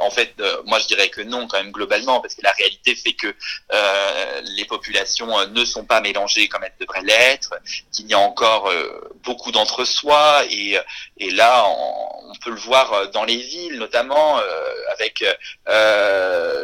en 0.00 0.10
fait, 0.10 0.32
euh, 0.40 0.62
moi 0.64 0.78
je 0.78 0.86
dirais 0.86 1.08
que 1.10 1.20
non 1.20 1.46
quand 1.46 1.58
même 1.58 1.70
globalement, 1.70 2.20
parce 2.20 2.34
que 2.34 2.42
la 2.42 2.52
réalité 2.52 2.94
fait 2.94 3.12
que 3.12 3.34
euh, 3.72 4.40
les 4.56 4.64
populations 4.64 5.46
ne 5.48 5.64
sont 5.64 5.84
pas 5.84 6.00
mélangées 6.00 6.48
comme 6.48 6.64
elles 6.64 6.74
devraient 6.80 7.02
l'être, 7.02 7.54
qu'il 7.92 8.06
y 8.06 8.14
a 8.14 8.18
encore 8.18 8.72
beaucoup 9.24 9.52
d'entre-soi, 9.52 10.44
et, 10.50 10.78
et 11.18 11.30
là 11.30 11.64
on, 11.66 12.32
peut 12.42 12.50
le 12.50 12.56
voir 12.56 13.10
dans 13.10 13.24
les 13.24 13.36
villes, 13.36 13.78
notamment 13.78 14.40
avec 14.92 15.24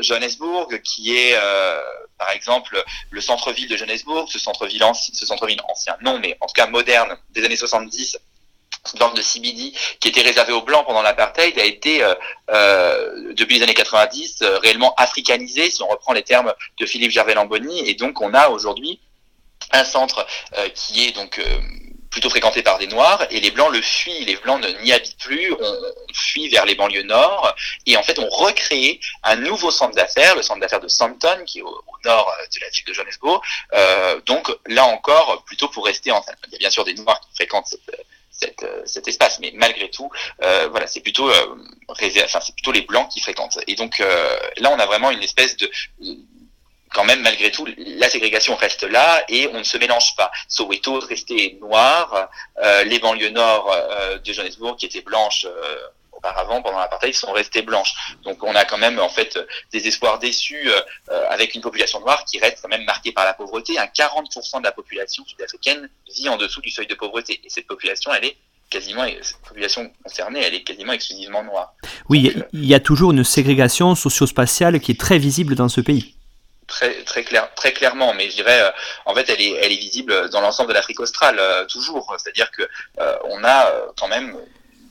Johannesburg, 0.01 0.81
qui 0.83 1.17
est 1.17 1.37
par 2.19 2.31
exemple 2.31 2.83
le 3.11 3.21
centre-ville 3.21 3.69
de 3.69 3.77
Johannesburg, 3.77 4.29
ce 4.31 4.39
centre-ville 4.39 4.85
ancien, 4.85 5.15
ce 5.15 5.27
centre-ville 5.27 5.61
ancien, 5.69 5.97
non, 6.03 6.19
mais 6.21 6.37
en 6.41 6.47
tout 6.47 6.55
cas 6.55 6.67
moderne 6.67 7.17
des 7.31 7.45
années 7.45 7.57
70 7.57 8.19
dans 8.99 9.13
de 9.13 9.23
CBD 9.23 9.73
qui 10.01 10.09
était 10.09 10.23
réservé 10.23 10.53
aux 10.53 10.63
blancs 10.63 10.85
pendant 10.85 11.03
l'apartheid 11.03 11.59
a 11.59 11.65
été 11.65 12.03
euh, 12.03 12.15
euh, 12.51 13.33
depuis 13.35 13.59
les 13.59 13.63
années 13.63 13.75
90 13.75 14.43
euh, 14.43 14.59
réellement 14.59 14.95
africanisé 14.97 15.71
si 15.71 15.83
on 15.83 15.89
reprend 15.89 16.13
les 16.13 16.23
termes 16.23 16.53
de 16.79 16.87
Philippe 16.87 17.13
Gervais 17.13 17.35
Lamboni 17.35 17.89
et 17.89 17.95
donc 17.95 18.21
on 18.21 18.35
a 18.35 18.49
aujourd'hui 18.49 19.01
un 19.71 19.85
centre 19.85 20.27
qui 20.75 21.07
est 21.07 21.13
donc 21.13 21.41
plutôt 22.11 22.29
fréquenté 22.29 22.63
par 22.63 22.79
des 22.79 22.89
noirs 22.89 23.25
et 23.31 23.41
les 23.41 23.53
blancs 23.53 23.73
le 23.73 23.81
fuient. 23.81 24.25
Les 24.27 24.37
blancs 24.37 24.63
n'y 24.83 24.93
habitent 24.93 25.17
plus. 25.19 25.53
On, 25.53 25.75
fuit 26.13 26.49
vers 26.49 26.67
les 26.67 26.75
banlieues 26.75 27.05
nord. 27.05 27.55
Et 27.87 27.97
en 27.97 28.03
fait 28.03 28.19
on 28.19 28.29
recrée 28.29 29.01
un 29.23 29.37
nouveau 29.37 29.71
centre 29.71 29.95
d'affaires 29.95 30.35
le 30.35 30.43
centre 30.43 30.61
d'affaires 30.61 30.81
de 30.81 30.89
Sandton 30.89 31.45
qui 31.47 31.61
est 31.61 31.63
au, 31.63 31.83
nord 32.05 32.31
de 32.53 32.61
la 32.61 32.69
ville 32.69 32.85
de 32.85 32.93
Johannesburg. 32.93 33.41
Donc 34.27 34.53
là 34.67 34.85
encore 34.85 35.45
plutôt 35.47 35.69
pour 35.69 35.87
rester 35.87 36.11
en 36.11 36.23
il 36.49 36.53
y 36.53 36.57
a 36.57 36.59
bien 36.59 36.71
sûr 36.71 36.85
des 36.85 36.95
noirs 36.95 37.21
qui 37.21 37.29
fréquentent 37.37 37.69
cette 37.69 37.89
euh, 38.63 38.83
cet 38.87 39.09
espace. 39.09 39.39
Mais 39.41 39.53
malgré 39.55 39.91
tout, 39.91 40.11
euh, 40.43 40.69
voilà, 40.71 40.87
c'est 40.87 41.01
plutôt 41.01 41.31
euh, 41.31 41.57
c'est 41.99 42.55
plutôt 42.55 42.73
les 42.73 42.83
blancs 42.83 43.09
qui 43.11 43.21
fréquentent. 43.21 43.59
Et 43.67 43.75
donc 43.75 43.99
là, 43.99 44.71
on 44.71 44.79
a 44.79 44.87
vraiment 44.87 45.11
une 45.11 45.23
espèce 45.23 45.57
de 45.57 45.71
quand 46.95 47.05
même, 47.05 47.23
malgré 47.23 47.51
tout, 47.51 47.67
la 47.79 48.11
ségrégation 48.11 48.55
reste 48.55 48.83
là 48.83 49.25
et 49.29 49.49
on 49.49 49.59
ne 49.59 49.63
se 49.63 49.79
mélange 49.79 50.15
pas. 50.17 50.31
Soweto 50.47 51.01
restait 51.01 51.57
noir, 51.61 52.29
les 52.85 52.99
banlieues 52.99 53.31
nord 53.31 53.75
de 54.23 54.33
Johannesburg 54.33 54.77
qui 54.77 54.87
étaient 54.87 55.01
blanches 55.01 55.47
auparavant, 56.23 56.63
pendant 56.63 56.79
l'apartheid, 56.79 57.15
sont 57.15 57.33
restées 57.33 57.63
blanches. 57.63 57.95
Donc 58.23 58.43
on 58.43 58.55
a 58.55 58.65
quand 58.65 58.79
même 58.79 58.99
en 59.01 59.09
fait 59.09 59.39
des 59.73 59.87
espoirs 59.87 60.19
déçus 60.19 60.71
euh, 60.71 61.29
avec 61.31 61.55
une 61.55 61.61
population 61.61 62.01
noire 62.01 62.25
qui 62.25 62.39
reste 62.39 62.59
quand 62.63 62.69
même 62.69 62.85
marquée 62.85 63.13
par 63.13 63.25
la 63.25 63.35
pauvreté. 63.35 63.79
Un 63.79 63.87
40% 63.87 64.59
de 64.59 64.65
la 64.65 64.73
population 64.73 65.25
sud-africaine 65.25 65.89
vit 66.15 66.29
en 66.29 66.37
dessous 66.37 66.61
du 66.61 66.71
seuil 66.71 66.87
de 66.87 66.95
pauvreté. 66.95 67.41
Et 67.45 67.51
cette 67.51 67.67
population, 67.67 68.13
elle 68.15 68.25
est 68.25 68.37
quasiment, 68.71 69.05
cette 69.21 69.37
population 69.39 69.91
concernée, 70.03 70.41
elle 70.41 70.55
est 70.55 70.63
quasiment 70.63 70.93
exclusivement 70.93 71.43
noire. 71.43 71.75
Oui, 72.09 72.35
il 72.53 72.65
y 72.65 72.75
a 72.75 72.81
toujours 72.81 73.13
une 73.13 73.25
ségrégation 73.25 73.95
socio-spatiale 73.95 74.81
qui 74.81 74.93
est 74.93 75.01
très 75.01 75.19
visible 75.19 75.55
dans 75.55 75.69
ce 75.69 75.81
pays. 75.81 76.15
Très, 76.69 77.03
très, 77.03 77.23
clair, 77.23 77.53
très 77.55 77.73
clairement, 77.73 78.15
mais 78.15 78.31
je 78.31 78.37
dirais, 78.37 78.63
euh, 78.63 78.71
en 79.05 79.15
fait, 79.15 79.29
elle 79.29 79.43
est, 79.43 79.53
elle 79.61 79.73
est 79.73 79.77
visible 79.77 80.31
dans 80.31 80.41
l'ensemble 80.41 80.71
de 80.71 80.75
l'Afrique 80.75 81.01
australe, 81.01 81.37
euh, 81.39 81.67
toujours. 81.67 82.15
C'est-à-dire 82.17 82.51
que 82.51 82.63
on 83.25 83.45
a 83.45 83.71
quand 83.99 84.09
même 84.09 84.37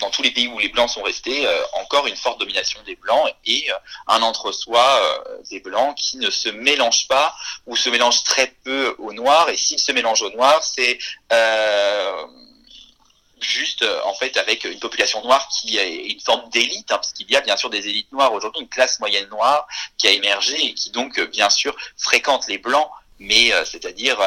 dans 0.02 0.10
tous 0.10 0.24
les 0.24 0.32
pays 0.32 0.48
où 0.48 0.60
les 0.60 0.68
blancs 0.68 0.90
sont 0.90 1.04
restés, 1.04 1.48
euh, 1.48 1.64
encore 1.74 2.08
une 2.08 2.16
forte 2.16 2.40
domination 2.40 2.82
des 2.86 2.96
blancs 2.96 3.32
et 3.46 3.72
euh, 3.72 3.76
un 4.08 4.22
entre-soi 4.22 4.84
euh, 4.84 5.38
des 5.50 5.60
blancs 5.60 5.96
qui 5.96 6.18
ne 6.18 6.30
se 6.30 6.50
mélangent 6.50 7.08
pas 7.08 7.34
ou 7.68 7.76
se 7.76 7.90
mélangent 7.90 8.24
très 8.24 8.48
peu 8.64 8.96
aux 8.98 9.14
noirs. 9.14 9.50
Et 9.50 9.58
s'ils 9.58 9.80
se 9.80 9.92
mélangent 9.92 10.24
aux 10.24 10.32
noirs, 10.32 10.62
c'est 10.64 11.00
juste 13.40 13.84
en 14.06 14.14
fait 14.14 14.38
avec 14.38 14.66
une 14.66 14.80
population 14.80 15.24
noire 15.24 15.48
qui 15.50 15.78
est 15.78 15.96
une 16.12 16.20
forme 16.20 16.48
d'élite, 16.50 16.92
hein, 16.92 16.98
parce 16.98 17.12
qu'il 17.12 17.30
y 17.32 17.36
a 17.36 17.42
bien 17.42 17.58
sûr 17.58 17.72
des 17.72 17.88
élites 17.88 18.12
noires 18.12 18.34
aujourd'hui, 18.34 18.62
une 18.62 18.70
classe 18.70 19.00
moyenne 19.00 19.28
noire 19.30 19.68
qui 19.98 20.08
a 20.08 20.12
émergé 20.12 20.64
et 20.64 20.74
qui 20.76 20.92
donc 20.92 21.20
bien 21.32 21.50
sûr 21.50 21.76
fréquente 21.98 22.48
les 22.48 22.60
blancs 22.60 22.90
mais 23.22 23.52
c'est-à-dire 23.66 24.18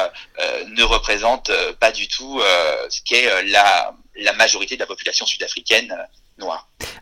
ne 0.67 0.83
représente 0.83 1.51
pas 1.79 1.91
du 1.91 2.07
tout 2.07 2.41
ce 2.89 3.01
qu'est 3.03 3.43
la 3.43 3.93
la 4.17 4.33
majorité 4.33 4.75
de 4.75 4.79
la 4.79 4.87
population 4.87 5.25
sud-africaine 5.25 5.95
euh. 6.41 6.45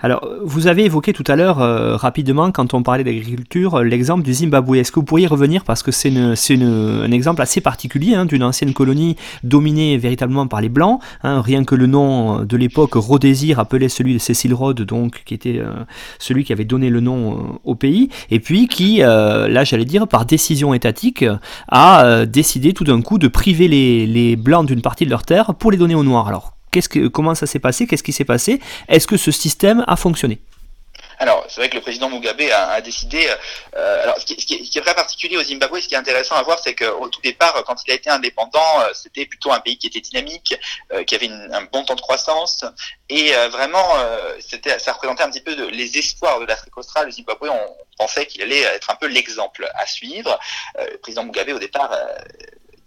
Alors, 0.01 0.27
vous 0.43 0.67
avez 0.67 0.85
évoqué 0.85 1.13
tout 1.13 1.23
à 1.27 1.35
l'heure, 1.35 1.59
euh, 1.61 1.95
rapidement, 1.95 2.51
quand 2.51 2.73
on 2.73 2.83
parlait 2.83 3.03
d'agriculture, 3.03 3.75
euh, 3.75 3.83
l'exemple 3.83 4.21
du 4.21 4.33
Zimbabwe. 4.33 4.75
Est-ce 4.75 4.91
que 4.91 4.99
vous 4.99 5.05
pourriez 5.05 5.27
revenir, 5.27 5.63
parce 5.63 5.81
que 5.81 5.91
c'est 5.91 6.11
un 6.15 7.11
exemple 7.11 7.41
assez 7.41 7.61
particulier 7.61 8.13
hein, 8.13 8.25
d'une 8.25 8.43
ancienne 8.43 8.73
colonie 8.73 9.15
dominée 9.43 9.97
véritablement 9.97 10.45
par 10.47 10.61
les 10.61 10.69
Blancs, 10.69 10.99
hein, 11.23 11.41
rien 11.41 11.63
que 11.63 11.73
le 11.73 11.87
nom 11.87 12.43
de 12.43 12.57
l'époque, 12.57 12.93
Rhodésie, 12.93 13.53
rappelait 13.53 13.89
celui 13.89 14.13
de 14.13 14.19
Cecil 14.19 14.53
Rhodes, 14.53 14.81
donc, 14.81 15.23
qui 15.25 15.33
était 15.33 15.61
celui 16.19 16.43
qui 16.43 16.53
avait 16.53 16.65
donné 16.65 16.89
le 16.89 16.99
nom 16.99 17.59
au 17.63 17.75
pays, 17.75 18.09
et 18.29 18.39
puis 18.39 18.67
qui, 18.67 18.97
là 18.97 19.63
j'allais 19.63 19.85
dire, 19.85 20.07
par 20.07 20.25
décision 20.25 20.73
étatique, 20.73 21.25
a 21.69 22.25
décidé 22.25 22.73
tout 22.73 22.83
d'un 22.83 23.01
coup 23.01 23.17
de 23.17 23.27
priver 23.27 23.67
les, 23.67 24.05
les 24.05 24.35
Blancs 24.35 24.67
d'une 24.67 24.81
partie 24.81 25.05
de 25.05 25.09
leur 25.09 25.23
terre 25.23 25.55
pour 25.55 25.71
les 25.71 25.77
donner 25.77 25.95
aux 25.95 26.03
Noirs. 26.03 26.27
Alors, 26.27 26.53
comment 27.11 27.35
ça 27.35 27.45
s'est 27.45 27.59
passé? 27.59 27.87
Qu'est-ce 27.87 28.03
qui 28.03 28.13
s'est 28.13 28.25
passé? 28.25 28.59
Est-ce 28.87 29.07
que 29.07 29.17
ce 29.17 29.31
système 29.31 29.83
a 29.87 29.95
fonctionné? 29.95 30.39
Alors, 31.19 31.45
c'est 31.47 31.61
vrai 31.61 31.69
que 31.69 31.75
le 31.75 31.81
président 31.81 32.09
Mugabe 32.09 32.41
a, 32.51 32.81
décidé. 32.81 33.29
Euh, 33.75 34.03
alors, 34.03 34.17
ce 34.19 34.25
qui, 34.25 34.77
est, 34.77 34.81
très 34.81 34.93
particulier 34.93 35.37
au 35.37 35.43
Zimbabwe, 35.43 35.79
ce 35.79 35.87
qui 35.87 35.93
est 35.93 35.97
intéressant 35.97 36.35
à 36.35 36.43
voir, 36.43 36.59
c'est 36.59 36.75
qu'au 36.75 37.07
tout 37.07 37.21
départ, 37.21 37.63
quand 37.65 37.75
il 37.85 37.91
a 37.91 37.95
été 37.95 38.09
indépendant, 38.09 38.81
euh, 38.81 38.89
c'était 38.93 39.25
plutôt 39.25 39.51
un 39.51 39.59
pays 39.59 39.77
qui 39.77 39.87
était 39.87 40.01
dynamique, 40.01 40.55
euh, 40.91 41.03
qui 41.03 41.15
avait 41.15 41.29
un 41.29 41.61
bon 41.71 41.85
temps 41.85 41.95
de 41.95 42.01
croissance, 42.01 42.65
et 43.09 43.31
vraiment, 43.51 43.87
ça 44.79 44.93
représentait 44.93 45.23
un 45.23 45.29
petit 45.29 45.41
peu 45.41 45.69
les 45.69 45.97
espoirs 45.97 46.39
de 46.39 46.45
l'Afrique 46.45 46.75
australe. 46.77 47.05
Le 47.05 47.11
Zimbabwe, 47.11 47.49
on 47.49 47.77
pensait 47.97 48.25
qu'il 48.25 48.41
allait 48.41 48.61
être 48.61 48.89
un 48.89 48.95
peu 48.95 49.07
l'exemple 49.07 49.69
à 49.75 49.85
suivre. 49.85 50.39
le 50.77 50.97
président 50.97 51.23
Mugabe, 51.23 51.49
au 51.49 51.59
départ 51.59 51.91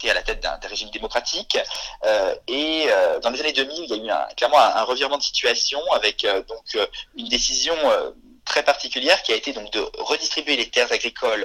à 0.04 0.14
la 0.14 0.22
tête 0.22 0.40
d'un 0.40 0.58
régime 0.68 0.90
démocratique. 0.90 1.58
Euh, 2.04 2.34
et 2.46 2.86
euh, 2.88 3.18
dans 3.20 3.30
les 3.30 3.40
années 3.40 3.52
2000, 3.52 3.84
il 3.84 3.88
y 3.88 3.92
a 3.92 4.04
eu 4.04 4.10
un, 4.10 4.26
clairement 4.36 4.58
un, 4.58 4.82
revirement 4.82 5.18
de 5.18 5.22
situation 5.22 5.80
avec 5.92 6.24
euh, 6.24 6.42
donc 6.42 6.88
une 7.16 7.28
décision 7.28 7.74
très 8.44 8.62
particulière 8.62 9.20
qui 9.22 9.32
a 9.32 9.36
été 9.36 9.52
donc 9.52 9.72
de 9.72 9.80
redistribuer 9.98 10.56
les 10.56 10.70
terres 10.70 10.92
agricoles 10.92 11.44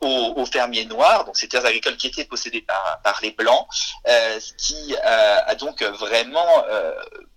aux, 0.00 0.46
fermiers 0.46 0.84
noirs, 0.84 1.24
donc 1.24 1.36
ces 1.36 1.48
terres 1.48 1.66
agricoles 1.66 1.96
qui 1.96 2.06
étaient 2.06 2.24
possédées 2.24 2.62
par, 2.62 3.00
par 3.02 3.18
les 3.22 3.32
blancs, 3.32 3.66
ce 4.06 4.52
qui 4.56 4.96
a 4.96 5.52
donc 5.56 5.82
vraiment 5.82 6.64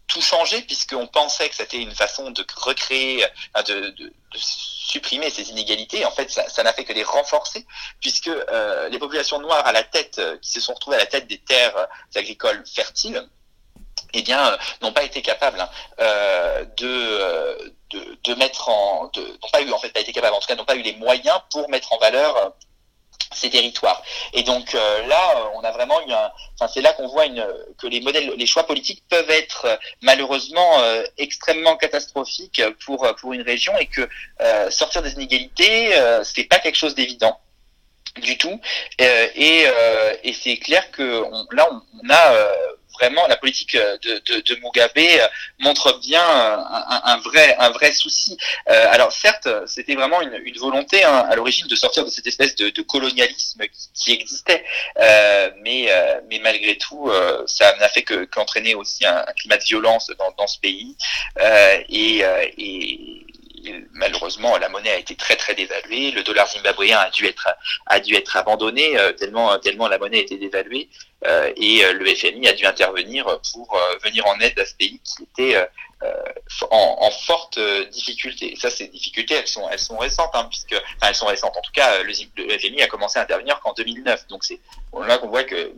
tout 0.06 0.22
changé 0.22 0.62
puisqu'on 0.62 1.08
pensait 1.08 1.50
que 1.50 1.56
c'était 1.56 1.78
une 1.78 1.96
façon 1.96 2.30
de 2.30 2.46
recréer, 2.58 3.26
de, 3.68 3.90
de, 3.90 4.14
supprimer 4.90 5.30
ces 5.30 5.50
inégalités. 5.50 6.06
En 6.06 6.12
fait, 6.12 6.30
ça 6.30 6.64
n'a 6.64 6.74
fait 6.74 6.84
que 6.84 6.94
les 6.94 7.04
renforcer 7.04 7.66
puisque 8.02 8.28
euh, 8.28 8.90
les 8.90 9.00
populations 9.00 9.40
noires 9.40 9.66
à 9.66 9.72
la 9.72 9.84
tête, 9.84 10.20
euh, 10.20 10.38
qui 10.42 10.52
se 10.52 10.60
sont 10.60 10.74
retrouvées 10.74 10.98
à 10.98 11.00
la 11.00 11.06
tête 11.06 11.28
des 11.28 11.40
terres 11.40 11.88
agricoles 12.16 12.64
fertiles, 12.66 13.28
eh 14.14 14.22
bien, 14.24 14.58
n'ont 14.82 14.92
pas 14.92 15.04
été 15.04 15.22
capables 15.22 15.60
hein, 15.60 15.70
de, 16.78 17.74
de, 17.92 18.18
de, 18.24 18.34
mettre 18.36 18.70
en, 18.70 19.04
n'ont 19.16 19.50
pas 19.52 19.62
eu 19.62 19.72
en 19.72 19.78
fait 19.78 19.92
pas 19.92 20.00
été 20.00 20.12
capables, 20.14 20.36
en 20.36 20.40
tout 20.40 20.48
cas, 20.48 20.56
n'ont 20.56 20.66
pas 20.66 20.76
eu 20.76 20.82
les 20.82 20.96
moyens 20.96 21.40
pour 21.52 21.70
mettre 21.70 21.94
en 21.94 22.00
valeur 22.00 22.54
ces 23.34 23.50
territoires. 23.50 24.04
Et 24.34 24.44
donc 24.44 24.74
euh, 24.74 25.08
là, 25.08 25.52
on 25.56 25.62
a 25.62 25.72
vraiment 25.72 26.00
eu 26.08 26.12
un, 26.12 26.32
enfin 26.56 26.72
c'est 26.74 26.82
là 26.82 26.94
qu'on 26.94 27.08
voit 27.08 27.26
une, 27.26 27.46
que 27.78 27.88
les 27.88 28.02
modèles, 28.02 28.34
les 28.36 28.46
choix 28.46 28.66
politiques 28.66 29.04
peuvent 29.10 29.30
être 29.30 29.66
euh, 29.66 29.78
malheureusement 30.02 30.80
euh, 30.80 31.04
extrêmement 31.18 31.78
catastrophiques 31.78 32.62
pour 32.86 33.08
pour 33.20 33.34
une 33.34 33.44
région 33.44 33.78
et 33.78 33.86
que 33.86 34.08
sortir 34.72 35.02
des 35.02 35.14
inégalités, 35.14 35.94
c'est 36.24 36.46
pas 36.46 36.60
quelque 36.60 36.76
chose 36.76 36.96
d'évident 36.96 37.40
du 38.22 38.38
tout. 38.38 38.60
et, 38.98 39.66
et 40.24 40.34
c'est 40.34 40.58
clair 40.58 40.90
que 40.92 41.24
là, 41.52 41.68
on, 41.72 41.82
on 42.04 42.10
a 42.10 42.48
vraiment 43.00 43.26
la 43.28 43.38
politique 43.38 43.76
euh, 43.76 43.98
de, 44.02 44.22
de, 44.28 44.42
de 44.42 44.56
Mugabe 44.62 44.92
euh, 44.98 45.28
montre 45.60 46.00
bien 46.00 46.24
un, 46.24 47.02
un, 47.04 47.18
vrai 47.20 47.56
un 47.60 47.70
vrai 47.70 47.92
souci. 47.92 48.38
Euh, 48.70 48.86
alors 48.92 49.12
certes, 49.12 49.48
c'était 49.66 49.96
vraiment 49.96 50.22
une, 50.22 50.40
une 50.44 50.58
volonté 50.58 51.04
hein, 51.04 51.26
à 51.30 51.36
l'origine 51.36 51.68
de 51.68 51.76
sortir 51.76 52.06
de 52.06 52.10
cette 52.10 52.28
espèce 52.28 52.56
de, 52.56 52.70
de 52.70 52.82
colonialisme 52.82 53.62
qui, 53.64 53.90
qui 53.94 54.12
existait, 54.14 54.64
euh, 55.00 55.50
mais 55.62 55.88
euh, 55.90 56.20
mais 56.30 56.40
malgré 56.40 56.78
tout, 56.78 57.12
ça 57.46 57.76
n'a 57.80 57.90
fait 57.90 58.04
que 58.04 58.26
qu'entraîner 58.26 58.76
aussi 58.76 59.06
un, 59.06 59.18
un, 59.18 59.34
climat 59.34 59.58
de 59.58 59.64
violence 59.64 60.12
dans, 60.20 60.32
dans 60.38 60.48
ce 60.48 60.60
pays 60.60 60.96
et, 61.90 62.24
et 62.58 63.26
malheureusement, 63.94 64.58
la 64.58 64.70
monnaie 64.70 64.92
a 64.92 64.98
été 64.98 65.16
très 65.16 65.36
très 65.36 65.56
dévaluée. 65.56 66.12
Le 66.12 66.24
dollar 66.24 66.48
zimbabwéen 66.48 66.98
a 66.98 67.10
dû 67.10 67.26
être 67.26 67.48
a 67.86 68.00
dû 68.00 68.16
être 68.16 68.36
abandonné 68.38 68.98
tellement 69.18 69.58
tellement 69.60 69.88
la 69.88 69.98
monnaie 69.98 70.20
était 70.20 70.38
dévaluée. 70.38 70.90
Euh, 71.26 71.52
et 71.58 71.84
euh, 71.84 71.94
le 71.94 72.06
FMI 72.16 72.48
a 72.48 72.54
dû 72.54 72.66
intervenir 72.66 73.26
pour 73.52 73.76
euh, 73.76 73.98
venir 74.04 74.26
en 74.26 74.40
aide 74.40 74.58
à 74.58 74.66
ce 74.66 74.74
pays 74.74 75.02
qui 75.04 75.24
était 75.24 75.68
en, 76.72 77.12
forte 77.26 77.60
difficulté. 77.92 78.54
Et 78.54 78.56
ça, 78.56 78.70
ces 78.70 78.88
difficultés, 78.88 79.36
elles 79.36 79.48
sont, 79.48 79.68
elles 79.70 79.80
sont 79.80 79.98
récentes, 79.98 80.32
hein, 80.34 80.48
puisque, 80.50 80.82
elles 81.02 81.16
sont 81.16 81.26
récentes. 81.26 81.58
En 81.58 81.62
tout 81.62 81.74
cas, 81.74 82.02
le, 82.04 82.14
le 82.38 82.58
FMI 82.58 82.82
a 82.84 82.88
commencé 82.88 83.20
à 83.20 83.24
intervenir 83.24 83.60
qu'en 83.60 83.74
2009. 83.74 84.28
Donc 84.28 84.46
c'est 84.46 84.60
là 84.94 85.18
qu'on 85.18 85.28
voit 85.28 85.44
que 85.44 85.74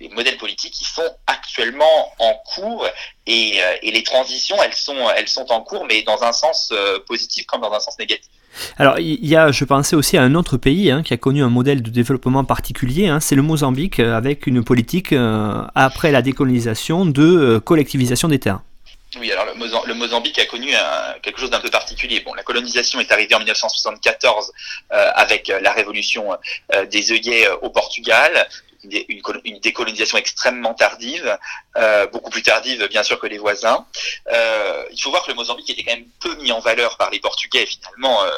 les 0.00 0.08
modèles 0.08 0.38
politiques 0.38 0.72
qui 0.72 0.84
sont 0.84 1.14
actuellement 1.26 2.12
en 2.18 2.34
cours 2.54 2.86
et, 3.26 3.58
et, 3.82 3.90
les 3.90 4.02
transitions, 4.02 4.56
elles 4.62 4.74
sont, 4.74 5.10
elles 5.16 5.28
sont 5.28 5.52
en 5.52 5.60
cours, 5.60 5.84
mais 5.86 6.02
dans 6.02 6.22
un 6.22 6.32
sens 6.32 6.72
positif 7.06 7.46
comme 7.46 7.60
dans 7.60 7.72
un 7.72 7.80
sens 7.80 7.98
négatif. 7.98 8.30
Alors, 8.78 8.98
il 8.98 9.26
y 9.26 9.36
a, 9.36 9.52
je 9.52 9.64
pensais 9.64 9.96
aussi 9.96 10.16
à 10.16 10.22
un 10.22 10.34
autre 10.34 10.56
pays 10.56 10.90
hein, 10.90 11.02
qui 11.02 11.14
a 11.14 11.16
connu 11.16 11.42
un 11.42 11.48
modèle 11.48 11.82
de 11.82 11.90
développement 11.90 12.44
particulier, 12.44 13.08
hein, 13.08 13.20
c'est 13.20 13.34
le 13.34 13.42
Mozambique, 13.42 14.00
euh, 14.00 14.16
avec 14.16 14.46
une 14.46 14.64
politique, 14.64 15.12
euh, 15.12 15.62
après 15.74 16.10
la 16.10 16.22
décolonisation, 16.22 17.06
de 17.06 17.22
euh, 17.22 17.60
collectivisation 17.60 18.28
des 18.28 18.38
terres. 18.38 18.60
Oui, 19.18 19.30
alors 19.32 19.46
le, 19.86 19.94
Mozambique 19.94 20.38
a 20.38 20.46
connu 20.46 20.68
quelque 21.22 21.40
chose 21.40 21.50
d'un 21.50 21.58
peu 21.58 21.68
particulier. 21.68 22.20
Bon, 22.20 22.32
la 22.34 22.44
colonisation 22.44 23.00
est 23.00 23.10
arrivée 23.10 23.34
en 23.34 23.38
1974 23.38 24.52
avec 24.90 25.52
la 25.60 25.72
révolution 25.72 26.28
des 26.92 27.10
œillets 27.10 27.48
au 27.60 27.70
Portugal 27.70 28.46
une, 28.84 29.58
décolonisation 29.60 30.18
extrêmement 30.18 30.74
tardive, 30.74 31.38
euh, 31.76 32.06
beaucoup 32.06 32.30
plus 32.30 32.42
tardive 32.42 32.86
bien 32.88 33.02
sûr 33.02 33.18
que 33.18 33.26
les 33.26 33.38
voisins. 33.38 33.86
Euh, 34.32 34.84
il 34.92 35.00
faut 35.00 35.10
voir 35.10 35.22
que 35.24 35.30
le 35.30 35.34
Mozambique 35.34 35.70
était 35.70 35.84
quand 35.84 35.94
même 35.94 36.08
peu 36.20 36.34
mis 36.36 36.52
en 36.52 36.60
valeur 36.60 36.96
par 36.96 37.10
les 37.10 37.20
Portugais 37.20 37.66
finalement 37.66 38.24
euh, 38.24 38.30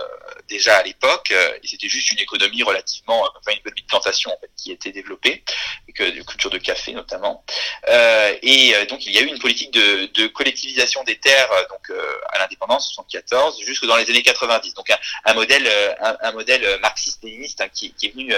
déjà 0.49 0.77
à 0.77 0.83
l'époque, 0.83 1.31
euh, 1.31 1.59
et 1.63 1.67
c'était 1.67 1.89
juste 1.89 2.11
une 2.11 2.19
économie 2.19 2.63
relativement, 2.63 3.23
enfin 3.39 3.53
une 3.53 3.63
petite 3.63 3.87
plantation 3.87 4.31
en 4.31 4.39
fait, 4.41 4.51
qui 4.57 4.73
était 4.73 4.93
développée, 4.93 5.45
avec 5.85 6.15
une 6.15 6.25
culture 6.25 6.51
de 6.51 6.59
café 6.59 6.93
notamment. 6.93 7.45
Euh, 7.89 8.37
et 8.43 8.75
donc 8.87 9.07
il 9.07 9.13
y 9.13 9.19
a 9.19 9.23
eu 9.23 9.27
une 9.27 9.39
politique 9.39 9.73
de, 9.73 10.07
de 10.15 10.27
collectivisation 10.27 11.05
des 11.05 11.19
terres 11.19 11.51
donc 11.71 11.91
à 12.31 12.39
l'indépendance 12.39 12.93
74 12.95 13.61
jusque 13.65 13.87
dans 13.87 13.97
les 13.97 14.09
années 14.11 14.23
90. 14.23 14.75
Donc 14.75 14.91
un, 14.91 14.99
un 15.25 15.35
modèle, 15.35 15.69
un, 16.01 16.17
un 16.21 16.33
modèle 16.33 16.79
marxiste-léniniste 16.81 17.61
hein, 17.61 17.69
qui, 17.73 17.93
qui, 17.95 18.07
est 18.07 18.11
venu, 18.11 18.35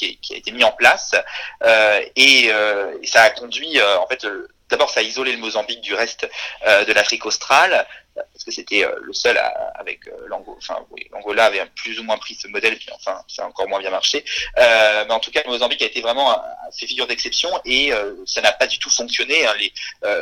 qui, 0.00 0.34
a 0.34 0.36
été 0.36 0.50
mis 0.50 0.64
en 0.64 0.72
place. 0.72 1.14
Euh, 1.62 2.00
et, 2.16 2.50
euh, 2.52 2.96
ça 3.04 3.22
a 3.22 3.30
conduit, 3.30 3.78
euh, 3.78 3.98
en 3.98 4.06
fait, 4.06 4.26
d'abord 4.68 4.90
ça 4.90 5.00
a 5.00 5.02
isolé 5.02 5.32
le 5.32 5.38
Mozambique 5.38 5.80
du 5.80 5.94
reste 5.94 6.28
de 6.64 6.92
l'Afrique 6.92 7.26
australe 7.26 7.86
parce 8.40 8.56
que 8.56 8.62
c'était 8.62 8.86
euh, 8.86 8.94
le 9.02 9.12
seul 9.12 9.38
avec 9.74 10.08
euh, 10.08 10.12
l'Angola. 10.28 10.56
Enfin, 10.56 10.78
oui, 10.90 11.06
l'Angola 11.12 11.44
avait 11.44 11.62
plus 11.74 12.00
ou 12.00 12.04
moins 12.04 12.16
pris 12.16 12.34
ce 12.34 12.48
modèle, 12.48 12.78
puis 12.78 12.88
enfin, 12.94 13.20
ça 13.28 13.44
a 13.44 13.46
encore 13.46 13.68
moins 13.68 13.80
bien 13.80 13.90
marché. 13.90 14.24
Euh, 14.56 15.04
mais 15.06 15.12
en 15.12 15.20
tout 15.20 15.30
cas, 15.30 15.42
le 15.44 15.50
Mozambique 15.50 15.82
a 15.82 15.84
été 15.84 16.00
vraiment 16.00 16.42
fait 16.72 16.86
figure 16.86 17.06
d'exception 17.06 17.50
et 17.64 17.92
ça 18.24 18.40
n'a 18.40 18.52
pas 18.52 18.66
du 18.66 18.78
tout 18.78 18.90
fonctionné. 18.90 19.44
Hein, 19.44 19.52
les, 19.58 19.72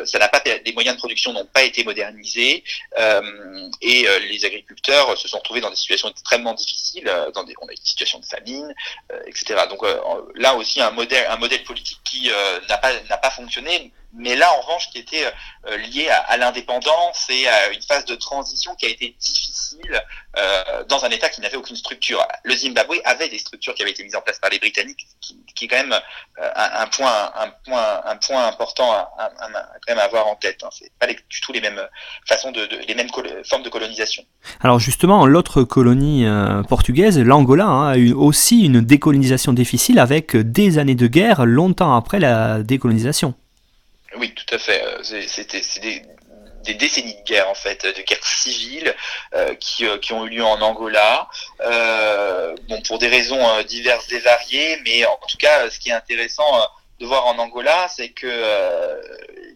ça 0.06 0.18
n'a 0.18 0.28
pas, 0.28 0.42
les 0.44 0.72
moyens 0.72 0.96
de 0.96 1.00
production 1.00 1.32
n'ont 1.32 1.44
pas 1.44 1.62
été 1.62 1.84
modernisés 1.84 2.64
et 3.82 4.06
les 4.28 4.44
agriculteurs 4.44 5.16
se 5.16 5.28
sont 5.28 5.38
retrouvés 5.38 5.60
dans 5.60 5.70
des 5.70 5.76
situations 5.76 6.08
extrêmement 6.08 6.54
difficiles. 6.54 7.10
Dans 7.34 7.44
des, 7.44 7.54
on 7.60 7.68
a 7.68 7.72
eu 7.72 7.76
des 7.76 7.80
situations 7.84 8.18
de 8.18 8.24
famine, 8.24 8.74
etc. 9.26 9.62
Donc 9.68 9.84
là 10.34 10.54
aussi, 10.54 10.80
un 10.80 10.90
modèle, 10.90 11.26
un 11.28 11.36
modèle 11.36 11.62
politique 11.64 12.00
qui 12.04 12.30
n'a 12.68 12.78
pas 12.78 12.92
n'a 13.08 13.18
pas 13.18 13.30
fonctionné 13.30 13.92
mais 14.14 14.36
là 14.36 14.50
en 14.52 14.60
revanche 14.62 14.88
qui 14.90 14.98
était 14.98 15.30
lié 15.92 16.08
à, 16.08 16.20
à 16.20 16.36
l'indépendance 16.38 17.26
et 17.28 17.46
à 17.46 17.70
une 17.70 17.82
phase 17.82 18.06
de 18.09 18.16
transition 18.16 18.74
qui 18.74 18.86
a 18.86 18.88
été 18.88 19.14
difficile 19.20 20.02
euh, 20.36 20.84
dans 20.88 21.04
un 21.04 21.11
État 21.11 21.28
qui 21.28 21.40
n'avait 21.40 21.56
aucune 21.56 21.76
structure. 21.76 22.26
Le 22.44 22.54
Zimbabwe 22.54 22.96
avait 23.04 23.28
des 23.28 23.38
structures 23.38 23.74
qui 23.74 23.82
avaient 23.82 23.90
été 23.92 24.02
mises 24.04 24.16
en 24.16 24.20
place 24.20 24.38
par 24.38 24.50
les 24.50 24.59
Britanniques, 24.59 25.06
qui, 25.20 25.38
qui 25.54 25.64
est 25.66 25.68
quand 25.68 25.76
même 25.76 25.92
euh, 25.92 26.50
un, 26.56 26.82
un, 26.82 26.86
point, 26.86 27.30
un 27.36 27.50
point, 27.64 28.00
un 28.04 28.16
point 28.16 28.46
important 28.46 28.92
à, 28.92 29.11
à, 29.18 29.24
à, 29.26 29.50
quand 29.86 29.94
même 29.94 29.98
avoir 29.98 30.26
en 30.26 30.36
tête. 30.36 30.61
Hein. 30.64 30.68
C'est 30.72 30.90
pas 30.98 31.06
les, 31.06 31.14
du 31.14 31.40
tout 31.40 31.52
les 31.52 31.61
mêmes 31.61 31.80
façons 32.26 32.50
de, 32.50 32.66
de 32.66 32.76
les 32.86 32.94
mêmes 32.94 33.11
formes 33.48 33.62
de 33.62 33.68
colonisation. 33.68 34.24
Alors 34.61 34.78
justement, 34.78 35.26
l'autre 35.26 35.62
colonie 35.62 36.26
euh, 36.26 36.62
portugaise, 36.62 37.18
l'Angola, 37.18 37.66
hein, 37.66 37.88
a 37.90 37.96
eu 37.96 38.12
aussi 38.12 38.64
une 38.64 38.80
décolonisation 38.80 39.52
difficile 39.52 39.98
avec 39.98 40.36
des 40.36 40.78
années 40.78 40.94
de 40.94 41.06
guerre 41.06 41.44
longtemps 41.46 41.94
après 41.94 42.18
la 42.18 42.62
décolonisation. 42.62 43.34
Oui, 44.16 44.34
tout 44.34 44.54
à 44.54 44.59
fait. 44.59 44.82
C'était 45.02 46.02
des, 46.68 46.74
décennies 46.74 47.14
de 47.14 47.22
guerre 47.22 47.48
en 47.48 47.54
fait, 47.54 47.84
de 47.84 48.02
guerre 48.02 48.24
civile 48.24 48.94
euh, 49.34 49.54
qui, 49.54 49.86
euh, 49.86 49.98
qui, 49.98 50.12
ont 50.12 50.26
eu 50.26 50.30
lieu 50.30 50.44
en 50.44 50.60
Angola. 50.60 51.28
Euh, 51.60 52.54
bon, 52.68 52.80
pour 52.82 52.98
des 52.98 53.08
raisons 53.08 53.62
diverses 53.62 54.10
et 54.12 54.18
variées, 54.18 54.78
mais 54.84 55.04
en 55.04 55.18
tout 55.28 55.38
cas, 55.38 55.68
ce 55.70 55.78
qui 55.78 55.90
est 55.90 55.92
intéressant 55.92 56.68
de 57.00 57.06
voir 57.06 57.26
en 57.26 57.38
Angola, 57.38 57.88
c'est 57.88 58.10
que 58.10 58.28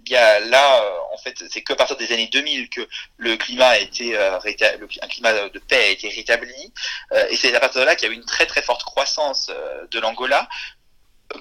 il 0.05 0.13
y 0.13 0.17
a 0.17 0.41
là, 0.41 0.85
en 1.13 1.19
fait, 1.19 1.43
c'est 1.51 1.63
qu'à 1.63 1.77
partir 1.77 1.97
des 1.97 2.13
années 2.13 2.29
2000 2.33 2.69
que 2.69 2.87
le 3.17 3.37
climat 3.37 3.69
a 3.69 3.79
été 3.79 4.17
un 4.19 5.09
climat 5.09 5.49
de 5.49 5.59
paix 5.61 5.77
a 5.77 5.89
été 5.89 6.09
rétabli, 6.09 6.73
et 7.31 7.37
c'est 7.37 7.55
à 7.55 7.61
partir 7.61 7.81
de 7.81 7.87
là 7.87 7.95
qu'il 7.95 8.09
y 8.09 8.11
a 8.11 8.15
eu 8.15 8.17
une 8.17 8.25
très 8.25 8.47
très 8.47 8.63
forte 8.63 8.83
croissance 8.83 9.51
de 9.91 10.01
l'Angola, 10.01 10.49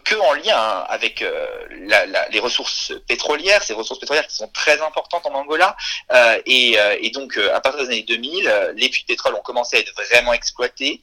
que 0.04 0.16
en 0.16 0.34
lien 0.34 0.86
avec 0.90 1.22
euh, 1.22 1.48
la, 1.70 2.06
la, 2.06 2.28
les 2.30 2.40
ressources 2.40 2.94
pétrolières, 3.08 3.64
ces 3.64 3.74
ressources 3.74 4.00
pétrolières 4.00 4.28
qui 4.28 4.36
sont 4.36 4.48
très 4.50 4.82
importantes 4.82 5.26
en 5.26 5.34
Angola. 5.34 5.76
Euh, 6.12 6.42
et, 6.46 6.80
euh, 6.80 6.98
et, 7.00 7.10
donc, 7.12 7.38
euh, 7.38 7.54
à 7.54 7.62
partir 7.62 7.82
des 7.82 7.88
années 7.88 8.04
2000, 8.04 8.74
les 8.76 8.90
puits 8.90 9.04
de 9.04 9.08
pétrole 9.08 9.36
ont 9.36 9.42
commencé 9.42 9.78
à 9.78 9.80
être 9.80 9.94
vraiment 10.10 10.34
exploités. 10.34 11.02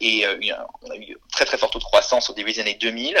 et 0.00 0.26
on 0.82 0.90
a 0.90 0.96
eu 0.96 1.16
très 1.32 1.44
très 1.44 1.58
forte 1.58 1.78
croissance 1.82 2.30
au 2.30 2.34
début 2.34 2.52
des 2.52 2.60
années 2.60 2.78
2000. 2.80 3.16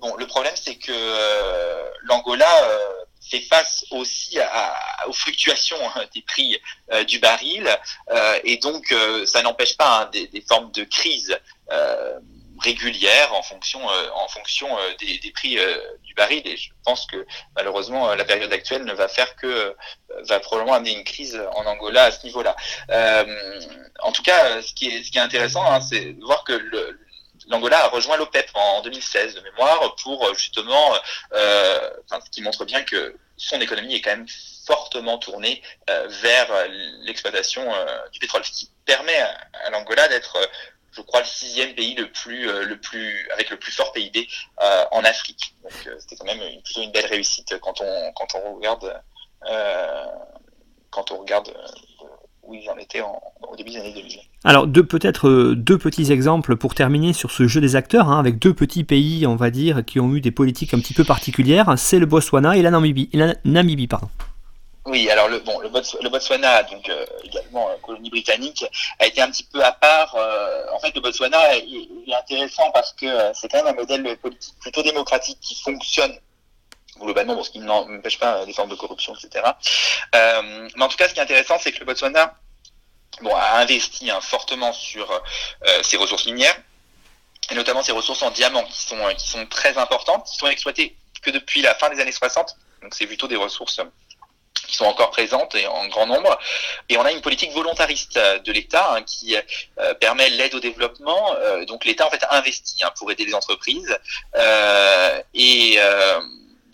bon, 0.00 0.16
le 0.16 0.26
problème, 0.26 0.54
c'est 0.56 0.76
que 0.76 0.92
l'Angola 2.04 2.46
fait 3.30 3.40
face 3.40 3.84
aussi 3.90 4.38
à, 4.38 4.74
aux 5.08 5.12
fluctuations 5.12 5.78
hein, 5.94 6.04
des 6.14 6.22
prix 6.22 6.60
euh, 6.92 7.04
du 7.04 7.18
baril 7.18 7.68
euh, 8.10 8.38
et 8.44 8.58
donc 8.58 8.92
euh, 8.92 9.24
ça 9.26 9.42
n'empêche 9.42 9.76
pas 9.76 10.02
hein, 10.02 10.10
des, 10.12 10.26
des, 10.28 10.42
formes 10.42 10.70
de 10.72 10.84
crise 10.84 11.38
régulière 12.64 13.34
en 13.34 13.42
fonction 13.42 13.80
euh, 13.90 14.08
en 14.14 14.28
fonction 14.28 14.68
euh, 14.78 14.80
des, 14.98 15.18
des, 15.18 15.30
prix 15.30 15.58
euh, 15.58 15.76
du 16.02 16.14
baril 16.14 16.42
et 16.46 16.56
je 16.56 16.70
pense 16.84 17.06
que 17.06 17.26
malheureusement 17.54 18.14
la 18.14 18.24
période 18.24 18.52
actuelle 18.52 18.84
ne 18.84 18.94
va 18.94 19.08
faire 19.08 19.36
que 19.36 19.76
va 20.28 20.40
probablement 20.40 20.74
amener 20.74 20.92
une 20.92 21.04
crise 21.04 21.40
en 21.54 21.66
Angola 21.66 22.04
à 22.04 22.10
ce 22.10 22.24
niveau-là. 22.24 22.56
en 24.00 24.12
tout 24.12 24.22
cas, 24.22 24.62
ce 24.62 24.72
qui 24.74 24.86
est 24.88 25.04
ce 25.04 25.10
qui 25.10 25.18
est 25.18 25.26
intéressant, 25.30 25.64
hein, 25.70 25.80
c'est 25.80 26.12
de 26.14 26.24
voir 26.24 26.44
que 26.44 26.52
le, 26.52 26.98
l'Angola 27.48 27.84
a 27.84 27.88
rejoint 27.88 28.16
l'OPEP 28.16 28.50
en 28.54 28.82
2016 28.82 29.34
de 29.34 29.40
mémoire 29.40 29.94
pour 29.96 30.34
justement, 30.34 30.94
euh, 31.32 31.90
ce 32.10 32.30
qui 32.30 32.42
montre 32.42 32.64
bien 32.64 32.82
que 32.82 33.16
son 33.36 33.60
économie 33.60 33.96
est 33.96 34.00
quand 34.00 34.16
même 34.16 34.26
fortement 34.66 35.18
tournée 35.18 35.62
euh, 35.90 36.06
vers 36.22 36.48
l'exploitation 37.02 37.62
euh, 37.74 38.08
du 38.12 38.18
pétrole, 38.18 38.44
ce 38.44 38.52
qui 38.52 38.70
permet 38.84 39.16
à, 39.16 39.36
à 39.66 39.70
l'Angola 39.70 40.08
d'être 40.08 40.38
je 40.96 41.02
crois, 41.02 41.20
le 41.20 41.26
sixième 41.26 41.74
pays 41.74 41.94
le 41.94 42.10
plus, 42.10 42.46
le 42.46 42.78
plus, 42.78 43.28
avec 43.32 43.50
le 43.50 43.58
plus 43.58 43.72
fort 43.72 43.92
PIB 43.92 44.28
en 44.90 45.04
Afrique. 45.04 45.54
Donc, 45.62 45.72
c'était 45.98 46.16
quand 46.16 46.26
même 46.26 46.40
une, 46.40 46.62
plutôt 46.62 46.82
une 46.82 46.92
belle 46.92 47.06
réussite 47.06 47.58
quand 47.60 47.80
on, 47.80 48.12
quand 48.12 48.34
on 48.36 48.54
regarde, 48.56 49.02
quand 50.90 51.10
on 51.10 51.18
regarde 51.18 51.52
où 52.46 52.54
ils 52.54 52.68
en 52.68 52.76
étaient 52.76 53.00
au 53.00 53.56
début 53.56 53.70
des 53.70 53.78
années 53.78 53.94
2000. 53.94 54.18
Alors, 54.44 54.66
peut-être 54.70 55.28
euh, 55.28 55.54
deux 55.56 55.78
petits 55.78 56.12
exemples 56.12 56.56
pour 56.56 56.74
terminer 56.74 57.12
sur 57.12 57.30
ce 57.30 57.48
jeu 57.48 57.60
des 57.60 57.76
acteurs, 57.76 58.08
hein, 58.08 58.18
avec 58.18 58.38
deux 58.38 58.52
petits 58.52 58.84
pays, 58.84 59.26
on 59.26 59.36
va 59.36 59.50
dire, 59.50 59.84
qui 59.84 60.00
ont 60.00 60.14
eu 60.14 60.20
des 60.20 60.30
politiques 60.30 60.74
un 60.74 60.80
petit 60.80 60.94
peu 60.94 61.04
particulières, 61.04 61.74
c'est 61.76 61.98
le 61.98 62.06
Botswana 62.06 62.56
et 62.56 62.62
la 62.62 62.70
Namibie. 62.70 63.08
la 63.12 63.34
Namibie 63.44 63.86
pardon. 63.86 64.08
Oui, 64.86 65.08
alors 65.08 65.28
le, 65.28 65.38
bon, 65.38 65.60
le, 65.60 65.68
Botswana, 65.68 66.62
donc 66.64 66.88
euh, 66.90 67.06
également 67.22 67.70
euh, 67.70 67.76
colonie 67.82 68.10
britannique, 68.10 68.66
a 68.98 69.06
été 69.06 69.22
un 69.22 69.30
petit 69.30 69.44
peu 69.44 69.64
à 69.64 69.72
part. 69.72 70.14
en 70.72 70.78
fait, 70.78 70.94
le 70.94 71.00
Botswana 71.00 71.56
est, 71.56 71.88
intéressant 72.14 72.70
parce 72.70 72.92
que 72.92 73.06
c'est 73.34 73.48
quand 73.48 73.58
même 73.64 73.74
un 73.74 73.78
modèle 73.78 74.16
politique 74.18 74.54
plutôt 74.60 74.82
démocratique 74.82 75.38
qui 75.40 75.54
fonctionne 75.54 76.14
globalement, 77.00 77.34
bon, 77.34 77.42
ce 77.42 77.50
qui 77.50 77.58
n'empêche 77.58 78.18
pas 78.18 78.44
des 78.44 78.52
formes 78.52 78.70
de 78.70 78.74
corruption, 78.74 79.14
etc. 79.14 79.44
Euh, 80.14 80.68
mais 80.76 80.84
en 80.84 80.88
tout 80.88 80.96
cas, 80.96 81.08
ce 81.08 81.14
qui 81.14 81.20
est 81.20 81.22
intéressant, 81.22 81.58
c'est 81.58 81.72
que 81.72 81.80
le 81.80 81.86
Botswana 81.86 82.34
bon, 83.22 83.34
a 83.34 83.58
investi 83.58 84.10
hein, 84.10 84.20
fortement 84.20 84.72
sur 84.72 85.10
euh, 85.10 85.82
ses 85.82 85.96
ressources 85.96 86.26
minières, 86.26 86.56
et 87.50 87.54
notamment 87.54 87.82
ses 87.82 87.92
ressources 87.92 88.22
en 88.22 88.30
diamants, 88.30 88.64
qui 88.64 88.80
sont, 88.80 89.14
qui 89.16 89.28
sont 89.28 89.46
très 89.46 89.76
importantes, 89.76 90.26
qui 90.26 90.36
sont 90.36 90.46
exploitées 90.46 90.96
que 91.22 91.30
depuis 91.30 91.62
la 91.62 91.74
fin 91.74 91.90
des 91.90 92.00
années 92.00 92.12
60. 92.12 92.56
Donc 92.82 92.94
c'est 92.94 93.06
plutôt 93.06 93.28
des 93.28 93.36
ressources 93.36 93.80
qui 94.66 94.76
sont 94.76 94.84
encore 94.84 95.10
présentes 95.10 95.54
et 95.54 95.66
en 95.66 95.86
grand 95.88 96.06
nombre. 96.06 96.38
Et 96.88 96.96
on 96.96 97.02
a 97.02 97.12
une 97.12 97.20
politique 97.20 97.52
volontariste 97.52 98.18
de 98.18 98.52
l'État 98.52 98.94
hein, 98.94 99.02
qui 99.02 99.36
euh, 99.36 99.94
permet 99.94 100.30
l'aide 100.30 100.54
au 100.54 100.60
développement. 100.60 101.34
Euh, 101.36 101.64
donc 101.64 101.84
l'État 101.84 102.06
en 102.06 102.10
fait 102.10 102.24
investit 102.30 102.82
hein, 102.84 102.92
pour 102.98 103.10
aider 103.10 103.24
les 103.24 103.34
entreprises 103.34 103.98
euh, 104.36 105.22
et 105.34 105.78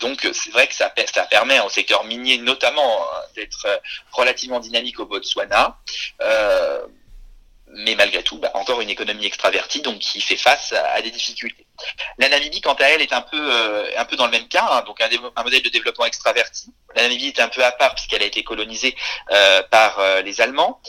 donc 0.01 0.27
c'est 0.33 0.51
vrai 0.51 0.67
que 0.67 0.73
ça, 0.73 0.91
ça, 1.13 1.23
permet 1.23 1.59
au 1.61 1.69
secteur 1.69 2.03
minier 2.03 2.37
notamment 2.39 3.03
hein, 3.03 3.21
d'être 3.35 3.65
euh, 3.67 3.77
relativement 4.11 4.59
dynamique 4.59 4.99
au 4.99 5.05
Botswana. 5.05 5.77
Euh, 7.71 7.81
mais 7.85 7.95
malgré 7.95 8.23
tout, 8.23 8.37
bah, 8.37 8.51
encore 8.53 8.81
une 8.81 8.89
économie 8.89 9.25
extravertie, 9.25 9.81
donc 9.81 9.99
qui 9.99 10.21
fait 10.21 10.37
face 10.37 10.73
à, 10.73 11.01
des 11.01 11.11
difficultés. 11.11 11.65
La 12.17 12.29
Namibie, 12.29 12.61
quant 12.61 12.73
à 12.73 12.85
elle, 12.85 13.01
est 13.01 13.13
un 13.13 13.21
peu, 13.21 13.37
euh, 13.37 13.89
un 13.97 14.05
peu 14.05 14.15
dans 14.15 14.25
le 14.25 14.31
même 14.31 14.47
cas, 14.47 14.67
hein, 14.71 14.83
donc 14.85 15.01
un, 15.01 15.43
modèle 15.43 15.63
de 15.63 15.69
développement 15.69 16.05
extraverti. 16.05 16.71
La 16.95 17.03
Namibie 17.03 17.27
est 17.27 17.39
un 17.39 17.47
peu 17.47 17.63
à 17.63 17.71
part 17.71 17.95
puisqu'elle 17.95 18.21
a 18.21 18.25
été 18.25 18.43
colonisée 18.43 18.95
euh, 19.31 19.63
par 19.63 19.99
euh, 19.99 20.21
les 20.21 20.41
Allemands 20.41 20.81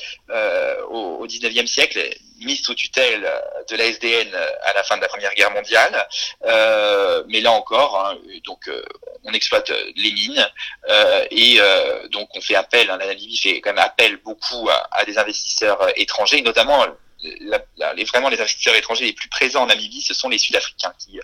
au, 0.90 1.18
au 1.20 1.26
19e 1.26 1.66
siècle 1.66 1.98
mise 2.44 2.62
sous 2.62 2.74
tutelle 2.74 3.28
de 3.68 3.76
la 3.76 3.84
SDN 3.84 4.34
à 4.62 4.72
la 4.74 4.82
fin 4.82 4.96
de 4.96 5.02
la 5.02 5.08
Première 5.08 5.34
Guerre 5.34 5.50
mondiale. 5.50 6.08
Euh, 6.44 7.22
mais 7.28 7.40
là 7.40 7.52
encore, 7.52 7.98
hein, 7.98 8.18
donc 8.44 8.68
euh, 8.68 8.84
on 9.24 9.32
exploite 9.32 9.70
les 9.96 10.12
mines 10.12 10.48
euh, 10.88 11.26
et 11.30 11.58
donc 12.10 12.28
on 12.34 12.40
fait 12.40 12.54
appel, 12.54 12.90
hein, 12.90 12.96
la 12.98 13.06
Namibie 13.06 13.36
fait 13.36 13.60
quand 13.60 13.70
même 13.70 13.84
appel 13.84 14.16
beaucoup 14.18 14.68
à, 14.90 15.04
des 15.04 15.18
investisseurs 15.18 15.80
étrangers, 15.96 16.42
notamment 16.42 16.86
les, 17.22 18.04
vraiment 18.04 18.28
les 18.28 18.40
investisseurs 18.40 18.74
étrangers 18.74 19.06
les 19.06 19.12
plus 19.12 19.28
présents 19.28 19.62
en 19.62 19.66
Namibie, 19.66 20.02
ce 20.02 20.14
sont 20.14 20.28
les 20.28 20.38
Sud-Africains 20.38 20.94
qui 20.98 21.20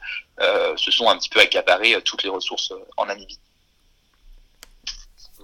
se 0.77 0.91
sont 0.91 1.09
un 1.09 1.19
petit 1.19 1.29
peu 1.29 1.41
accaparés 1.41 2.01
toutes 2.03 2.23
les 2.23 2.31
ressources 2.31 2.73
en 2.97 3.07
Namibie. 3.07 3.41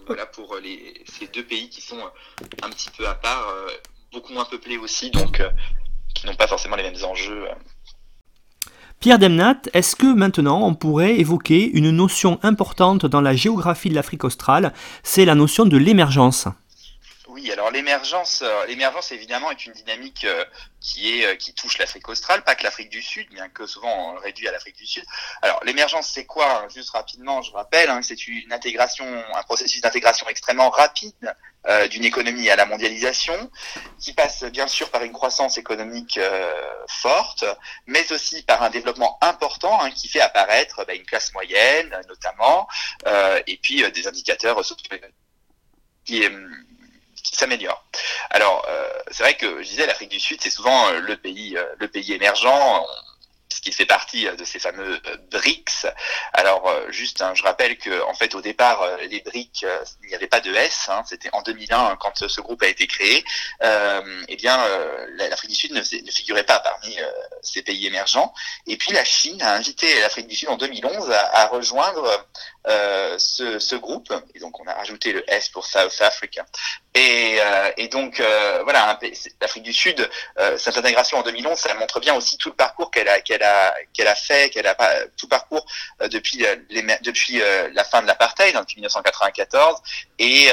Voilà 0.07 0.27
pour 0.27 0.57
les, 0.57 1.03
ces 1.19 1.27
deux 1.29 1.45
pays 1.45 1.71
qui 1.71 1.81
sont 1.81 1.99
un 2.63 2.71
petit 2.71 2.91
peu 2.91 3.09
à 3.09 3.15
part 3.15 3.55
beaucoup 4.15 4.33
moins 4.33 4.47
aussi, 4.81 5.11
donc 5.11 5.41
euh, 5.41 5.51
qui 6.15 6.27
n'ont 6.27 6.37
pas 6.37 6.47
forcément 6.47 6.77
les 6.77 6.85
mêmes 6.85 7.05
enjeux. 7.05 7.45
Euh. 7.51 8.71
Pierre 9.01 9.19
Demnat, 9.19 9.61
est-ce 9.75 9.97
que 9.97 10.07
maintenant 10.07 10.63
on 10.67 10.75
pourrait 10.75 11.19
évoquer 11.19 11.71
une 11.77 11.91
notion 11.91 12.39
importante 12.43 13.05
dans 13.05 13.21
la 13.21 13.35
géographie 13.35 13.91
de 13.91 13.95
l'Afrique 13.95 14.25
australe, 14.25 14.73
c'est 15.03 15.25
la 15.25 15.35
notion 15.35 15.67
de 15.67 15.77
l'émergence 15.77 16.49
oui, 17.35 17.51
alors 17.51 17.73
l'émergence, 17.73 18.43
euh, 18.43 18.65
l'émergence 18.67 19.11
évidemment 19.11 19.51
est 19.51 19.67
une 19.67 19.73
dynamique 19.73 20.25
euh, 20.25 20.45
qui 20.81 21.19
est 21.19 21.27
euh, 21.27 21.35
qui 21.35 21.53
touche 21.53 21.79
l'Afrique 21.79 22.09
australe, 22.09 22.45
pas 22.45 22.55
que 22.55 22.63
l'Afrique 22.63 22.91
du 22.91 23.03
Sud, 23.03 23.29
bien 23.31 23.49
que 23.49 23.67
souvent 23.67 24.15
réduit 24.21 24.47
à 24.47 24.53
l'Afrique 24.53 24.77
du 24.77 24.87
Sud. 24.87 25.05
Alors 25.43 25.61
l'émergence, 25.65 26.13
c'est 26.15 26.27
quoi 26.27 26.63
hein, 26.63 26.69
Juste 26.73 26.91
rapidement, 26.91 27.43
je 27.43 27.51
rappelle, 27.51 27.91
hein, 27.91 28.03
c'est 28.03 28.29
une 28.29 28.53
intégration, 28.53 29.05
un 29.35 29.43
processus 29.43 29.81
d'intégration 29.81 30.29
extrêmement 30.29 30.71
rapide 30.71 31.35
d'une 31.91 32.05
économie 32.05 32.51
à 32.51 32.57
la 32.57 32.67
mondialisation, 32.67 33.51
qui 33.99 34.13
passe 34.13 34.45
bien 34.45 34.67
sûr 34.67 34.91
par 34.91 35.03
une 35.03 35.13
croissance 35.13 35.57
économique 35.57 36.21
forte, 36.89 37.47
mais 37.87 38.13
aussi 38.13 38.43
par 38.43 38.63
un 38.63 38.69
développement 38.69 39.17
important 39.23 39.81
hein, 39.83 39.91
qui 39.91 40.09
fait 40.09 40.21
apparaître 40.21 40.85
bah, 40.85 40.95
une 40.95 41.07
classe 41.07 41.33
moyenne, 41.33 41.99
notamment, 42.07 42.69
et 43.47 43.57
puis 43.63 43.91
des 43.93 44.07
indicateurs 44.07 44.63
qui 46.05 46.23
qui 47.25 47.35
s'améliore. 47.35 47.85
Alors, 48.31 48.65
euh, 48.69 48.89
c'est 49.11 49.23
vrai 49.25 49.35
que 49.35 49.63
je 49.63 49.69
disais, 49.69 49.87
l'Afrique 49.87 50.11
du 50.11 50.21
Sud, 50.21 50.41
c'est 50.41 50.51
souvent 50.51 50.89
euh, 50.89 51.01
le 51.01 51.17
pays, 51.17 51.57
euh, 51.57 51.65
le 51.79 51.89
pays 51.89 52.13
émergent 52.13 52.47
puisqu'il 53.49 53.75
fait 53.75 53.87
partie 53.87 54.27
de 54.27 54.45
ces 54.45 54.59
fameux 54.59 55.01
BRICS. 55.31 55.87
Alors 56.33 56.69
juste, 56.89 57.21
hein, 57.23 57.35
je 57.37 57.43
rappelle 57.45 57.77
que 57.77 58.03
en 58.03 58.15
fait 58.15 58.35
au 58.35 58.41
départ 58.41 58.85
les 59.09 59.21
BRICS, 59.21 59.65
il 60.03 60.09
n'y 60.09 60.15
avait 60.15 60.27
pas 60.27 60.41
de 60.41 60.53
S. 60.53 60.89
Hein, 60.89 61.05
C'était 61.07 61.29
en 61.33 61.43
2001 61.43 61.97
quand 62.01 62.27
ce 62.27 62.41
groupe 62.41 62.63
a 62.65 62.67
été 62.67 62.89
créé. 62.89 63.23
eh 63.61 64.37
bien, 64.37 64.59
l'Afrique 65.19 65.51
du 65.51 65.57
Sud 65.57 65.73
ne, 65.73 65.83
figurait 66.11 66.43
pas 66.43 66.59
parmi 66.59 66.97
ces 67.43 67.63
pays 67.63 67.87
émergents. 67.87 68.35
Et 68.67 68.77
puis 68.77 68.93
la 68.93 69.05
Chine 69.05 69.41
a 69.41 69.55
invité 69.55 70.01
l'Afrique 70.01 70.27
du 70.27 70.35
Sud 70.35 70.49
en 70.49 70.57
2011 70.57 71.13
à, 71.13 71.43
à 71.43 71.47
rejoindre 71.47 72.27
euh, 72.67 73.17
ce, 73.19 73.59
ce, 73.59 73.77
groupe. 73.77 74.13
Et 74.35 74.39
donc 74.39 74.59
on 74.61 74.67
a 74.67 74.75
rajouté 74.75 75.13
le 75.13 75.23
S 75.31 75.49
pour 75.49 75.67
South 75.67 76.01
Africa. 76.01 76.47
Et, 76.95 77.37
euh, 77.41 77.71
et 77.77 77.89
donc 77.89 78.21
euh, 78.21 78.63
voilà, 78.63 78.99
l'Afrique 79.41 79.65
du 79.65 79.73
Sud, 79.73 80.09
euh, 80.39 80.57
cette 80.57 80.79
intégration 80.79 81.19
en 81.19 81.23
2011, 81.23 81.59
ça 81.59 81.75
montre 81.75 82.01
bien 82.01 82.15
aussi 82.15 82.39
tout 82.39 82.49
le 82.49 82.55
parcours 82.55 82.91
qu'elle 82.91 83.09
a 83.09 83.21
qu'elle 83.21 83.43
a 83.43 83.75
qu'elle 83.93 84.09
a 84.09 84.15
fait, 84.15 84.51
qu'elle 84.51 84.67
a 84.67 84.77
tout 85.17 85.29
parcours 85.29 85.67
depuis 86.11 86.47
les, 86.71 86.83
depuis 87.03 87.43
la 87.73 87.85
fin 87.85 88.01
de 88.01 88.07
l'apartheid, 88.07 88.57
hein, 88.57 88.61
depuis 88.61 88.77
1994. 88.77 89.83
Et 90.19 90.49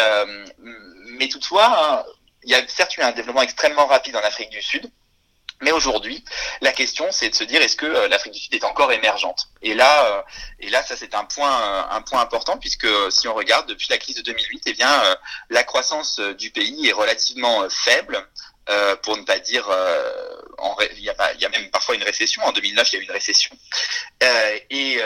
mais 1.17 1.29
toutefois, 1.29 1.65
hein, 1.65 2.03
il 2.43 2.51
y 2.51 2.55
a 2.55 2.67
certes 2.67 2.97
eu 2.97 3.01
un 3.01 3.11
développement 3.11 3.43
extrêmement 3.43 3.85
rapide 3.85 4.15
en 4.15 4.21
Afrique 4.21 4.49
du 4.49 4.61
Sud. 4.61 4.89
Mais 5.61 5.71
aujourd'hui, 5.71 6.23
la 6.61 6.71
question, 6.71 7.05
c'est 7.11 7.29
de 7.29 7.35
se 7.35 7.43
dire 7.43 7.61
est-ce 7.61 7.75
que 7.75 7.85
euh, 7.85 8.07
l'Afrique 8.07 8.33
du 8.33 8.39
Sud 8.39 8.53
est 8.55 8.63
encore 8.63 8.91
émergente? 8.91 9.47
Et 9.61 9.75
là, 9.75 10.05
euh, 10.05 10.21
et 10.59 10.69
là, 10.69 10.81
ça 10.81 10.95
c'est 10.95 11.13
un 11.13 11.23
point, 11.23 11.61
euh, 11.61 11.83
un 11.91 12.01
point 12.01 12.19
important 12.19 12.57
puisque 12.57 12.87
si 13.11 13.27
on 13.27 13.35
regarde 13.35 13.67
depuis 13.67 13.87
la 13.89 13.99
crise 13.99 14.15
de 14.15 14.23
2008, 14.23 14.63
eh 14.65 14.73
bien, 14.73 14.89
la 15.49 15.63
croissance 15.63 16.19
du 16.19 16.49
pays 16.49 16.87
est 16.87 16.93
relativement 16.93 17.69
faible. 17.69 18.27
Euh, 18.69 18.95
pour 18.97 19.17
ne 19.17 19.23
pas 19.23 19.39
dire, 19.39 19.67
euh, 19.69 20.11
il, 20.95 21.03
y 21.03 21.09
a, 21.09 21.49
même 21.49 21.71
parfois 21.71 21.95
une 21.95 22.03
récession. 22.03 22.43
En 22.43 22.51
2009, 22.51 22.93
il 22.93 22.95
y 22.95 22.99
a 22.99 23.01
eu 23.01 23.05
une 23.05 23.11
récession. 23.11 23.55
Euh, 24.21 24.59
et 24.69 24.99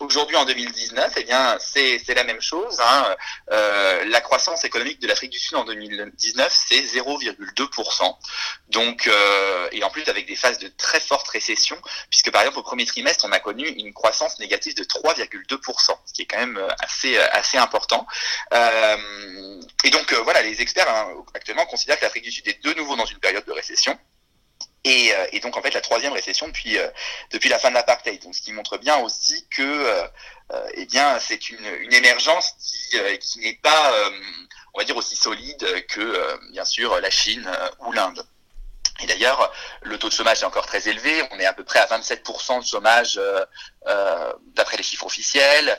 aujourd'hui, 0.00 0.36
en 0.36 0.46
2019, 0.46 1.12
eh 1.16 1.58
c'est 1.58 2.14
la 2.14 2.24
même 2.24 2.40
chose. 2.40 2.80
Hein. 2.80 3.14
La 4.06 4.20
croissance 4.22 4.64
économique 4.64 5.00
de 5.00 5.06
l'Afrique 5.06 5.32
du 5.32 5.38
Sud 5.38 5.56
en 5.56 5.64
2019, 5.64 6.52
c'est 6.68 6.80
0,2%. 6.80 8.16
Donc, 8.70 9.10
et 9.72 9.84
en 9.84 9.90
plus 9.90 10.08
avec 10.08 10.26
des 10.26 10.36
phases 10.36 10.58
de 10.58 10.68
très 10.68 11.00
forte 11.00 11.28
récession, 11.28 11.76
puisque 12.08 12.30
par 12.30 12.40
exemple 12.40 12.58
au 12.60 12.62
premier 12.62 12.86
trimestre, 12.86 13.26
on 13.26 13.32
a 13.32 13.40
connu 13.40 13.68
une 13.68 13.92
croissance 13.92 14.38
négative 14.38 14.74
de 14.74 14.84
3,2%, 14.84 15.98
ce 16.06 16.12
qui 16.14 16.22
est 16.22 16.26
quand 16.26 16.38
même 16.38 16.60
assez 16.80 17.18
assez 17.18 17.58
important. 17.58 18.06
et 18.52 19.90
donc 19.90 20.12
voilà, 20.14 20.42
les 20.42 20.62
experts 20.62 20.88
hein, 20.88 21.08
actuellement 21.34 21.66
considèrent 21.66 21.98
que 21.98 22.04
l'Afrique 22.04 22.24
du 22.24 22.32
Sud 22.32 22.48
est 22.48 22.64
de 22.64 22.72
nouveau 22.72 22.93
dans 22.96 23.06
une 23.06 23.18
période 23.18 23.44
de 23.44 23.52
récession. 23.52 23.98
Et, 24.84 25.14
euh, 25.14 25.26
et, 25.32 25.40
donc 25.40 25.56
en 25.56 25.62
fait 25.62 25.72
la 25.72 25.80
troisième 25.80 26.12
récession 26.12 26.46
depuis 26.46 26.78
euh, 26.78 26.88
depuis 27.30 27.48
la 27.48 27.58
fin 27.58 27.70
de 27.70 27.74
l'apartheid. 27.74 28.22
Donc 28.22 28.34
ce 28.34 28.42
qui 28.42 28.52
montre 28.52 28.76
bien 28.76 28.98
aussi 28.98 29.46
que 29.48 29.62
euh, 29.62 30.06
eh 30.74 30.84
bien 30.84 31.18
c'est 31.18 31.48
une, 31.48 31.64
une 31.80 31.94
émergence 31.94 32.52
qui, 32.60 32.98
qui 33.18 33.38
n'est 33.40 33.58
pas 33.62 33.92
on 34.74 34.78
va 34.78 34.84
dire 34.84 34.96
aussi 34.96 35.16
solide 35.16 35.86
que 35.86 36.38
bien 36.52 36.66
sûr 36.66 37.00
la 37.00 37.10
Chine 37.10 37.50
ou 37.86 37.92
l'Inde. 37.92 38.26
Et 39.02 39.06
d'ailleurs, 39.06 39.52
le 39.82 39.98
taux 39.98 40.08
de 40.08 40.12
chômage 40.12 40.42
est 40.42 40.44
encore 40.44 40.66
très 40.66 40.86
élevé. 40.88 41.20
On 41.32 41.40
est 41.40 41.46
à 41.46 41.52
peu 41.52 41.64
près 41.64 41.80
à 41.80 41.86
27% 41.86 42.60
de 42.60 42.64
chômage 42.66 43.20
d'après 44.54 44.76
les 44.76 44.82
chiffres 44.84 45.06
officiels. 45.06 45.78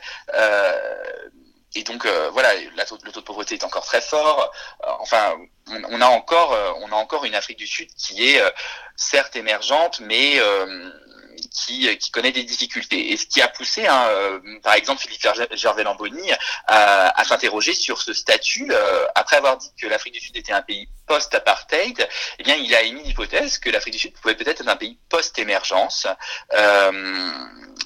Et 1.76 1.84
donc 1.84 2.06
euh, 2.06 2.30
voilà, 2.32 2.54
le 2.56 3.12
taux 3.12 3.20
de 3.20 3.26
pauvreté 3.26 3.56
est 3.56 3.64
encore 3.66 3.86
très 3.86 4.00
fort. 4.00 4.52
Euh, 4.84 4.88
enfin, 5.00 5.36
on, 5.90 6.00
a 6.00 6.08
encore, 6.08 6.54
euh, 6.54 6.72
on 6.80 6.92
a 6.92 6.96
encore 6.96 7.26
une 7.26 7.36
Afrique 7.36 7.58
du 7.58 7.68
Sud 7.68 7.90
qui 7.98 8.30
est 8.30 8.42
certes 8.96 9.36
émergente, 9.36 10.00
mais 10.00 10.40
qui, 11.52 11.98
qui 11.98 12.12
connaît 12.12 12.32
des 12.32 12.44
difficultés. 12.44 13.12
Et 13.12 13.18
ce 13.18 13.26
qui 13.26 13.42
a 13.42 13.48
poussé, 13.48 13.86
hein, 13.88 14.10
par 14.64 14.74
exemple, 14.74 15.02
Philippe 15.02 15.26
Gervais-Lamboni 15.54 16.32
à, 16.68 17.20
à 17.20 17.24
s'interroger 17.24 17.74
sur 17.74 18.02
ce 18.02 18.14
statut, 18.14 18.72
après 19.16 19.38
avoir 19.38 19.58
dit 19.58 19.70
que 19.80 19.88
l'Afrique 19.88 20.14
du 20.14 20.20
Sud 20.20 20.36
était 20.36 20.54
un 20.54 20.62
pays 20.62 20.88
post-apartheid, 21.08 22.08
eh 22.40 22.44
bien, 22.44 22.56
il 22.56 22.74
a 22.76 22.82
émis 22.82 23.04
l'hypothèse 23.04 23.60
que 23.60 23.70
l'Afrique 23.70 23.94
du 23.94 24.00
Sud 24.00 24.14
pouvait 24.14 24.36
peut-être 24.36 24.56
être 24.62 24.68
un 24.68 24.76
pays 24.76 24.98
post-émergence. 25.10 26.08
Euh, 26.54 27.32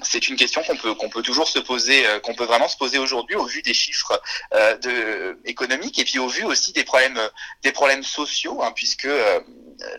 c'est 0.02 0.30
une 0.30 0.36
question 0.36 0.64
qu'on 0.64 0.78
peut 0.78 0.94
qu'on 0.94 1.10
peut 1.10 1.22
toujours 1.22 1.48
se 1.48 1.60
poser, 1.60 2.06
euh, 2.08 2.20
qu'on 2.20 2.36
peut 2.36 2.46
vraiment 2.46 2.68
se 2.68 2.78
poser 2.78 2.98
aujourd'hui 2.98 3.36
au 3.36 3.46
vu 3.46 3.62
des 3.62 3.74
chiffres 3.74 4.22
euh, 4.54 4.78
de, 4.78 5.40
économiques 5.46 6.00
et 6.00 6.06
puis 6.06 6.20
au 6.20 6.28
vu 6.28 6.44
aussi 6.44 6.72
des 6.72 6.84
problèmes 6.84 7.20
des 7.64 7.72
problèmes 7.72 8.04
sociaux, 8.04 8.62
hein, 8.64 8.72
puisque 8.74 9.06
euh, 9.06 9.40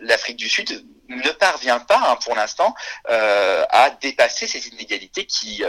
l'Afrique 0.01 0.37
du 0.37 0.49
Sud 0.49 0.85
ne 1.15 1.31
parvient 1.31 1.79
pas 1.79 2.01
hein, 2.11 2.17
pour 2.23 2.35
l'instant 2.35 2.73
euh, 3.09 3.65
à 3.69 3.89
dépasser 3.89 4.47
ces 4.47 4.67
inégalités 4.69 5.25
qui 5.25 5.63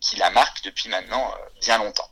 qui 0.00 0.16
la 0.16 0.30
marquent 0.30 0.62
depuis 0.62 0.88
maintenant 0.88 1.34
bien 1.60 1.78
longtemps. 1.78 2.08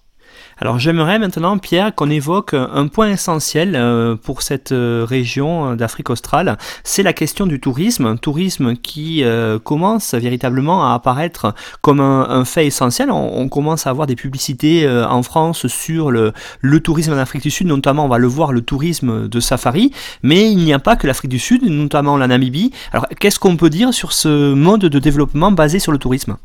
Alors 0.61 0.79
j'aimerais 0.79 1.19
maintenant, 1.19 1.59
Pierre, 1.59 1.95
qu'on 1.95 2.11
évoque 2.11 2.55
un 2.55 2.87
point 2.87 3.11
essentiel 3.11 3.75
euh, 3.75 4.15
pour 4.15 4.43
cette 4.43 4.71
euh, 4.73 5.05
région 5.09 5.75
d'Afrique 5.75 6.11
australe, 6.11 6.59
c'est 6.85 7.03
la 7.03 7.13
question 7.13 7.47
du 7.47 7.59
tourisme, 7.61 8.07
un 8.07 8.17
tourisme 8.17 8.77
qui 8.77 9.25
euh, 9.25 9.59
commence 9.59 10.15
véritablement 10.15 10.91
à 10.91 10.95
apparaître 10.95 11.55
comme 11.81 12.01
un, 12.01 12.45
fait 12.45 12.67
essentiel. 12.67 13.11
On, 13.11 13.49
commence 13.49 13.87
à 13.87 13.91
avoir 13.91 14.07
des 14.07 14.17
publicités 14.17 14.89
en 14.89 15.23
France 15.23 15.67
sur 15.67 16.11
le, 16.11 16.33
tourisme 16.81 17.13
en 17.13 17.19
Afrique 17.19 17.43
du 17.43 17.51
Sud, 17.51 17.67
notamment 17.67 18.05
on 18.05 18.09
va 18.09 18.19
le 18.19 18.27
voir, 18.27 18.53
le 18.53 18.63
tourisme 18.63 19.29
de 19.29 19.41
safari, 19.41 19.93
mais 20.23 20.51
il 20.51 20.59
n'y 20.59 20.73
a 20.73 20.79
pas 20.79 20.97
que 20.97 21.07
l'Afrique 21.07 21.31
du 21.31 21.39
Sud, 21.39 21.65
notamment 21.65 22.17
la 22.17 22.27
Namibie. 22.27 22.73
Alors 22.93 23.07
qu'est-ce 23.21 23.39
qu'on 23.39 23.57
peut 23.57 23.71
dire 23.71 23.93
sur 23.93 24.13
ce 24.13 24.55
mode 24.55 24.83
de 24.83 24.99
développement 24.99 25.53
basé 25.53 25.79
sur 25.79 25.93
le 25.93 25.99
tourisme? 25.99 26.37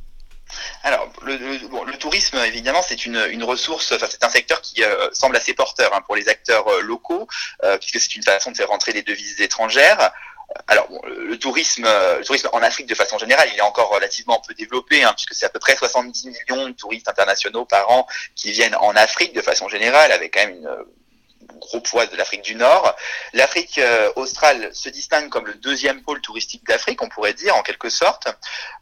Alors, 0.84 1.08
le, 1.26 1.69
tourisme, 2.10 2.38
évidemment, 2.38 2.82
c'est 2.82 3.06
une, 3.06 3.24
une, 3.30 3.44
ressource, 3.44 3.92
enfin, 3.92 4.08
c'est 4.10 4.24
un 4.24 4.30
secteur 4.30 4.62
qui 4.62 4.84
euh, 4.84 5.10
semble 5.14 5.36
assez 5.36 5.54
porteur 5.54 5.94
hein, 5.94 6.02
pour 6.02 6.16
les 6.16 6.28
acteurs 6.28 6.68
euh, 6.68 6.82
locaux, 6.82 7.28
euh, 7.64 7.78
puisque 7.78 8.00
c'est 8.00 8.16
une 8.16 8.24
façon 8.24 8.50
de 8.50 8.58
faire 8.58 8.70
rentrer 8.70 8.94
les 8.94 9.04
devises 9.04 9.40
étrangères. 9.42 10.12
Alors, 10.68 10.88
bon, 10.90 11.00
le, 11.06 11.38
tourisme, 11.38 11.84
le 11.84 12.24
tourisme 12.24 12.50
en 12.52 12.64
Afrique, 12.64 12.88
de 12.88 12.96
façon 12.96 13.20
générale, 13.20 13.48
il 13.54 13.60
est 13.60 13.62
encore 13.62 13.90
relativement 13.92 14.42
peu 14.48 14.56
développé, 14.56 15.04
hein, 15.04 15.14
puisque 15.16 15.36
c'est 15.36 15.46
à 15.46 15.50
peu 15.50 15.60
près 15.60 15.76
70 15.76 16.26
millions 16.26 16.68
de 16.70 16.74
touristes 16.74 17.08
internationaux 17.08 17.66
par 17.66 17.92
an 17.92 18.08
qui 18.34 18.52
viennent 18.52 18.76
en 18.76 18.96
Afrique, 18.96 19.34
de 19.34 19.42
façon 19.42 19.70
générale, 19.70 20.12
avec 20.12 20.34
quand 20.34 20.48
même 20.48 20.56
une 20.56 20.86
gros 21.56 21.82
poids 21.82 22.06
de 22.06 22.16
l'Afrique 22.16 22.42
du 22.42 22.56
Nord. 22.56 22.96
L'Afrique 23.34 23.78
euh, 23.78 24.12
australe 24.16 24.70
se 24.74 24.90
distingue 24.90 25.30
comme 25.30 25.48
le 25.48 25.56
deuxième 25.56 26.02
pôle 26.02 26.22
touristique 26.22 26.66
d'Afrique, 26.66 27.02
on 27.02 27.10
pourrait 27.10 27.34
dire 27.34 27.56
en 27.56 27.64
quelque 27.64 27.90
sorte. 27.90 28.28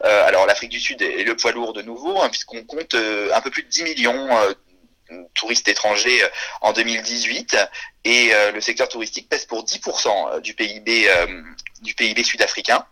Euh, 0.04 0.28
alors 0.28 0.46
l'Afrique 0.46 0.72
du 0.72 0.80
Sud 0.80 1.02
est 1.02 1.24
le 1.24 1.36
poids 1.36 1.52
lourd 1.52 1.74
de 1.74 1.82
nouveau, 1.82 2.22
hein, 2.22 2.30
puisqu'on 2.30 2.64
compte 2.64 2.94
euh, 2.94 3.30
un 3.34 3.42
peu 3.42 3.50
plus 3.50 3.64
de 3.64 3.70
10 3.70 3.84
millions 3.84 4.30
touristes 5.36 5.70
étrangers 5.70 6.22
en 6.60 6.74
2018 6.74 7.56
et 8.08 8.32
le 8.54 8.62
secteur 8.62 8.88
touristique 8.88 9.30
pèse 9.30 9.46
pour 9.46 9.66
10% 9.66 10.42
du 10.42 10.54
PIB 10.54 11.10
du 11.82 11.94
PIB 11.94 12.24
sud-africain. 12.24 12.86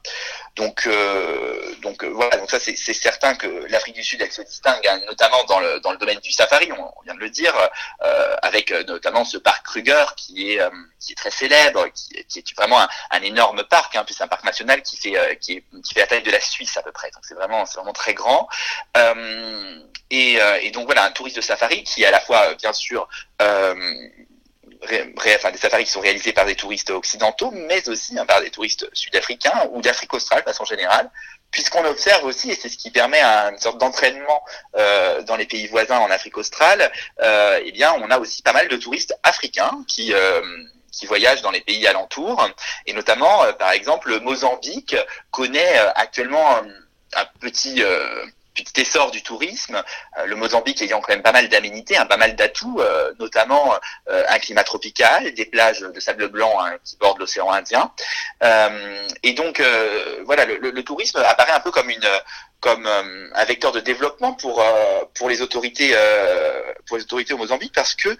Donc, 0.55 0.87
euh, 0.87 1.75
donc 1.81 2.03
euh, 2.03 2.07
voilà, 2.07 2.37
donc 2.37 2.49
ça 2.49 2.59
c'est 2.59 2.75
certain 2.75 3.35
que 3.35 3.47
l'Afrique 3.69 3.95
du 3.95 4.03
Sud 4.03 4.21
elle 4.21 4.31
se 4.31 4.41
distingue, 4.41 4.87
hein, 4.87 4.99
notamment 5.07 5.43
dans 5.45 5.59
le 5.59 5.79
dans 5.81 5.91
le 5.91 5.97
domaine 5.97 6.19
du 6.19 6.31
safari, 6.31 6.71
on, 6.71 6.93
vient 7.03 7.15
de 7.15 7.19
le 7.19 7.29
dire, 7.29 7.53
euh, 8.03 8.35
avec 8.41 8.71
euh, 8.71 8.83
notamment 8.85 9.25
ce 9.25 9.37
parc 9.37 9.65
Kruger 9.65 10.05
qui 10.15 10.51
est 10.51 10.61
qui 10.99 11.11
est 11.11 11.15
très 11.15 11.31
célèbre, 11.31 11.87
qui, 11.93 12.39
est 12.39 12.55
vraiment 12.55 12.79
un, 12.79 12.87
un 13.11 13.21
énorme 13.21 13.63
parc, 13.65 13.95
hein, 13.95 14.03
puis 14.05 14.15
c'est 14.15 14.23
un 14.23 14.29
parc 14.29 14.45
national 14.45 14.81
qui 14.81 14.95
fait 14.95 15.37
qui, 15.41 15.53
est, 15.53 15.63
qui 15.83 15.93
fait 15.93 16.01
la 16.01 16.07
taille 16.07 16.23
de 16.23 16.31
la 16.31 16.39
Suisse 16.39 16.77
à 16.77 16.81
peu 16.81 16.91
près. 16.91 17.11
Donc 17.11 17.23
c'est 17.23 17.35
vraiment 17.35 17.65
c'est 17.65 17.75
vraiment 17.75 17.93
très 17.93 18.13
grand. 18.13 18.47
et, 20.09 20.37
et 20.61 20.71
donc 20.71 20.85
voilà, 20.85 21.03
un 21.03 21.11
touriste 21.11 21.35
de 21.35 21.41
safari 21.41 21.83
qui 21.83 22.03
est 22.03 22.05
à 22.05 22.11
la 22.11 22.21
fois 22.21 22.53
bien 22.55 22.71
sûr 22.71 23.09
enfin, 25.35 25.51
des 25.51 25.57
safaris 25.57 25.85
qui 25.85 25.91
sont 25.91 25.99
réalisés 25.99 26.33
par 26.33 26.45
des 26.45 26.55
touristes 26.55 26.89
occidentaux, 26.89 27.51
mais 27.51 27.87
aussi 27.89 28.17
hein, 28.17 28.25
par 28.25 28.41
des 28.41 28.49
touristes 28.49 28.87
sud-africains 28.93 29.69
ou 29.71 29.81
d'Afrique 29.81 30.13
australe 30.13 30.41
de 30.41 30.45
façon 30.45 30.65
générale, 30.65 31.09
puisqu'on 31.51 31.85
observe 31.85 32.25
aussi, 32.25 32.51
et 32.51 32.55
c'est 32.55 32.69
ce 32.69 32.77
qui 32.77 32.91
permet 32.91 33.21
une 33.23 33.57
sorte 33.59 33.77
d'entraînement 33.77 34.43
euh, 34.75 35.21
dans 35.23 35.35
les 35.35 35.45
pays 35.45 35.67
voisins 35.67 35.99
en 35.99 36.11
Afrique 36.11 36.37
australe, 36.37 36.91
euh, 37.21 37.59
eh 37.63 37.71
bien, 37.71 37.93
on 38.01 38.11
a 38.11 38.19
aussi 38.19 38.41
pas 38.41 38.53
mal 38.53 38.67
de 38.67 38.75
touristes 38.77 39.17
africains 39.23 39.83
qui 39.87 40.13
euh, 40.13 40.41
qui 40.91 41.07
voyagent 41.07 41.41
dans 41.41 41.51
les 41.51 41.59
pays 41.59 41.85
alentours, 41.87 42.49
et 42.85 42.93
notamment, 42.93 43.43
par 43.59 43.71
exemple, 43.71 44.07
le 44.07 44.21
Mozambique 44.21 44.95
connaît 45.29 45.77
actuellement 45.93 46.61
un 47.17 47.25
petit 47.41 47.83
petit 48.55 48.81
essor 48.81 49.11
du 49.11 49.21
tourisme, 49.21 49.83
euh, 50.17 50.25
le 50.25 50.35
Mozambique 50.35 50.81
ayant 50.81 51.01
quand 51.01 51.13
même 51.13 51.21
pas 51.21 51.31
mal 51.31 51.49
d'aménités, 51.49 51.97
hein, 51.97 52.05
pas 52.05 52.17
mal 52.17 52.35
d'atouts, 52.35 52.79
euh, 52.79 53.13
notamment 53.19 53.75
euh, 54.09 54.23
un 54.29 54.39
climat 54.39 54.63
tropical, 54.63 55.33
des 55.33 55.45
plages 55.45 55.81
de 55.81 55.99
sable 55.99 56.29
blanc 56.29 56.53
hein, 56.59 56.77
qui 56.83 56.97
bordent 56.97 57.19
l'océan 57.19 57.51
Indien. 57.51 57.91
et 59.23 59.33
donc 59.33 59.61
voilà, 60.25 60.45
le, 60.45 60.83
tourisme 60.83 61.19
apparaît 61.19 61.51
un 61.51 61.59
peu 61.59 61.71
comme 61.71 61.89
une 61.89 62.07
comme 62.59 62.87
un 62.87 63.45
vecteur 63.45 63.71
de 63.71 63.79
développement 63.79 64.33
pour 64.33 64.63
pour 65.15 65.29
les 65.29 65.41
autorités 65.41 65.95
pour 66.87 66.97
les 66.97 67.03
autorités 67.03 67.33
au 67.33 67.37
Mozambique 67.37 67.73
parce 67.73 67.95
que 67.95 68.15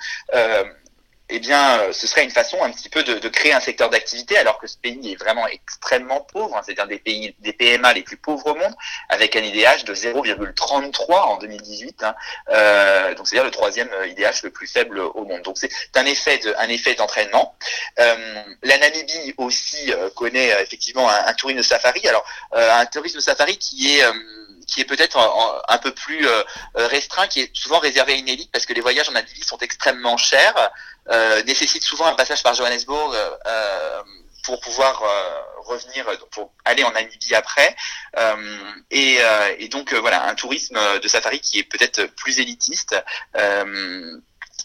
eh 1.30 1.40
bien, 1.40 1.80
euh, 1.80 1.94
ce 1.94 2.08
serait 2.08 2.24
une 2.24 2.32
façon 2.32 2.62
un 2.62 2.72
petit 2.72 2.90
peu 2.90 3.04
de, 3.04 3.16
de 3.16 3.30
créer 3.30 3.54
un 3.54 3.60
secteur 3.60 3.90
d'activité, 3.90 4.38
alors 4.38 4.60
que 4.60 4.68
ce 4.68 4.78
pays 4.78 5.12
est 5.12 5.16
vraiment 5.16 5.48
extrêmement 5.48 6.22
pauvre. 6.22 6.56
Hein, 6.56 6.62
c'est 6.66 6.80
un 6.80 6.86
des 6.86 7.00
pays, 7.00 7.36
des 7.40 7.54
PMA 7.54 7.94
les 7.94 8.04
plus 8.04 8.18
pauvres 8.18 8.48
au 8.48 8.56
monde, 8.56 8.74
avec 9.10 9.36
un 9.36 9.42
IDH 9.42 9.86
de 9.86 9.96
0,33 9.96 11.14
en 11.14 11.38
2018. 11.38 12.04
Hein, 12.04 12.16
euh, 12.50 13.16
donc, 13.16 13.28
c'est-à-dire 13.28 13.46
le 13.46 13.52
troisième 13.52 13.90
IDH 14.08 14.44
le 14.44 14.52
plus 14.52 14.68
faible 14.68 15.00
au 15.00 15.26
monde. 15.26 15.42
Donc, 15.42 15.58
c'est 15.58 15.72
un 15.96 16.06
effet 16.06 16.38
de, 16.38 16.54
un 16.58 16.70
effet 16.70 16.96
d'entraînement. 16.96 17.56
Euh, 18.00 18.44
la 18.64 18.78
Namibie 18.78 19.34
aussi 19.38 19.92
euh, 19.94 20.10
connaît 20.16 20.54
euh, 20.54 20.62
effectivement 20.62 21.10
un, 21.10 21.34
tourisme 21.34 21.64
safari. 21.64 22.08
Alors, 22.08 22.26
un 22.52 22.86
tourisme 22.86 23.20
safari 23.20 23.58
qui 23.58 23.98
est 23.98 24.04
qui 24.68 24.82
est 24.82 24.86
peut-être 24.86 25.18
un, 25.68 25.78
peu 25.78 25.94
plus 25.94 26.28
restreint, 26.76 27.28
qui 27.28 27.42
est 27.42 27.56
souvent 27.56 27.80
réservé 27.80 28.14
à 28.14 28.16
une 28.16 28.28
élite 28.28 28.52
parce 28.52 28.66
que 28.66 28.74
les 28.74 28.82
voyages 28.82 29.10
en 29.10 29.14
Namibie 29.14 29.44
sont 29.44 29.58
extrêmement 29.60 30.18
chers. 30.18 30.72
Euh, 31.10 31.44
nécessite 31.44 31.84
souvent 31.84 32.06
un 32.06 32.16
passage 32.16 32.42
par 32.42 32.56
Johannesburg 32.56 33.14
euh, 33.14 33.30
euh, 33.46 34.02
pour 34.44 34.60
pouvoir 34.60 35.04
revenir, 35.66 36.06
pour 36.32 36.52
aller 36.66 36.84
en 36.84 36.92
Namibie 36.92 37.34
après. 37.34 37.76
Et, 38.92 39.68
donc 39.70 39.94
voilà, 39.94 40.28
un 40.28 40.36
tourisme 40.36 40.78
de 41.00 41.08
safari 41.08 41.40
qui 41.40 41.60
est 41.60 41.64
peut-être 41.64 42.06
plus 42.16 42.40
élitiste 42.40 42.96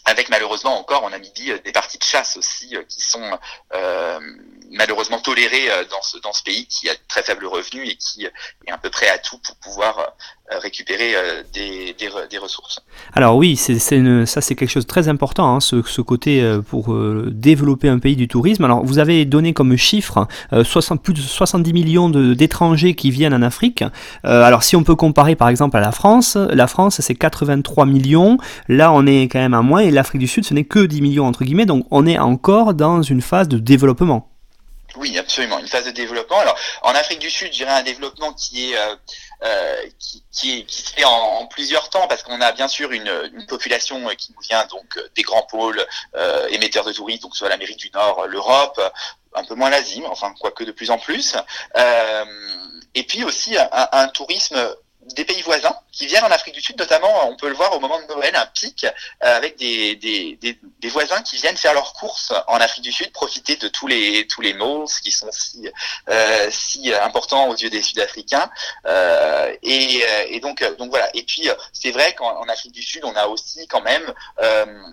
avec 0.05 0.29
malheureusement 0.29 0.79
encore 0.79 1.03
en 1.03 1.09
Namibie 1.09 1.59
des 1.63 1.71
parties 1.71 1.97
de 1.97 2.03
chasse 2.03 2.37
aussi 2.37 2.75
qui 2.89 3.01
sont 3.01 3.39
euh, 3.73 4.19
malheureusement 4.71 5.19
tolérées 5.19 5.67
dans 5.89 6.01
ce, 6.01 6.17
dans 6.19 6.33
ce 6.33 6.43
pays 6.43 6.65
qui 6.67 6.89
a 6.89 6.93
très 7.07 7.23
faible 7.23 7.45
revenu 7.45 7.85
et 7.85 7.95
qui 7.95 8.25
est 8.25 8.71
à 8.71 8.77
peu 8.77 8.89
près 8.89 9.09
à 9.09 9.17
tout 9.17 9.37
pour 9.45 9.55
pouvoir 9.57 10.15
euh, 10.51 10.59
récupérer 10.59 11.15
euh, 11.15 11.43
des, 11.53 11.95
des, 11.97 12.37
ressources. 12.37 12.81
Alors 13.13 13.37
oui, 13.37 13.55
c'est, 13.55 13.79
ça 13.79 14.41
c'est 14.41 14.55
quelque 14.55 14.69
chose 14.69 14.83
de 14.83 14.87
très 14.87 15.07
important, 15.07 15.55
hein, 15.55 15.59
ce, 15.59 15.81
ce, 15.83 16.01
côté 16.01 16.41
euh, 16.41 16.61
pour 16.61 16.93
développer 17.27 17.87
un 17.87 17.99
pays 17.99 18.15
du 18.15 18.27
tourisme. 18.27 18.65
Alors 18.65 18.83
vous 18.83 18.99
avez 18.99 19.23
donné 19.25 19.53
comme 19.53 19.77
chiffre 19.77 20.27
60, 20.51 21.01
plus 21.01 21.13
de 21.13 21.19
70 21.19 21.73
millions 21.73 22.09
d'étrangers 22.09 22.95
qui 22.95 23.11
viennent 23.11 23.33
en 23.33 23.41
Afrique. 23.41 23.83
alors 24.23 24.63
si 24.63 24.75
on 24.75 24.83
peut 24.83 24.95
comparer 24.95 25.35
par 25.35 25.49
exemple 25.49 25.77
à 25.77 25.79
la 25.79 25.91
France, 25.91 26.35
la 26.35 26.67
France 26.67 26.99
c'est 27.01 27.15
83 27.15 27.85
millions, 27.85 28.37
là 28.67 28.91
on 28.91 29.05
est 29.05 29.23
quand 29.23 29.39
même 29.39 29.53
à 29.53 29.61
moins, 29.61 29.81
et 29.81 29.91
l'Afrique 29.91 30.19
du 30.19 30.27
Sud 30.27 30.45
ce 30.45 30.53
n'est 30.53 30.65
que 30.65 30.79
10 30.79 31.01
millions 31.01 31.27
entre 31.27 31.43
guillemets, 31.43 31.65
donc 31.65 31.85
on 31.91 32.05
est 32.05 32.19
encore 32.19 32.73
dans 32.73 33.01
une 33.01 33.21
phase 33.21 33.47
de 33.47 33.57
développement. 33.57 34.30
Oui, 34.95 35.17
absolument, 35.17 35.59
une 35.59 35.67
phase 35.67 35.85
de 35.85 35.91
développement. 35.91 36.39
Alors, 36.39 36.57
en 36.81 36.93
Afrique 36.95 37.19
du 37.19 37.29
Sud, 37.29 37.47
je 37.47 37.57
dirais 37.57 37.71
un 37.71 37.83
développement 37.83 38.33
qui 38.33 38.71
est 38.71 38.77
euh, 38.77 38.95
euh 39.43 39.85
qui, 39.99 40.23
qui, 40.31 40.65
qui, 40.65 40.81
se 40.81 40.91
fait 40.91 41.05
en, 41.05 41.11
en 41.11 41.47
plusieurs 41.47 41.89
temps, 41.89 42.07
parce 42.07 42.23
qu'on 42.23 42.41
a 42.41 42.51
bien 42.51 42.67
sûr 42.67 42.91
une, 42.91 43.31
une, 43.33 43.45
population 43.45 44.07
qui 44.17 44.33
nous 44.33 44.41
vient 44.41 44.65
donc 44.65 44.99
des 45.15 45.21
grands 45.21 45.43
pôles 45.43 45.85
euh, 46.15 46.47
émetteurs 46.49 46.85
de 46.85 46.93
touristes, 46.93 47.23
donc 47.23 47.35
soit 47.35 47.49
l'Amérique 47.49 47.79
du 47.79 47.89
Nord, 47.91 48.27
l'Europe, 48.27 48.79
un 49.33 49.43
peu 49.43 49.55
moins 49.55 49.69
l'Asie, 49.69 50.03
enfin 50.07 50.33
quoique 50.39 50.63
de 50.63 50.71
plus 50.71 50.91
en 50.91 50.97
plus. 50.97 51.35
Euh, 51.75 52.25
et 52.93 53.03
puis 53.03 53.23
aussi 53.23 53.57
un, 53.57 53.69
un 53.91 54.07
tourisme 54.09 54.75
des 55.15 55.25
pays 55.25 55.41
voisins, 55.41 55.75
qui 55.91 56.07
viennent 56.07 56.23
en 56.23 56.31
Afrique 56.31 56.53
du 56.53 56.61
Sud, 56.61 56.79
notamment, 56.79 57.29
on 57.29 57.35
peut 57.35 57.49
le 57.49 57.53
voir 57.53 57.75
au 57.75 57.79
moment 57.79 57.99
de 58.01 58.07
Noël, 58.07 58.35
un 58.35 58.45
pic 58.45 58.85
avec 59.19 59.57
des, 59.57 59.95
des, 59.95 60.37
des, 60.37 60.57
des, 60.79 60.89
voisins 60.89 61.21
qui 61.21 61.35
viennent 61.35 61.57
faire 61.57 61.73
leurs 61.73 61.93
courses 61.93 62.33
en 62.47 62.57
Afrique 62.57 62.83
du 62.83 62.91
Sud, 62.91 63.11
profiter 63.11 63.55
de 63.57 63.67
tous 63.67 63.87
les 63.87 64.27
tous 64.27 64.41
les 64.41 64.53
mots 64.53 64.85
qui 65.03 65.11
sont 65.11 65.29
si 65.31 65.67
si 66.49 66.93
importants 66.93 67.49
aux 67.49 67.55
yeux 67.55 67.69
des 67.69 67.81
Sud-Africains. 67.81 68.49
et, 69.63 70.03
et 70.29 70.39
donc 70.39 70.63
donc 70.77 70.89
voilà. 70.89 71.09
Et 71.13 71.23
puis 71.23 71.49
c'est 71.73 71.91
vrai 71.91 72.13
qu'en 72.15 72.43
Afrique 72.47 72.71
du 72.71 72.83
Sud, 72.83 73.03
on 73.03 73.15
a 73.15 73.27
aussi 73.27 73.67
quand 73.67 73.81
même 73.81 74.13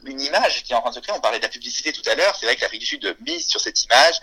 une 0.04 0.20
image 0.20 0.64
qui 0.64 0.72
est 0.72 0.76
en 0.76 0.80
train 0.80 0.90
de 0.90 0.96
se 0.96 1.00
créer. 1.00 1.14
On 1.16 1.20
parlait 1.20 1.38
de 1.38 1.44
la 1.44 1.48
publicité 1.48 1.92
tout 1.92 2.08
à 2.10 2.14
l'heure. 2.14 2.34
C'est 2.38 2.46
vrai 2.46 2.56
que 2.56 2.62
l'Afrique 2.62 2.80
du 2.80 2.86
Sud 2.86 3.16
mise 3.24 3.46
sur 3.46 3.60
cette 3.60 3.84
image 3.84 4.18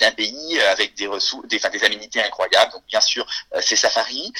d'un 0.00 0.12
pays 0.12 0.60
avec 0.60 0.94
des 0.94 1.06
ressources, 1.06 1.46
des, 1.48 1.56
enfin, 1.56 1.70
des 1.70 1.84
aménités 1.84 2.22
incroyables. 2.22 2.72
Donc 2.72 2.84
bien 2.86 3.00
sûr, 3.00 3.26
c'est 3.60 3.76
Safari, 3.76 4.32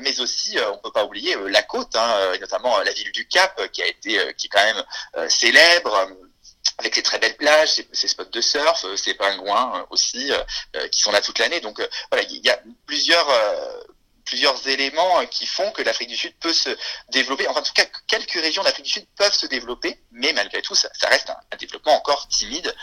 mais 0.00 0.20
aussi 0.20 0.56
on 0.72 0.78
peut 0.78 0.92
pas 0.92 1.04
oublier 1.04 1.23
la 1.48 1.62
côte, 1.62 1.94
hein, 1.96 2.32
notamment 2.40 2.78
la 2.80 2.92
ville 2.92 3.12
du 3.12 3.26
Cap, 3.26 3.70
qui 3.72 3.82
a 3.82 3.86
été, 3.86 4.34
qui 4.36 4.46
est 4.46 4.50
quand 4.50 4.64
même 4.64 5.28
célèbre 5.28 6.08
avec 6.78 6.94
ses 6.94 7.02
très 7.02 7.18
belles 7.18 7.36
plages, 7.36 7.82
ses, 7.92 8.08
spots 8.08 8.24
de 8.24 8.40
surf, 8.40 8.84
ses 8.96 9.14
pingouins 9.14 9.86
aussi, 9.90 10.30
qui 10.90 11.00
sont 11.00 11.12
là 11.12 11.20
toute 11.20 11.38
l'année. 11.38 11.60
Donc 11.60 11.80
voilà, 12.10 12.26
il 12.28 12.44
y 12.44 12.50
a 12.50 12.58
plusieurs 12.86 13.28
plusieurs 14.24 14.66
éléments 14.68 15.24
qui 15.26 15.46
font 15.46 15.70
que 15.72 15.82
l'Afrique 15.82 16.08
du 16.08 16.16
Sud 16.16 16.34
peut 16.40 16.52
se 16.52 16.70
développer. 17.10 17.46
Enfin, 17.48 17.60
en 17.60 17.62
tout 17.62 17.72
cas, 17.72 17.86
quelques 18.06 18.32
régions 18.32 18.62
d'Afrique 18.62 18.86
du 18.86 18.90
Sud 18.90 19.06
peuvent 19.16 19.34
se 19.34 19.46
développer, 19.46 20.00
mais 20.12 20.32
malgré 20.32 20.62
tout, 20.62 20.74
ça, 20.74 20.88
reste 21.04 21.30
un, 21.30 21.56
développement 21.56 21.94
encore 21.94 22.26
timide 22.28 22.74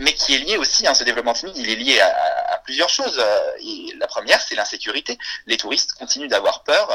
mais 0.00 0.12
qui 0.12 0.34
est 0.34 0.38
lié 0.38 0.56
aussi, 0.56 0.86
hein, 0.86 0.94
ce 0.94 1.04
développement 1.04 1.32
timide, 1.32 1.56
il 1.56 1.70
est 1.70 1.76
lié 1.76 2.00
à, 2.00 2.58
plusieurs 2.64 2.88
choses. 2.88 3.18
Euh, 3.18 3.40
et 3.60 3.94
la 3.98 4.06
première, 4.06 4.40
c'est 4.40 4.54
l'insécurité. 4.54 5.18
Les 5.46 5.56
touristes 5.56 5.94
continuent 5.94 6.28
d'avoir 6.28 6.62
peur 6.62 6.88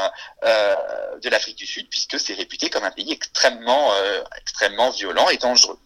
euh, 0.45 0.75
de 1.21 1.29
l'Afrique 1.29 1.57
du 1.57 1.65
Sud, 1.65 1.87
puisque 1.89 2.19
c'est 2.19 2.33
réputé 2.33 2.69
comme 2.69 2.83
un 2.83 2.91
pays 2.91 3.11
extrêmement, 3.11 3.91
euh, 3.91 4.21
extrêmement 4.39 4.91
violent 4.91 5.27
et 5.29 5.37
dangereux. 5.37 5.77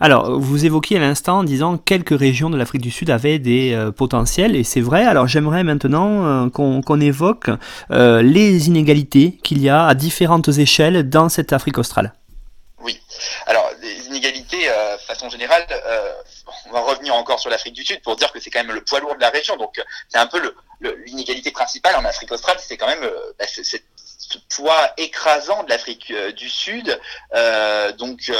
Alors, 0.00 0.38
vous 0.38 0.66
évoquiez 0.66 0.98
à 0.98 1.00
l'instant 1.00 1.38
en 1.38 1.44
disant 1.44 1.78
que 1.78 1.82
quelques 1.82 2.18
régions 2.18 2.50
de 2.50 2.56
l'Afrique 2.58 2.82
du 2.82 2.90
Sud 2.90 3.08
avaient 3.08 3.38
des 3.38 3.90
potentiels, 3.96 4.56
et 4.56 4.64
c'est 4.64 4.80
vrai. 4.80 5.04
Alors, 5.04 5.28
j'aimerais 5.28 5.64
maintenant 5.64 6.50
qu'on 6.50 7.00
évoque 7.00 7.50
les 7.90 8.66
inégalités 8.66 9.38
qu'il 9.42 9.62
y 9.62 9.68
a 9.68 9.86
à 9.86 9.94
différentes 9.94 10.48
échelles 10.48 11.08
dans 11.08 11.28
cette 11.28 11.52
Afrique 11.52 11.78
australe. 11.78 12.12
Oui. 12.82 13.00
Alors, 13.46 13.70
les 13.80 14.06
inégalités, 14.08 14.68
façon 15.06 15.28
générale, 15.28 15.66
on 16.66 16.72
va 16.72 16.80
revenir 16.80 17.14
encore 17.14 17.40
sur 17.40 17.50
l'Afrique 17.50 17.74
du 17.74 17.84
Sud 17.84 18.02
pour 18.02 18.16
dire 18.16 18.32
que 18.32 18.40
c'est 18.40 18.50
quand 18.50 18.64
même 18.64 18.74
le 18.74 18.84
poids 18.84 19.00
lourd 19.00 19.14
de 19.14 19.20
la 19.20 19.30
région. 19.30 19.56
Donc 19.56 19.82
c'est 20.08 20.18
un 20.18 20.26
peu 20.26 20.40
l'inégalité 21.06 21.50
principale 21.50 21.96
en 21.96 22.04
Afrique 22.04 22.32
australe, 22.32 22.56
c'est 22.60 22.76
quand 22.76 22.86
même 22.86 23.02
euh, 23.02 23.32
bah, 23.38 23.46
ce 23.46 23.76
poids 24.48 24.92
écrasant 24.96 25.62
de 25.64 25.68
l'Afrique 25.68 26.10
euh, 26.10 26.32
du 26.32 26.48
Sud. 26.48 26.98
Euh, 27.34 27.92
donc 27.92 28.30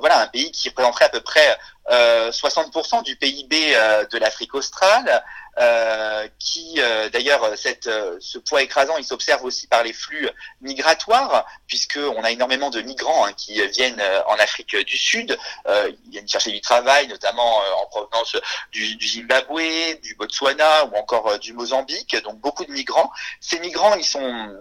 voilà, 0.00 0.20
un 0.20 0.26
pays 0.26 0.50
qui 0.52 0.68
représenterait 0.68 1.06
à 1.06 1.10
peu 1.10 1.20
près 1.20 1.56
60% 1.90 3.02
du 3.02 3.16
PIB 3.16 3.74
de 4.10 4.18
l'Afrique 4.18 4.54
australe. 4.54 5.22
Euh, 5.56 6.26
qui 6.40 6.74
euh, 6.78 7.08
d'ailleurs 7.10 7.56
cette 7.56 7.86
euh, 7.86 8.16
ce 8.18 8.38
poids 8.38 8.62
écrasant 8.62 8.96
il 8.96 9.04
s'observe 9.04 9.44
aussi 9.44 9.68
par 9.68 9.84
les 9.84 9.92
flux 9.92 10.28
migratoires 10.60 11.46
puisque 11.68 11.96
on 11.96 12.24
a 12.24 12.32
énormément 12.32 12.70
de 12.70 12.80
migrants 12.80 13.24
hein, 13.24 13.32
qui 13.34 13.64
viennent 13.68 14.02
en 14.26 14.34
Afrique 14.34 14.74
du 14.74 14.98
Sud 14.98 15.38
ils 15.68 16.10
viennent 16.10 16.26
chercher 16.26 16.50
du 16.50 16.60
travail 16.60 17.06
notamment 17.06 17.58
en 17.80 17.86
provenance 17.86 18.36
du, 18.72 18.96
du, 18.96 19.06
Zimbabwe 19.06 19.94
du 20.02 20.16
Botswana 20.16 20.86
ou 20.86 20.96
encore 20.96 21.38
du 21.38 21.52
Mozambique 21.52 22.20
donc 22.24 22.40
beaucoup 22.40 22.64
de 22.64 22.72
migrants 22.72 23.12
ces 23.40 23.60
migrants 23.60 23.94
ils 23.94 24.02
sont 24.02 24.56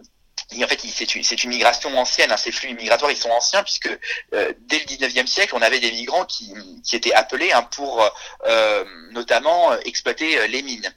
en 0.64 0.68
fait, 0.68 0.80
c'est 0.82 1.43
une, 1.43 1.49
migration 1.49 1.97
ancienne, 1.97 2.32
hein, 2.32 2.38
ces 2.38 2.51
flux 2.51 2.74
migratoires, 2.74 3.12
ils 3.12 3.18
sont 3.18 3.30
anciens, 3.30 3.64
puisque 3.64 3.89
euh, 4.34 4.54
dès 4.60 4.80
le 4.80 4.86
19e 4.86 5.28
siècle, 5.28 5.56
on 5.56 5.62
avait 5.62 5.80
des 5.80 5.91
migrants 5.91 6.26
qui, 6.26 6.54
étaient 6.91 7.14
appelés 7.14 7.51
hein, 7.51 7.64
pour 7.72 8.04
euh, 8.45 8.86
notamment 9.12 9.74
exploiter 9.82 10.38
euh, 10.38 10.47
les 10.47 10.62
mines. 10.62 10.91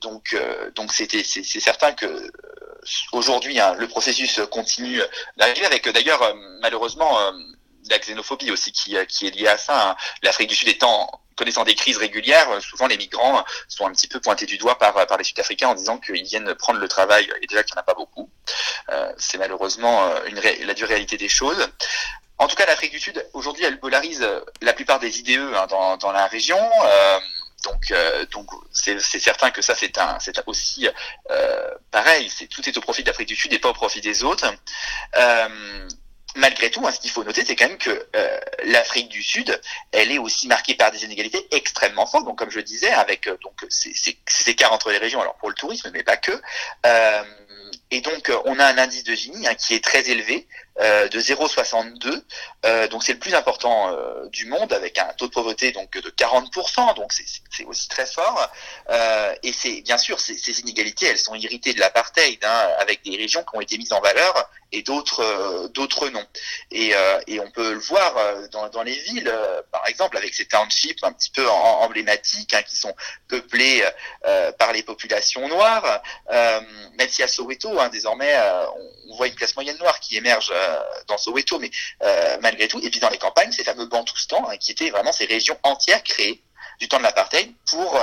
donc, 0.00 0.36
c'est, 0.92 1.60
certain 1.60 1.92
que 1.92 2.30
aujourd'hui, 3.12 3.60
hein, 3.60 3.74
le 3.74 3.88
processus 3.88 4.40
continue 4.50 5.00
d'arriver, 5.36 5.66
avec 5.66 5.88
d'ailleurs, 5.88 6.34
malheureusement, 6.62 7.18
la 7.90 7.98
xénophobie 7.98 8.50
aussi 8.50 8.72
qui 8.72 8.96
est 8.96 9.34
liée 9.34 9.48
à 9.48 9.58
ça. 9.58 9.96
L'Afrique 10.22 10.48
du 10.48 10.54
Sud 10.54 10.68
étant 10.68 11.10
connaissant 11.36 11.64
des 11.64 11.74
crises 11.74 11.98
régulières, 11.98 12.50
euh, 12.50 12.60
souvent 12.60 12.86
les 12.86 12.96
migrants 12.96 13.44
sont 13.68 13.86
un 13.86 13.92
petit 13.92 14.08
peu 14.08 14.20
pointés 14.20 14.46
du 14.46 14.58
doigt 14.58 14.78
par, 14.78 15.06
par 15.06 15.18
les 15.18 15.24
Sud-Africains 15.24 15.68
en 15.68 15.74
disant 15.74 15.98
qu'ils 15.98 16.24
viennent 16.24 16.54
prendre 16.54 16.80
le 16.80 16.88
travail 16.88 17.30
et 17.42 17.46
déjà 17.46 17.62
qu'il 17.62 17.74
n'y 17.74 17.78
en 17.78 17.82
a 17.82 17.84
pas 17.84 17.94
beaucoup. 17.94 18.30
Euh, 18.88 19.12
c'est 19.18 19.38
malheureusement 19.38 20.08
euh, 20.08 20.20
la 20.64 20.74
dure 20.74 20.88
réalité 20.88 21.16
des 21.16 21.28
choses. 21.28 21.68
En 22.38 22.48
tout 22.48 22.56
cas, 22.56 22.66
l'Afrique 22.66 22.92
du 22.92 23.00
Sud, 23.00 23.24
aujourd'hui, 23.32 23.64
elle 23.64 23.80
polarise 23.80 24.26
la 24.60 24.72
plupart 24.74 24.98
des 24.98 25.20
IDE 25.20 25.40
hein, 25.54 25.66
dans, 25.68 25.96
dans, 25.96 26.12
la 26.12 26.26
région. 26.26 26.58
Euh, 26.84 27.18
donc, 27.64 27.92
donc 28.30 28.48
c'est 28.70 29.00
certain 29.00 29.50
que 29.50 29.62
ça, 29.62 29.74
c'est 29.74 29.98
un, 29.98 30.18
c'est 30.20 30.40
aussi 30.46 30.88
euh, 31.30 31.70
pareil. 31.90 32.30
C'est 32.30 32.46
tout 32.46 32.66
est 32.68 32.76
au 32.76 32.80
profit 32.80 33.02
de 33.02 33.08
l'Afrique 33.08 33.28
du 33.28 33.36
Sud 33.36 33.52
et 33.52 33.58
pas 33.58 33.70
au 33.70 33.74
profit 33.74 34.00
des 34.00 34.22
autres. 34.22 34.46
Euh, 35.16 35.88
malgré 36.36 36.70
tout, 36.70 36.86
hein, 36.86 36.92
ce 36.92 37.00
qu'il 37.00 37.10
faut 37.10 37.24
noter, 37.24 37.44
c'est 37.44 37.56
quand 37.56 37.68
même 37.68 37.78
que 37.78 38.06
euh, 38.14 38.40
l'Afrique 38.64 39.08
du 39.08 39.22
Sud, 39.22 39.60
elle 39.92 40.12
est 40.12 40.18
aussi 40.18 40.46
marquée 40.46 40.74
par 40.74 40.92
des 40.92 41.04
inégalités 41.04 41.46
extrêmement 41.50 42.06
fortes. 42.06 42.24
Donc, 42.24 42.38
comme 42.38 42.50
je 42.50 42.60
disais, 42.60 42.90
avec 42.90 43.26
euh, 43.26 43.36
donc 43.42 43.54
ces, 43.68 44.16
écarts 44.46 44.72
entre 44.72 44.90
les 44.90 44.98
régions, 44.98 45.20
alors 45.20 45.36
pour 45.36 45.48
le 45.48 45.54
tourisme, 45.54 45.90
mais 45.92 46.02
pas 46.02 46.16
que. 46.16 46.32
Euh, 46.84 47.22
et 47.90 48.00
donc, 48.00 48.30
on 48.44 48.58
a 48.58 48.64
un 48.66 48.78
indice 48.78 49.04
de 49.04 49.14
Gini 49.14 49.46
hein, 49.46 49.54
qui 49.54 49.74
est 49.74 49.82
très 49.82 50.08
élevé, 50.10 50.46
euh, 50.78 51.08
de 51.08 51.18
0,62. 51.20 52.22
Euh, 52.66 52.86
donc, 52.88 53.02
c'est 53.02 53.14
le 53.14 53.18
plus 53.18 53.34
important 53.34 53.90
euh, 53.92 54.28
du 54.28 54.44
monde, 54.44 54.74
avec 54.74 54.98
un 54.98 55.08
taux 55.16 55.26
de 55.26 55.32
pauvreté 55.32 55.72
donc 55.72 55.90
de 55.90 56.10
40%. 56.10 56.94
Donc, 56.96 57.12
c'est 57.12 57.64
aussi 57.64 57.88
très 57.88 58.04
fort. 58.04 58.50
et 59.42 59.52
c'est 59.54 59.80
bien 59.80 59.96
sûr 59.96 60.20
ces, 60.20 60.60
inégalités, 60.60 61.06
elles 61.06 61.18
sont 61.18 61.34
héritées 61.34 61.72
de 61.72 61.80
l'apartheid, 61.80 62.44
hein, 62.44 62.68
avec 62.78 63.02
des 63.04 63.16
régions 63.16 63.42
qui 63.42 63.56
ont 63.56 63.60
été 63.60 63.78
mises 63.78 63.92
en 63.92 64.00
valeur 64.00 64.50
et 64.72 64.82
d'autres 64.82 65.68
d'autres 65.68 66.08
non. 66.08 66.24
Et, 66.70 66.92
et, 67.26 67.40
on 67.40 67.50
peut 67.50 67.72
le 67.72 67.78
voir 67.78 68.14
dans, 68.50 68.68
dans 68.68 68.82
les 68.82 68.98
villes, 68.98 69.32
par 69.70 69.86
exemple, 69.86 70.16
avec 70.16 70.34
ces 70.34 70.46
townships 70.46 71.02
un 71.04 71.12
petit 71.12 71.30
peu 71.30 71.48
emblématiques, 71.48 72.52
hein, 72.52 72.62
qui 72.62 72.76
sont 72.76 72.94
peuplés 73.28 73.82
par 74.58 74.72
les 74.72 74.82
populations 74.82 75.48
noires. 75.48 76.02
même 76.30 77.08
si 77.08 77.22
à 77.22 77.28
Soweto, 77.28 77.80
hein, 77.80 77.88
désormais, 77.88 78.36
on, 79.08 79.16
voit 79.16 79.28
une 79.28 79.34
classe 79.34 79.54
moyenne 79.54 79.78
noire 79.78 79.98
qui 80.00 80.16
émerge 80.16 80.52
dans 81.06 81.18
Soweto, 81.18 81.58
mais 81.58 81.70
malgré 82.40 82.68
tout, 82.68 82.80
et 82.82 82.90
puis 82.90 83.00
dans 83.00 83.10
les 83.10 83.18
campagnes, 83.18 83.52
ces 83.52 83.64
fameux 83.64 83.86
Bantoustans, 83.86 84.44
hein, 84.48 84.56
qui 84.56 84.72
étaient 84.72 84.90
vraiment 84.90 85.12
ces 85.12 85.26
régions 85.26 85.58
entières 85.62 86.02
créées 86.02 86.42
du 86.80 86.88
temps 86.88 86.98
de 86.98 87.02
l'apartheid 87.02 87.52
pour 87.70 87.98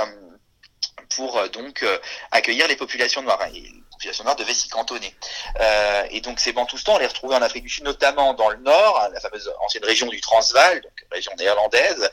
pour 1.16 1.38
euh, 1.38 1.48
donc 1.48 1.82
euh, 1.82 1.98
accueillir 2.30 2.68
les 2.68 2.76
populations 2.76 3.22
noires. 3.22 3.40
Et 3.54 3.60
les 3.60 3.82
populations 3.90 4.24
noires 4.24 4.36
devaient 4.36 4.54
s'y 4.54 4.68
cantonner. 4.68 5.14
Euh, 5.60 6.06
et 6.10 6.20
donc 6.20 6.40
ces 6.40 6.52
Bantoustans, 6.52 6.94
on 6.94 6.98
les 6.98 7.06
retrouvait 7.06 7.36
en 7.36 7.42
Afrique 7.42 7.64
du 7.64 7.70
Sud, 7.70 7.84
notamment 7.84 8.34
dans 8.34 8.50
le 8.50 8.58
nord, 8.58 9.00
hein, 9.00 9.08
la 9.12 9.20
fameuse 9.20 9.50
ancienne 9.60 9.84
région 9.84 10.08
du 10.08 10.20
Transvaal, 10.20 10.80
donc 10.80 10.92
région 11.10 11.32
néerlandaise, 11.38 12.10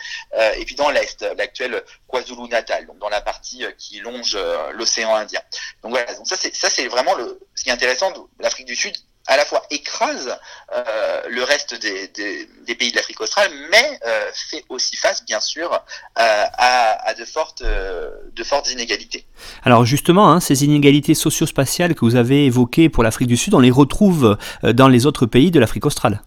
et 0.57 0.65
puis 0.65 0.75
dans 0.75 0.89
l'est, 0.89 1.21
l'actuel 1.37 1.83
KwaZulu-Natal, 2.07 2.85
donc 2.85 2.99
dans 2.99 3.09
la 3.09 3.21
partie 3.21 3.65
qui 3.77 3.99
longe 3.99 4.37
l'océan 4.73 5.15
Indien. 5.15 5.41
Donc 5.81 5.91
voilà, 5.91 6.07
ça 6.23 6.69
c'est 6.69 6.87
vraiment 6.87 7.15
ce 7.55 7.63
qui 7.63 7.69
est 7.69 7.73
intéressant 7.73 8.11
de 8.11 8.19
l'Afrique 8.39 8.67
du 8.67 8.75
Sud 8.75 8.95
à 9.27 9.37
la 9.37 9.45
fois 9.45 9.61
écrase 9.69 10.37
euh, 10.73 11.21
le 11.29 11.43
reste 11.43 11.79
des, 11.79 12.07
des, 12.07 12.75
pays 12.75 12.91
de 12.91 12.95
l'Afrique 12.95 13.21
australe, 13.21 13.51
mais 13.69 13.99
euh, 14.07 14.29
fait 14.33 14.63
aussi 14.69 14.95
face, 14.95 15.23
bien 15.25 15.39
sûr, 15.39 15.71
euh, 15.73 15.77
à, 16.15 17.09
à, 17.09 17.13
de, 17.13 17.25
fortes, 17.25 17.63
de 17.63 18.43
fortes 18.43 18.71
inégalités. 18.71 19.25
Alors 19.63 19.85
justement, 19.85 20.31
hein, 20.31 20.39
ces 20.39 20.63
inégalités 20.63 21.13
socio-spatiales 21.13 21.95
que 21.95 22.05
vous 22.05 22.15
avez 22.15 22.45
évoquées 22.45 22.89
pour 22.89 23.03
l'Afrique 23.03 23.27
du 23.27 23.37
Sud, 23.37 23.53
on 23.53 23.59
les 23.59 23.71
retrouve 23.71 24.37
dans 24.63 24.87
les 24.87 25.05
autres 25.05 25.25
pays 25.25 25.51
de 25.51 25.59
l'Afrique 25.59 25.85
australe. 25.85 26.21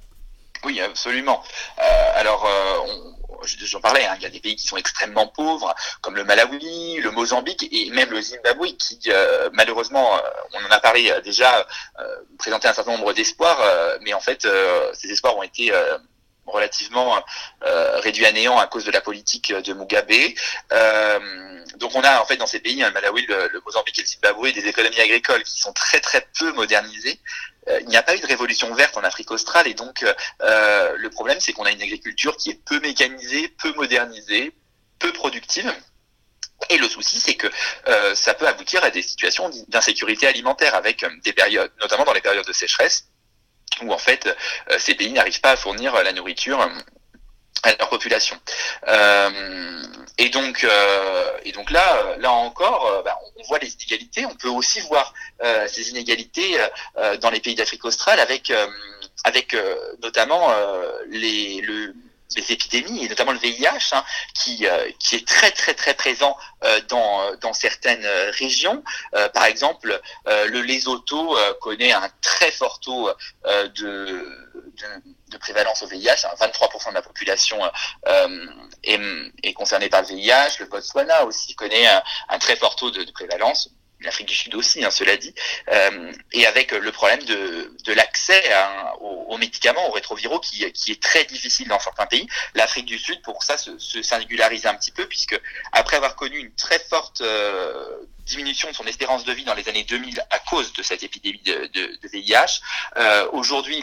Oui, 0.64 0.80
absolument. 0.80 1.42
alors, 2.16 2.48
j'en 3.46 3.80
parlais, 3.80 4.04
hein, 4.06 4.14
il 4.16 4.22
y 4.22 4.26
a 4.26 4.30
des 4.30 4.40
pays 4.40 4.56
qui 4.56 4.66
sont 4.66 4.76
extrêmement 4.76 5.26
pauvres, 5.26 5.74
comme 6.00 6.16
le 6.16 6.24
Malawi, 6.24 6.98
le 7.00 7.10
Mozambique 7.10 7.68
et 7.70 7.90
même 7.90 8.10
le 8.10 8.20
Zimbabwe, 8.20 8.76
qui 8.78 8.98
euh, 9.08 9.50
malheureusement, 9.52 10.16
euh, 10.16 10.20
on 10.52 10.64
en 10.64 10.70
a 10.70 10.80
parlé 10.80 11.10
euh, 11.10 11.20
déjà, 11.20 11.66
présentait 12.38 12.68
un 12.68 12.72
certain 12.72 12.92
nombre 12.92 13.12
d'espoirs, 13.12 13.60
mais 14.02 14.12
en 14.12 14.20
fait, 14.20 14.46
ces 14.92 15.10
espoirs 15.10 15.36
ont 15.36 15.42
été 15.42 15.72
relativement 16.46 17.22
réduits 17.62 18.26
à 18.26 18.32
néant 18.32 18.58
à 18.58 18.66
cause 18.66 18.84
de 18.84 18.90
la 18.90 19.00
politique 19.00 19.52
de 19.52 19.72
Mugabe. 19.72 20.12
donc 21.76 21.92
on 21.94 22.02
a 22.02 22.20
en 22.20 22.26
fait 22.26 22.36
dans 22.36 22.46
ces 22.46 22.60
pays, 22.60 22.82
hein, 22.82 22.88
le 22.88 22.94
Malawi, 22.94 23.24
le, 23.26 23.62
Mozambique 23.64 23.98
et 23.98 24.02
le 24.02 24.08
Zimbabwe, 24.08 24.52
des 24.52 24.66
économies 24.66 25.00
agricoles 25.00 25.42
qui 25.44 25.58
sont 25.60 25.72
très 25.72 26.00
très 26.00 26.26
peu 26.38 26.52
modernisées, 26.52 27.18
euh, 27.18 27.53
il 27.80 27.88
n'y 27.88 27.96
a 27.96 28.02
pas 28.02 28.14
eu 28.14 28.20
de 28.20 28.26
révolution 28.26 28.72
verte 28.74 28.96
en 28.96 29.04
Afrique 29.04 29.30
australe 29.30 29.66
et 29.66 29.74
donc 29.74 30.04
euh, 30.42 30.92
le 30.96 31.10
problème 31.10 31.40
c'est 31.40 31.52
qu'on 31.52 31.64
a 31.64 31.70
une 31.70 31.82
agriculture 31.82 32.36
qui 32.36 32.50
est 32.50 32.60
peu 32.64 32.78
mécanisée, 32.80 33.48
peu 33.48 33.72
modernisée, 33.74 34.52
peu 34.98 35.12
productive. 35.12 35.72
Et 36.70 36.78
le 36.78 36.88
souci, 36.88 37.20
c'est 37.20 37.34
que 37.34 37.48
euh, 37.88 38.14
ça 38.14 38.34
peut 38.34 38.46
aboutir 38.46 38.82
à 38.84 38.90
des 38.90 39.02
situations 39.02 39.50
d'insécurité 39.68 40.26
alimentaire 40.26 40.74
avec 40.74 41.02
euh, 41.02 41.10
des 41.22 41.32
périodes, 41.32 41.70
notamment 41.80 42.04
dans 42.04 42.12
les 42.12 42.20
périodes 42.20 42.46
de 42.46 42.52
sécheresse, 42.52 43.08
où 43.82 43.92
en 43.92 43.98
fait 43.98 44.26
euh, 44.26 44.78
ces 44.78 44.94
pays 44.94 45.12
n'arrivent 45.12 45.40
pas 45.40 45.52
à 45.52 45.56
fournir 45.56 45.92
la 46.02 46.12
nourriture 46.12 46.66
à 47.64 47.74
leur 47.78 47.88
population. 47.88 48.36
et 50.18 50.28
donc, 50.30 50.66
et 51.44 51.52
donc 51.52 51.70
là, 51.70 52.16
là 52.18 52.30
encore, 52.30 53.02
bah, 53.04 53.18
on 53.36 53.42
voit 53.44 53.58
les 53.58 53.72
inégalités. 53.74 54.26
On 54.26 54.34
peut 54.34 54.48
aussi 54.48 54.80
voir 54.80 55.12
ces 55.66 55.90
inégalités 55.90 56.56
dans 57.20 57.30
les 57.30 57.40
pays 57.40 57.54
d'Afrique 57.54 57.84
australe 57.84 58.20
avec, 58.20 58.52
avec 59.24 59.56
notamment 60.02 60.52
les, 61.08 61.60
le, 61.62 61.94
les 62.36 62.52
épidémies 62.52 63.04
et 63.04 63.08
notamment 63.08 63.32
le 63.32 63.38
VIH 63.38 63.92
hein, 63.92 64.04
qui 64.34 64.66
euh, 64.66 64.90
qui 64.98 65.16
est 65.16 65.26
très 65.26 65.50
très 65.50 65.74
très 65.74 65.94
présent 65.94 66.36
euh, 66.64 66.80
dans 66.88 67.34
dans 67.36 67.52
certaines 67.52 68.04
euh, 68.04 68.30
régions. 68.32 68.82
Par 69.32 69.44
exemple 69.44 70.00
le 70.26 70.60
Lesotho 70.60 71.36
connaît 71.60 71.92
un 71.92 72.08
très 72.20 72.50
fort 72.50 72.80
taux 72.80 73.10
de, 73.44 73.68
de, 73.68 75.02
de 75.28 75.36
prévalence 75.38 75.82
au 75.82 75.86
VIH 75.86 76.26
23% 76.40 76.90
de 76.90 76.94
la 76.94 77.02
population 77.02 77.58
est, 78.82 79.00
est 79.42 79.52
concernée 79.52 79.88
par 79.88 80.02
le 80.02 80.08
VIH 80.08 80.58
le 80.60 80.66
Botswana 80.66 81.24
aussi 81.24 81.54
connaît 81.54 81.86
un, 81.86 82.02
un 82.28 82.38
très 82.38 82.56
fort 82.56 82.76
taux 82.76 82.90
de, 82.90 83.04
de 83.04 83.12
prévalence 83.12 83.70
l'Afrique 84.04 84.28
du 84.28 84.34
Sud 84.34 84.54
aussi, 84.54 84.84
hein, 84.84 84.90
cela 84.90 85.16
dit, 85.16 85.34
euh, 85.70 86.12
et 86.32 86.46
avec 86.46 86.72
le 86.72 86.92
problème 86.92 87.22
de, 87.24 87.74
de 87.84 87.92
l'accès 87.92 88.42
aux, 89.00 89.36
médicaments, 89.38 89.88
aux 89.88 89.92
rétroviraux, 89.92 90.40
qui, 90.40 90.70
qui, 90.72 90.92
est 90.92 91.02
très 91.02 91.24
difficile 91.24 91.68
dans 91.68 91.80
certains 91.80 92.06
pays. 92.06 92.26
L'Afrique 92.54 92.86
du 92.86 92.98
Sud, 92.98 93.20
pour 93.22 93.42
ça, 93.42 93.56
se, 93.56 93.78
se, 93.78 94.02
singularise 94.02 94.66
un 94.66 94.74
petit 94.74 94.92
peu, 94.92 95.06
puisque 95.06 95.38
après 95.72 95.96
avoir 95.96 96.16
connu 96.16 96.38
une 96.38 96.54
très 96.54 96.78
forte 96.78 97.20
euh, 97.20 98.06
diminution 98.24 98.70
de 98.70 98.74
son 98.74 98.84
espérance 98.84 99.24
de 99.24 99.32
vie 99.32 99.44
dans 99.44 99.54
les 99.54 99.68
années 99.68 99.84
2000 99.84 100.22
à 100.30 100.38
cause 100.38 100.72
de 100.72 100.82
cette 100.82 101.02
épidémie 101.02 101.42
de, 101.44 101.66
de, 101.72 101.98
de 102.02 102.08
VIH, 102.08 102.60
euh, 102.96 103.28
aujourd'hui, 103.32 103.82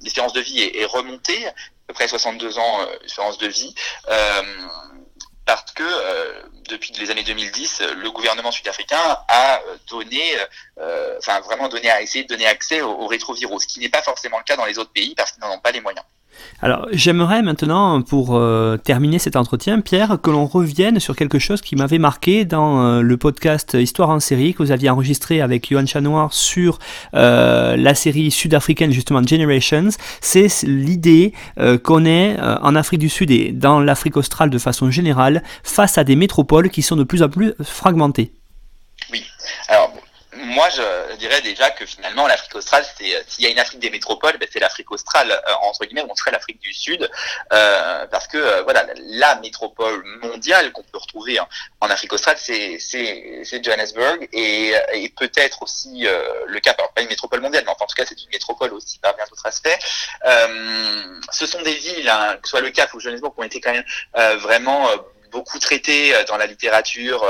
l'espérance 0.00 0.32
de 0.32 0.40
vie 0.40 0.60
est, 0.60 0.80
est, 0.80 0.86
remontée, 0.86 1.46
à 1.46 1.52
peu 1.88 1.94
près 1.94 2.08
62 2.08 2.58
ans 2.58 2.80
euh, 2.82 3.04
espérance 3.04 3.38
de 3.38 3.48
vie. 3.48 3.74
Euh, 4.08 4.42
parce 5.56 5.72
que 5.72 5.82
euh, 5.82 6.42
depuis 6.68 6.92
les 6.92 7.10
années 7.10 7.24
2010, 7.24 7.82
le 7.96 8.10
gouvernement 8.12 8.52
sud-africain 8.52 9.18
a 9.26 9.56
euh, 9.56 9.76
donné, 9.88 10.22
euh, 10.78 11.16
enfin 11.18 11.40
vraiment 11.40 11.68
donné, 11.68 11.90
a 11.90 12.00
essayé 12.02 12.22
de 12.22 12.28
donner 12.28 12.46
accès 12.46 12.82
aux, 12.82 12.92
aux 12.92 13.08
rétroviraux, 13.08 13.58
ce 13.58 13.66
qui 13.66 13.80
n'est 13.80 13.88
pas 13.88 14.02
forcément 14.02 14.38
le 14.38 14.44
cas 14.44 14.56
dans 14.56 14.64
les 14.64 14.78
autres 14.78 14.92
pays 14.92 15.16
parce 15.16 15.32
qu'ils 15.32 15.40
n'en 15.42 15.52
ont 15.52 15.58
pas 15.58 15.72
les 15.72 15.80
moyens. 15.80 16.06
Alors, 16.62 16.86
j'aimerais 16.92 17.42
maintenant, 17.42 18.02
pour 18.02 18.36
euh, 18.36 18.76
terminer 18.76 19.18
cet 19.18 19.36
entretien, 19.36 19.80
Pierre, 19.80 20.18
que 20.22 20.30
l'on 20.30 20.46
revienne 20.46 21.00
sur 21.00 21.16
quelque 21.16 21.38
chose 21.38 21.60
qui 21.62 21.76
m'avait 21.76 21.98
marqué 21.98 22.44
dans 22.44 22.82
euh, 22.82 23.00
le 23.00 23.16
podcast 23.16 23.76
Histoire 23.78 24.10
en 24.10 24.20
série 24.20 24.52
que 24.52 24.62
vous 24.62 24.70
aviez 24.70 24.90
enregistré 24.90 25.40
avec 25.40 25.70
Johan 25.70 25.86
Chanoir 25.86 26.32
sur 26.34 26.78
euh, 27.14 27.76
la 27.76 27.94
série 27.94 28.30
sud-africaine, 28.30 28.92
justement 28.92 29.22
Generations. 29.22 29.88
C'est 30.20 30.62
l'idée 30.64 31.32
qu'on 31.84 32.04
est 32.04 32.36
en 32.40 32.74
Afrique 32.74 33.00
du 33.00 33.08
Sud 33.08 33.30
et 33.30 33.52
dans 33.52 33.80
l'Afrique 33.80 34.16
australe 34.16 34.50
de 34.50 34.58
façon 34.58 34.90
générale 34.90 35.42
face 35.62 35.98
à 35.98 36.04
des 36.04 36.16
métropoles 36.16 36.70
qui 36.70 36.82
sont 36.82 36.96
de 36.96 37.04
plus 37.04 37.22
en 37.22 37.28
plus 37.28 37.54
fragmentées. 37.62 38.32
Oui. 39.12 39.22
Moi, 40.36 40.68
je 40.70 41.16
dirais 41.16 41.40
déjà 41.40 41.70
que 41.70 41.84
finalement, 41.84 42.26
l'Afrique 42.26 42.54
australe, 42.54 42.84
c'est 42.96 43.16
euh, 43.16 43.22
s'il 43.26 43.44
y 43.44 43.48
a 43.48 43.50
une 43.50 43.58
Afrique 43.58 43.80
des 43.80 43.90
métropoles, 43.90 44.38
ben, 44.38 44.48
c'est 44.52 44.60
l'Afrique 44.60 44.90
australe 44.90 45.30
euh, 45.32 45.52
entre 45.62 45.84
guillemets, 45.84 46.04
on 46.08 46.14
serait 46.14 46.30
l'Afrique 46.30 46.60
du 46.60 46.72
Sud, 46.72 47.10
euh, 47.52 48.06
parce 48.06 48.28
que 48.28 48.36
euh, 48.38 48.62
voilà, 48.62 48.86
la 48.96 49.34
métropole 49.36 50.04
mondiale 50.22 50.70
qu'on 50.72 50.82
peut 50.82 50.98
retrouver 50.98 51.40
en, 51.40 51.48
en 51.80 51.90
Afrique 51.90 52.12
australe, 52.12 52.36
c'est 52.38 52.78
c'est 52.78 53.64
Johannesburg 53.64 54.28
et, 54.32 54.72
et 54.94 55.08
peut-être 55.10 55.62
aussi 55.62 56.06
le 56.46 56.60
Cap. 56.60 56.78
Alors 56.78 56.92
pas 56.92 57.02
une 57.02 57.08
métropole 57.08 57.40
mondiale, 57.40 57.64
mais 57.64 57.70
en 57.72 57.74
tout 57.74 57.94
cas, 57.96 58.04
c'est 58.06 58.20
une 58.22 58.30
métropole 58.30 58.72
aussi 58.72 58.98
par 58.98 59.14
bien 59.16 59.24
d'autres 59.28 59.46
aspects. 59.46 59.78
ce 61.32 61.46
sont 61.46 61.62
des 61.62 61.74
villes, 61.74 62.08
hein, 62.08 62.36
que 62.40 62.48
ce 62.48 62.50
soit 62.50 62.60
le 62.60 62.70
Cap 62.70 62.92
ou 62.94 63.00
Johannesburg, 63.00 63.34
qui 63.34 63.40
ont 63.40 63.44
été 63.44 63.60
quand 63.60 63.72
même 63.72 64.38
vraiment 64.38 64.88
beaucoup 65.30 65.58
traitées 65.58 66.14
dans 66.28 66.36
la 66.36 66.46
littérature 66.46 67.24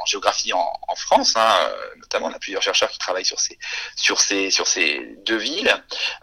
en 0.00 0.06
géographie 0.06 0.52
en, 0.52 0.72
en 0.88 0.94
France, 0.94 1.34
hein, 1.36 1.54
euh, 1.62 1.94
notamment 1.98 2.26
on 2.26 2.32
a 2.32 2.38
plusieurs 2.38 2.62
chercheurs 2.62 2.90
qui 2.90 2.98
travaillent 2.98 3.24
sur 3.24 3.40
ces 3.40 3.58
sur 3.96 4.20
ces 4.20 4.50
sur 4.50 4.66
ces 4.66 5.16
deux 5.26 5.36
villes. 5.36 5.74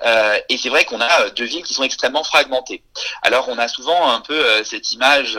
Euh, 0.03 0.39
et 0.49 0.57
c'est 0.57 0.69
vrai 0.69 0.85
qu'on 0.85 1.01
a 1.01 1.21
euh, 1.21 1.29
deux 1.31 1.45
villes 1.45 1.63
qui 1.63 1.73
sont 1.73 1.83
extrêmement 1.83 2.23
fragmentées. 2.23 2.83
Alors 3.21 3.49
on 3.49 3.57
a 3.57 3.67
souvent 3.67 4.09
un 4.09 4.21
peu 4.21 4.33
euh, 4.33 4.63
cette 4.63 4.91
image 4.91 5.37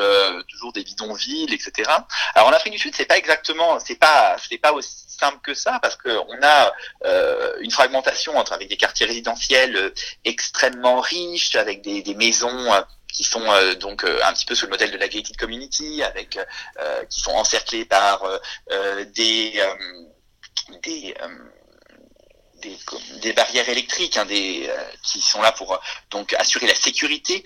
toujours 0.48 0.72
des 0.72 0.84
bidonvilles, 0.84 1.52
etc. 1.52 1.90
Alors 2.34 2.48
en 2.48 2.52
Afrique 2.52 2.74
du 2.74 2.78
Sud, 2.78 2.94
c'est 2.94 3.06
pas 3.06 3.18
exactement, 3.18 3.78
c'est 3.80 3.96
pas 3.98 4.36
c'est 4.48 4.58
pas 4.58 4.72
aussi 4.72 5.08
simple 5.18 5.38
que 5.42 5.54
ça 5.54 5.78
parce 5.82 5.96
que 5.96 6.08
on 6.08 6.42
a 6.42 6.72
euh, 7.04 7.56
une 7.60 7.70
fragmentation 7.70 8.36
entre 8.36 8.52
avec 8.52 8.68
des 8.68 8.76
quartiers 8.76 9.06
résidentiels 9.06 9.92
extrêmement 10.24 11.00
riches 11.00 11.56
avec 11.56 11.82
des, 11.82 12.02
des 12.02 12.14
maisons 12.14 12.72
qui 13.12 13.24
sont 13.24 13.42
euh, 13.50 13.74
donc 13.74 14.04
euh, 14.04 14.20
un 14.24 14.32
petit 14.32 14.46
peu 14.46 14.54
sous 14.54 14.66
le 14.66 14.70
modèle 14.70 14.90
de 14.90 14.98
la 14.98 15.08
gated 15.08 15.36
community, 15.36 16.02
avec 16.02 16.38
euh, 16.78 17.04
qui 17.06 17.20
sont 17.20 17.32
encerclés 17.32 17.84
par 17.84 18.22
des 19.14 19.60
des 23.22 23.32
barrières 23.32 23.68
électriques 23.68 24.16
hein, 24.16 24.26
qui 24.26 25.20
sont 25.20 25.40
là 25.40 25.52
pour 25.52 25.80
donc 26.10 26.34
assurer 26.34 26.66
la 26.66 26.74
sécurité 26.74 27.44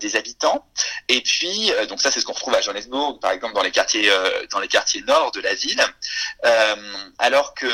des 0.00 0.16
habitants. 0.16 0.66
Et 1.08 1.20
puis 1.20 1.70
donc 1.88 2.00
ça 2.00 2.10
c'est 2.10 2.20
ce 2.20 2.24
qu'on 2.24 2.32
retrouve 2.32 2.54
à 2.54 2.62
Johannesburg 2.62 3.20
par 3.20 3.32
exemple 3.32 3.54
dans 3.54 3.62
les 3.62 3.70
quartiers 3.70 4.10
dans 4.50 4.58
les 4.58 4.68
quartiers 4.68 5.02
nord 5.02 5.30
de 5.32 5.42
la 5.42 5.54
ville. 5.54 5.84
alors 7.18 7.54
que 7.54 7.68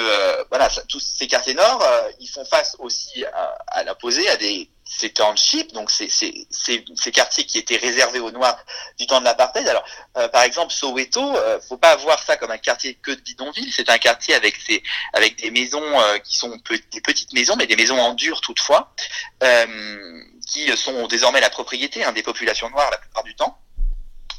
voilà 0.48 0.68
tous 0.88 1.00
ces 1.00 1.28
quartiers 1.28 1.54
nord 1.54 1.86
ils 2.18 2.28
font 2.28 2.44
face 2.44 2.74
aussi 2.80 3.24
à, 3.26 3.56
à 3.68 3.84
l'opposé 3.84 4.28
à 4.28 4.36
des 4.36 4.68
ces 4.88 5.10
townships, 5.10 5.72
donc 5.72 5.90
ces, 5.90 6.08
ces, 6.08 6.46
ces, 6.50 6.84
ces, 6.94 7.10
quartiers 7.10 7.44
qui 7.44 7.58
étaient 7.58 7.76
réservés 7.76 8.20
aux 8.20 8.30
Noirs 8.30 8.56
du 8.98 9.06
temps 9.06 9.20
de 9.20 9.24
l'apartheid. 9.24 9.66
Alors, 9.68 9.84
euh, 10.16 10.28
par 10.28 10.44
exemple, 10.44 10.72
Soweto, 10.72 11.36
euh, 11.36 11.60
faut 11.60 11.76
pas 11.76 11.96
voir 11.96 12.22
ça 12.22 12.36
comme 12.36 12.50
un 12.52 12.58
quartier 12.58 12.94
que 12.94 13.10
de 13.10 13.20
bidonville. 13.20 13.72
C'est 13.72 13.90
un 13.90 13.98
quartier 13.98 14.34
avec 14.34 14.56
ses, 14.56 14.82
avec 15.12 15.36
des 15.36 15.50
maisons 15.50 15.82
euh, 15.82 16.18
qui 16.18 16.36
sont 16.36 16.56
des 16.92 17.00
petites 17.00 17.32
maisons, 17.32 17.56
mais 17.56 17.66
des 17.66 17.76
maisons 17.76 17.98
en 17.98 18.14
dur 18.14 18.40
toutefois, 18.40 18.94
euh, 19.42 20.22
qui 20.46 20.74
sont 20.76 21.06
désormais 21.08 21.40
la 21.40 21.50
propriété 21.50 22.04
hein, 22.04 22.12
des 22.12 22.22
populations 22.22 22.70
noires 22.70 22.90
la 22.90 22.98
plupart 22.98 23.24
du 23.24 23.34
temps 23.34 23.58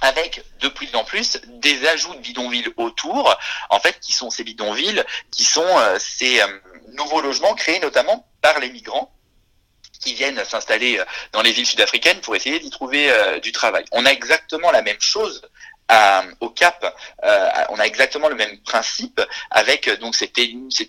avec 0.02 0.44
de 0.60 0.68
plus 0.68 0.94
en 0.96 1.04
plus 1.04 1.40
des 1.48 1.88
ajouts 1.88 2.14
de 2.16 2.20
bidonvilles 2.20 2.72
autour, 2.78 3.36
en 3.70 3.80
fait, 3.80 4.00
qui 4.00 4.14
sont 4.14 4.30
ces 4.30 4.44
bidonvilles, 4.44 5.04
qui 5.32 5.44
sont 5.44 5.66
euh, 5.66 5.98
ces 6.00 6.42
euh, 6.42 6.48
nouveaux 6.94 7.22
logements 7.22 7.56
créés 7.56 7.80
notamment 7.80 8.28
par 8.42 8.60
les 8.60 8.70
migrants 8.70 9.12
qui 10.00 10.14
viennent 10.14 10.44
s'installer 10.46 11.00
euh, 11.00 11.06
dans 11.32 11.42
les 11.42 11.52
villes 11.52 11.66
sud-africaines 11.66 12.20
pour 12.22 12.36
essayer 12.36 12.60
d'y 12.60 12.70
trouver 12.70 13.12
euh, 13.12 13.40
du 13.40 13.52
travail. 13.52 13.86
On 13.92 14.06
a 14.06 14.12
exactement 14.12 14.72
la 14.72 14.82
même 14.82 15.00
chose 15.00 15.42
à, 15.88 16.24
au 16.42 16.50
Cap, 16.50 16.96
euh, 17.24 17.50
on 17.70 17.80
a 17.80 17.86
exactement 17.86 18.28
le 18.28 18.36
même 18.36 18.60
principe 18.60 19.22
avec 19.52 19.90
donc 20.00 20.16
cette, 20.16 20.38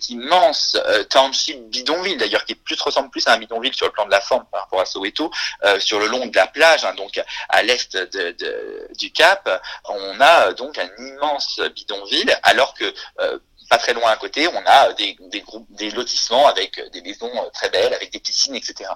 immense 0.09 0.77
euh, 0.87 1.03
township 1.05 1.69
bidonville 1.69 2.17
d'ailleurs 2.17 2.43
qui 2.45 2.55
plus 2.55 2.79
ressemble 2.81 3.09
plus 3.09 3.25
à 3.27 3.33
un 3.33 3.37
bidonville 3.37 3.73
sur 3.73 3.85
le 3.85 3.91
plan 3.91 4.05
de 4.05 4.11
la 4.11 4.19
forme 4.19 4.45
par 4.51 4.61
rapport 4.61 4.81
à 4.81 4.85
Soweto 4.85 5.31
euh, 5.63 5.79
sur 5.79 5.99
le 5.99 6.07
long 6.07 6.25
de 6.25 6.35
la 6.35 6.47
plage 6.47 6.83
hein, 6.83 6.93
donc 6.95 7.21
à 7.47 7.63
l'est 7.63 7.97
du 8.97 9.11
Cap 9.11 9.61
on 9.87 10.19
a 10.19 10.53
donc 10.53 10.77
un 10.77 10.89
immense 10.97 11.61
bidonville 11.75 12.37
alors 12.43 12.73
que 12.73 12.93
pas 13.69 13.77
très 13.77 13.93
loin 13.93 14.09
à 14.09 14.17
côté, 14.17 14.47
on 14.47 14.63
a 14.65 14.93
des, 14.93 15.15
des 15.19 15.41
groupes, 15.41 15.67
des 15.69 15.91
lotissements 15.91 16.47
avec 16.47 16.81
des 16.91 17.01
maisons 17.01 17.31
euh, 17.35 17.49
très 17.53 17.69
belles, 17.69 17.93
avec 17.93 18.11
des 18.11 18.19
piscines, 18.19 18.55
etc. 18.55 18.89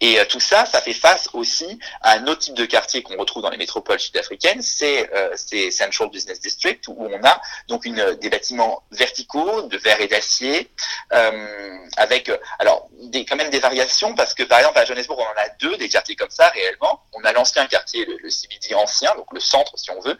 Et 0.00 0.18
euh, 0.18 0.24
tout 0.28 0.40
ça, 0.40 0.66
ça 0.66 0.80
fait 0.80 0.92
face 0.92 1.28
aussi 1.32 1.78
à 2.02 2.14
un 2.14 2.26
autre 2.26 2.40
type 2.40 2.54
de 2.54 2.66
quartier 2.66 3.02
qu'on 3.02 3.16
retrouve 3.16 3.42
dans 3.42 3.50
les 3.50 3.56
métropoles 3.56 4.00
sud-africaines, 4.00 4.60
c'est 4.60 5.08
euh, 5.14 5.36
Central 5.70 6.10
Business 6.10 6.40
District, 6.40 6.86
où 6.88 6.96
on 6.98 7.24
a 7.24 7.40
donc 7.68 7.84
une, 7.84 8.14
des 8.16 8.28
bâtiments 8.28 8.82
verticaux 8.90 9.62
de 9.62 9.76
verre 9.78 10.00
et 10.00 10.08
d'acier, 10.08 10.70
euh, 11.12 11.78
avec 11.96 12.30
alors 12.58 12.88
quand 13.28 13.36
même 13.36 13.50
des 13.50 13.60
variations, 13.60 14.14
parce 14.14 14.34
que 14.34 14.42
par 14.42 14.58
exemple 14.58 14.78
à 14.78 14.84
Johannesburg, 14.84 15.18
on 15.18 15.22
en 15.22 15.42
a 15.42 15.48
deux, 15.60 15.76
des 15.76 15.88
quartiers 15.88 16.16
comme 16.16 16.30
ça 16.30 16.48
réellement. 16.48 17.02
On 17.12 17.22
a 17.24 17.32
l'ancien 17.32 17.66
quartier, 17.66 18.04
le, 18.04 18.16
le 18.16 18.30
CBD 18.30 18.74
ancien, 18.74 19.14
donc 19.14 19.32
le 19.32 19.40
centre 19.40 19.72
si 19.76 19.90
on 19.90 20.00
veut, 20.00 20.18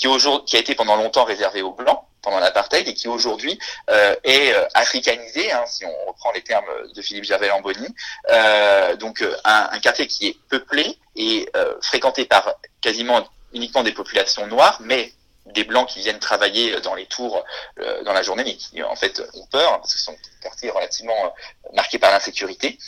qui, 0.00 0.08
qui 0.46 0.56
a 0.56 0.58
été 0.58 0.74
pendant 0.74 0.96
longtemps 0.96 1.24
réservé 1.24 1.62
aux 1.62 1.72
blancs 1.72 2.00
pendant 2.22 2.40
l'apartheid 2.40 2.86
et 2.86 2.94
qui 2.94 3.08
aujourd'hui 3.08 3.58
euh, 3.88 4.14
est 4.24 4.52
euh, 4.52 4.66
africanisé, 4.74 5.52
hein, 5.52 5.64
si 5.66 5.84
on 5.84 6.08
reprend 6.08 6.32
les 6.32 6.42
termes 6.42 6.66
de 6.94 7.02
Philippe 7.02 7.24
Gervais-Lamboni, 7.24 7.94
euh, 8.30 8.96
donc 8.96 9.22
euh, 9.22 9.36
un, 9.44 9.70
un, 9.72 9.78
quartier 9.78 10.06
qui 10.06 10.28
est 10.28 10.36
peuplé 10.48 10.98
et 11.16 11.48
euh, 11.56 11.74
fréquenté 11.80 12.24
par 12.24 12.54
quasiment 12.80 13.26
uniquement 13.52 13.82
des 13.82 13.92
populations 13.92 14.46
noires, 14.46 14.78
mais 14.82 15.12
des 15.46 15.64
blancs 15.64 15.88
qui 15.88 16.00
viennent 16.00 16.18
travailler 16.18 16.80
dans 16.82 16.94
les 16.94 17.06
tours 17.06 17.42
euh, 17.78 18.02
dans 18.04 18.12
la 18.12 18.22
journée, 18.22 18.44
mais 18.44 18.56
qui 18.56 18.82
en 18.82 18.96
fait 18.96 19.22
ont 19.34 19.46
peur, 19.46 19.72
hein, 19.72 19.78
parce 19.78 19.94
que 19.94 19.98
ce 19.98 20.04
sont 20.04 20.12
des 20.12 20.42
quartiers 20.42 20.70
relativement 20.70 21.34
marqués 21.72 21.98
par 21.98 22.12
l'insécurité. 22.12 22.78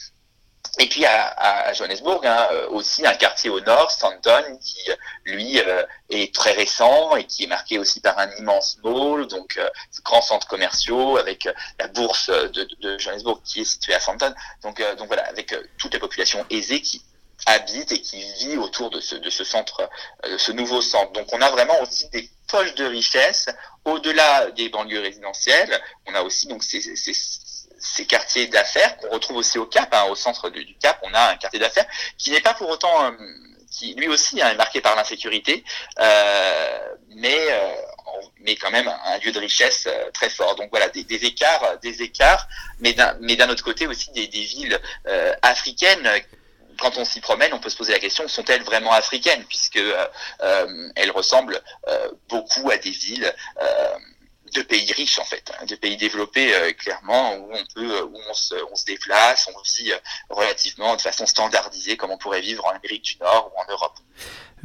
Et 0.79 0.89
puis 0.89 1.05
à, 1.05 1.73
Johannesburg, 1.75 2.25
hein, 2.25 2.49
euh, 2.51 2.69
aussi 2.71 3.07
un 3.07 3.15
quartier 3.15 3.51
au 3.51 3.61
nord, 3.61 3.91
Stanton, 3.91 4.59
qui 4.59 4.91
lui 5.27 5.59
est 6.09 6.35
très 6.35 6.53
récent 6.53 7.15
et 7.17 7.25
qui 7.25 7.45
est 7.45 7.47
marqué 7.47 7.79
aussi 7.79 8.01
par 8.01 8.19
un 8.19 8.31
immense 8.39 8.79
mall, 8.83 9.27
donc 9.27 9.59
euh, 9.59 9.69
grands 10.03 10.23
centres 10.23 10.47
commerciaux 10.47 11.19
avec 11.19 11.47
la 11.79 11.89
bourse 11.89 12.31
de, 12.31 12.99
Johannesburg 12.99 13.43
qui 13.45 13.61
est 13.61 13.65
située 13.65 13.95
à 13.95 14.01
Stanton. 14.01 14.35
Donc, 14.63 14.83
donc 14.97 15.09
voilà, 15.09 15.27
avec 15.29 15.55
toutes 15.77 15.93
les 15.93 16.01
populations 16.01 16.45
aisées 16.49 16.81
qui 16.81 17.03
habite 17.47 17.93
et 17.93 18.01
qui 18.01 18.23
vit 18.35 18.57
autour 18.57 18.91
de 18.91 19.01
ce, 19.01 19.17
de 19.17 19.31
ce 19.31 19.45
centre, 19.45 19.89
de 20.25 20.39
ce 20.39 20.53
nouveau 20.53 20.81
centre. 20.81 21.13
Donc 21.13 21.27
on 21.33 21.41
a 21.41 21.51
vraiment 21.51 21.81
aussi 21.83 22.09
des 22.11 22.31
poches 22.49 22.75
de 22.75 22.85
richesse 22.85 23.49
au-delà 23.85 24.51
des 24.53 24.69
banlieues 24.69 25.01
résidentielles. 25.01 25.81
On 26.07 26.15
a 26.15 26.23
aussi 26.23 26.47
donc 26.47 26.63
ces, 26.63 26.81
ces, 26.81 27.13
ces 27.83 28.07
quartiers 28.07 28.47
d'affaires 28.47 28.97
qu'on 28.97 29.11
retrouve 29.11 29.39
aussi 29.39 29.59
au 29.59 29.67
Cap, 29.67 29.93
hein, 29.93 30.05
au 30.09 30.15
centre 30.15 30.49
du, 30.51 30.75
Cap, 30.77 30.99
on 31.03 31.13
a 31.13 31.33
un 31.33 31.37
quartier 31.37 31.59
d'affaires 31.59 31.87
qui 32.17 32.31
n'est 32.31 32.41
pas 32.41 32.55
pour 32.55 32.69
autant, 32.69 33.05
euh, 33.05 33.11
qui 33.71 33.95
lui 33.95 34.09
aussi 34.09 34.41
hein, 34.41 34.51
est 34.51 34.57
marqué 34.57 34.81
par 34.81 34.95
l'insécurité, 34.95 35.65
euh, 35.99 36.79
mais 37.17 37.39
euh, 37.51 37.75
mais 38.41 38.57
quand 38.57 38.71
même 38.71 38.89
un 38.89 39.19
lieu 39.19 39.33
de 39.33 39.39
richesse 39.39 39.87
euh, 39.87 40.11
très 40.13 40.29
fort. 40.29 40.55
Donc 40.57 40.71
voilà, 40.71 40.89
des, 40.89 41.25
écarts, 41.25 41.79
des 41.83 42.03
écarts, 42.03 42.47
mais 42.79 42.93
d'un 42.93 43.17
mais 43.21 43.37
d'un 43.37 43.49
autre 43.49 43.65
côté 43.65 43.87
aussi 43.87 44.11
des, 44.13 44.29
des 44.29 44.43
villes 44.43 44.79
euh, 45.09 45.35
africaines 45.43 46.09
quand 46.79 46.97
on 46.97 47.05
s'y 47.05 47.21
promène, 47.21 47.53
on 47.53 47.61
peut 47.61 47.69
se 47.69 47.77
poser 47.77 47.93
la 47.93 48.01
question 48.01 48.27
sont-elles 48.27 48.63
vraiment 48.63 48.93
africaines? 48.93 49.45
Puisque 49.45 49.77
euh, 49.77 50.91
elles 50.97 51.11
ressemblent 51.11 51.61
beaucoup 52.29 52.71
à 52.71 52.77
des 52.79 52.91
villes 52.91 53.33
de 54.53 54.63
pays 54.63 54.93
riches 54.93 55.19
en 55.19 55.25
fait, 55.25 55.53
hein, 55.59 55.65
de 55.65 55.75
pays 55.75 55.97
développés 55.97 56.55
euh, 56.55 56.73
clairement 56.73 57.35
où 57.37 57.53
on 57.53 57.65
peut, 57.75 57.97
euh, 57.97 58.05
où 58.05 58.19
on 58.29 58.35
se, 58.35 58.85
déplace, 58.87 59.49
on 59.55 59.61
vit 59.63 59.93
euh, 59.93 59.99
relativement 60.29 60.97
de 60.97 61.01
façon 61.01 61.27
standardisée 61.27 61.97
comme 61.97 62.11
on 62.11 62.19
pourrait 62.19 62.41
vivre 62.41 62.65
en 62.67 62.71
Amérique 62.71 63.03
du 63.03 63.17
Nord 63.19 63.53
ou 63.55 63.61
en 63.61 63.73
Europe. 63.73 63.99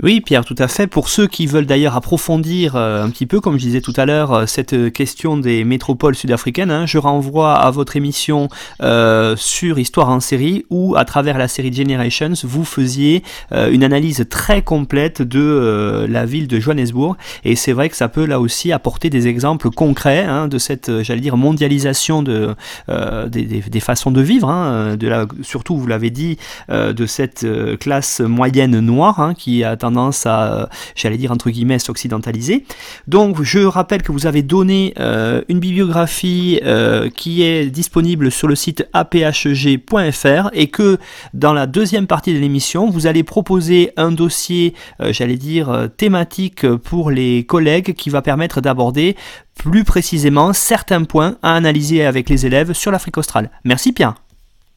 Oui, 0.04 0.22
Pierre, 0.22 0.46
tout 0.46 0.56
à 0.60 0.68
fait. 0.68 0.86
Pour 0.86 1.10
ceux 1.10 1.26
qui 1.26 1.48
veulent 1.48 1.66
d'ailleurs 1.66 1.96
approfondir 1.96 2.76
euh, 2.76 3.04
un 3.04 3.10
petit 3.10 3.26
peu, 3.26 3.42
comme 3.42 3.58
je 3.58 3.64
disais 3.64 3.82
tout 3.82 3.94
à 3.96 4.06
l'heure, 4.06 4.32
euh, 4.32 4.46
cette 4.46 4.94
question 4.94 5.38
des 5.38 5.64
métropoles 5.64 6.14
sud-africaines, 6.14 6.70
hein, 6.70 6.86
je 6.86 7.00
renvoie 7.00 7.56
à 7.56 7.72
votre 7.72 7.96
émission 7.96 8.48
euh, 8.84 9.36
sur 9.38 9.80
Histoire 9.80 10.10
en 10.10 10.20
série, 10.20 10.66
où 10.70 10.96
à 10.96 11.04
travers 11.04 11.40
la 11.40 11.48
série 11.48 11.74
Generations, 11.74 12.34
vous 12.44 12.64
faisiez 12.64 13.24
une 13.52 13.84
analyse 13.84 14.26
très 14.30 14.62
complète 14.62 15.22
de 15.22 16.06
la 16.10 16.26
ville 16.26 16.48
de 16.48 16.60
Johannesburg. 16.60 17.18
Et 17.44 17.56
c'est 17.56 17.74
vrai 17.74 17.90
que 17.90 17.96
ça 17.96 18.08
peut 18.08 18.26
là 18.26 18.40
aussi 18.40 18.72
apporter 18.72 19.10
des 19.10 19.28
exemples 19.28 19.70
concrets 19.70 20.24
hein, 20.24 20.48
de 20.48 20.58
cette, 20.58 21.04
j'allais 21.04 21.22
dire, 21.22 21.38
mondialisation 21.38 22.24
de, 22.24 22.56
des, 22.88 23.80
façons 23.80 24.12
de 24.12 24.22
vivre, 24.22 24.50
hein, 24.50 24.98
surtout, 25.42 25.78
vous 25.78 25.88
l'avez 25.88 26.10
dit, 26.10 26.38
de 26.70 27.06
cette 27.06 27.46
classe 27.80 28.22
moyenne 28.22 28.80
noire 28.80 29.34
qui 29.38 29.64
a 29.64 29.76
tendance 29.88 30.26
à, 30.26 30.54
euh, 30.54 30.66
j'allais 30.96 31.18
dire 31.18 31.32
entre 31.32 31.50
guillemets, 31.50 31.80
s'occidentaliser. 31.80 32.66
Donc 33.08 33.42
je 33.42 33.60
rappelle 33.60 34.02
que 34.02 34.12
vous 34.12 34.26
avez 34.26 34.42
donné 34.42 34.94
euh, 35.00 35.42
une 35.48 35.60
bibliographie 35.60 36.60
euh, 36.64 37.10
qui 37.10 37.44
est 37.44 37.68
disponible 37.68 38.32
sur 38.32 38.48
le 38.48 38.56
site 38.56 38.88
aphg.fr 38.94 40.50
et 40.54 40.68
que 40.68 40.98
dans 41.34 41.54
la 41.54 41.68
deuxième 41.68 42.08
partie 42.08 42.34
de 42.34 42.40
l'émission, 42.40 42.90
vous 42.90 43.08
allez 43.08 43.24
proposer 43.24 43.92
un 43.98 44.12
dossier, 44.12 44.74
j'allais 45.00 45.38
dire, 45.38 45.90
thématique 45.96 46.68
pour 46.78 47.12
les 47.12 47.46
collègues 47.46 47.94
qui 47.94 48.10
va 48.10 48.22
permettre 48.22 48.62
d'aborder 48.62 49.16
plus 49.58 49.84
précisément 49.84 50.54
certains 50.54 51.04
points 51.04 51.38
à 51.42 51.56
analyser 51.56 52.06
avec 52.06 52.30
les 52.30 52.46
élèves 52.46 52.74
sur 52.74 52.92
l'Afrique 52.92 53.18
australe. 53.18 53.50
Merci 53.64 53.94
Pierre. 53.94 54.16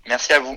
Merci 0.08 0.32
à 0.32 0.40
vous. 0.40 0.56